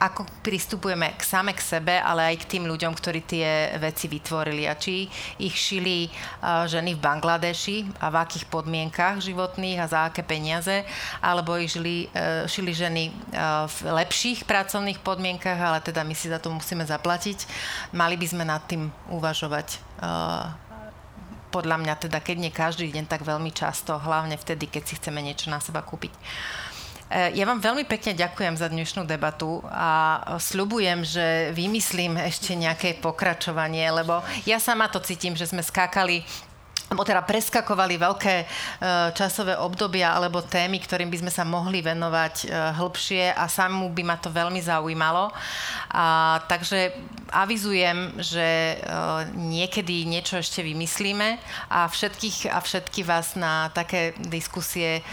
ako 0.00 0.24
pristupujeme 0.40 1.12
k 1.12 1.22
same 1.22 1.52
k 1.52 1.60
sebe, 1.60 1.92
ale 2.00 2.32
aj 2.32 2.36
k 2.40 2.56
tým 2.56 2.64
ľuďom, 2.64 2.96
ktorí 2.96 3.20
tie 3.28 3.76
veci 3.76 4.08
vytvorili. 4.08 4.64
A 4.64 4.72
či 4.80 5.04
ich 5.36 5.52
šili 5.52 6.08
uh, 6.08 6.64
ženy 6.64 6.96
v 6.96 7.04
Bangladeši 7.04 8.00
a 8.00 8.08
v 8.08 8.16
akých 8.16 8.48
podmienkach 8.48 9.20
životných 9.20 9.76
a 9.76 9.86
za 9.86 10.00
aké 10.08 10.24
peniaze, 10.24 10.88
alebo 11.20 11.60
ich 11.60 11.76
žili, 11.76 12.08
uh, 12.16 12.48
šili 12.48 12.72
ženy 12.72 13.12
uh, 13.12 13.68
v 13.68 13.78
lepších 14.00 14.48
pracovných 14.48 15.04
podmienkach, 15.04 15.60
ale 15.60 15.84
teda 15.84 16.00
my 16.00 16.16
si 16.16 16.32
za 16.32 16.40
to 16.40 16.48
musíme 16.48 16.82
zaplatiť. 16.88 17.44
Mali 17.92 18.16
by 18.16 18.26
sme 18.26 18.44
nad 18.48 18.64
tým 18.64 18.88
uvažovať 19.12 19.92
podľa 21.50 21.76
mňa 21.82 21.94
teda, 21.98 22.22
keď 22.22 22.36
nie 22.38 22.52
každý 22.54 22.88
deň, 22.94 23.10
tak 23.10 23.26
veľmi 23.26 23.50
často, 23.50 23.98
hlavne 23.98 24.38
vtedy, 24.38 24.70
keď 24.70 24.82
si 24.86 24.96
chceme 24.96 25.18
niečo 25.18 25.50
na 25.50 25.58
seba 25.58 25.82
kúpiť. 25.82 26.14
E, 27.10 27.34
ja 27.34 27.42
vám 27.42 27.58
veľmi 27.58 27.82
pekne 27.90 28.14
ďakujem 28.14 28.54
za 28.54 28.70
dnešnú 28.70 29.02
debatu 29.02 29.58
a 29.66 30.22
sľubujem, 30.38 31.02
že 31.02 31.50
vymyslím 31.50 32.14
ešte 32.22 32.54
nejaké 32.54 33.02
pokračovanie, 33.02 33.82
lebo 33.90 34.22
ja 34.46 34.62
sama 34.62 34.86
to 34.86 35.02
cítim, 35.02 35.34
že 35.34 35.50
sme 35.50 35.58
skákali 35.58 36.22
alebo 36.90 37.06
teda 37.06 37.22
preskakovali 37.22 38.02
veľké 38.02 38.34
e, 38.42 38.46
časové 39.14 39.54
obdobia 39.54 40.10
alebo 40.10 40.42
témy, 40.42 40.82
ktorým 40.82 41.06
by 41.06 41.22
sme 41.22 41.30
sa 41.30 41.46
mohli 41.46 41.86
venovať 41.86 42.34
e, 42.42 42.46
hĺbšie 42.50 43.30
a 43.30 43.46
samú 43.46 43.94
by 43.94 44.02
ma 44.02 44.18
to 44.18 44.26
veľmi 44.26 44.58
zaujímalo. 44.58 45.30
A, 45.94 46.42
takže 46.50 46.90
avizujem, 47.30 48.10
že 48.18 48.74
e, 48.74 48.76
niekedy 49.38 50.02
niečo 50.02 50.42
ešte 50.42 50.66
vymyslíme 50.66 51.38
a 51.70 51.86
všetkých 51.86 52.50
a 52.50 52.58
všetky 52.58 53.06
vás 53.06 53.38
na 53.38 53.70
také 53.70 54.18
diskusie 54.26 55.06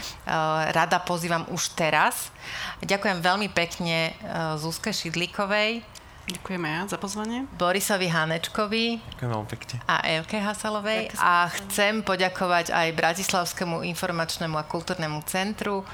rada 0.74 0.98
pozývam 0.98 1.46
už 1.54 1.78
teraz. 1.78 2.34
Ďakujem 2.82 3.22
veľmi 3.22 3.48
pekne 3.54 4.18
Zuzke 4.58 4.90
Šidlíkovej, 4.90 5.86
Ďakujeme 6.28 6.68
ja 6.68 6.82
za 6.84 7.00
pozvanie. 7.00 7.48
Borisovi 7.56 8.12
Hanečkovi. 8.12 9.00
Ďakujem 9.16 9.30
veľmi 9.32 9.48
pekne. 9.48 9.76
A 9.88 10.04
Evke 10.04 10.36
Hasalovej. 10.36 11.16
Ďakujem. 11.16 11.24
A 11.24 11.32
chcem 11.48 11.94
poďakovať 12.04 12.66
aj 12.68 12.88
Bratislavskému 12.92 13.80
informačnému 13.96 14.60
a 14.60 14.68
kultúrnemu 14.68 15.24
centru 15.24 15.88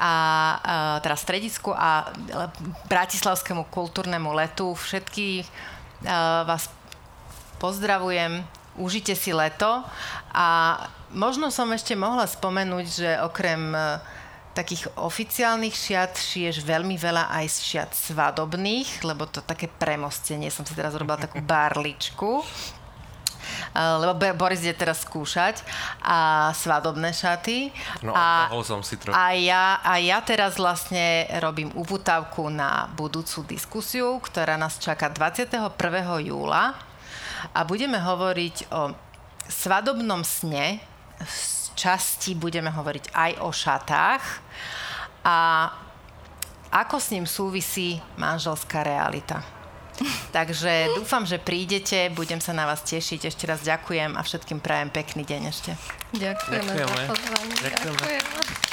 a, 0.00 0.08
a 0.08 0.14
teda 1.04 1.16
stredisku 1.20 1.76
a 1.76 2.08
Bratislavskému 2.88 3.68
kultúrnemu 3.68 4.32
letu. 4.32 4.72
Všetky 4.72 5.44
vás 6.48 6.72
pozdravujem, 7.58 8.46
užite 8.78 9.18
si 9.18 9.34
leto 9.34 9.82
a 10.30 10.78
možno 11.10 11.50
som 11.50 11.68
ešte 11.74 11.98
mohla 11.98 12.24
spomenúť, 12.24 12.86
že 12.86 13.10
okrem 13.18 13.74
takých 14.58 14.90
oficiálnych 14.98 15.70
šiat 15.70 16.18
šiješ 16.18 16.66
veľmi 16.66 16.98
veľa 16.98 17.30
aj 17.30 17.46
šiat 17.46 17.90
svadobných, 17.94 19.06
lebo 19.06 19.30
to 19.30 19.38
také 19.46 19.70
premostenie, 19.70 20.50
som 20.50 20.66
si 20.66 20.74
teraz 20.74 20.98
robila 20.98 21.14
takú 21.14 21.38
barličku 21.54 22.42
lebo 23.74 24.12
Boris 24.36 24.60
ide 24.64 24.74
teraz 24.74 25.04
skúšať 25.04 25.62
a 26.02 26.50
svadobné 26.52 27.14
šaty. 27.14 27.72
No 28.04 28.12
a, 28.12 28.50
som 28.64 28.82
si 28.84 28.98
trochu. 28.98 29.14
A 29.14 29.32
ja, 29.36 29.80
a 29.80 29.96
ja 30.00 30.20
teraz 30.24 30.58
vlastne 30.58 31.28
robím 31.40 31.72
uvutavku 31.72 32.48
na 32.52 32.90
budúcu 32.96 33.44
diskusiu, 33.48 34.18
ktorá 34.20 34.58
nás 34.60 34.76
čaká 34.80 35.08
21. 35.08 35.62
júla 36.24 36.74
a 37.54 37.60
budeme 37.64 37.96
hovoriť 38.02 38.56
o 38.74 38.92
svadobnom 39.48 40.26
sne 40.26 40.82
časti 41.78 42.34
budeme 42.34 42.74
hovoriť 42.74 43.14
aj 43.14 43.32
o 43.46 43.54
šatách 43.54 44.22
a 45.22 45.36
ako 46.74 46.96
s 46.98 47.14
ním 47.14 47.24
súvisí 47.24 48.02
manželská 48.18 48.82
realita. 48.82 49.40
Takže 50.36 50.98
dúfam, 50.98 51.22
že 51.22 51.38
prídete, 51.38 52.10
budem 52.10 52.42
sa 52.42 52.50
na 52.50 52.66
vás 52.66 52.82
tešiť. 52.82 53.30
Ešte 53.30 53.44
raz 53.46 53.62
ďakujem 53.62 54.18
a 54.18 54.20
všetkým 54.22 54.58
prajem 54.58 54.90
pekný 54.90 55.22
deň 55.22 55.42
ešte. 55.50 55.70
Ďakujeme, 56.14 56.70
Ďakujeme. 56.74 57.04
za 57.06 57.10
pozvanie. 57.14 57.54
Ďakujeme. 57.62 58.02
Ďakujeme. 58.02 58.67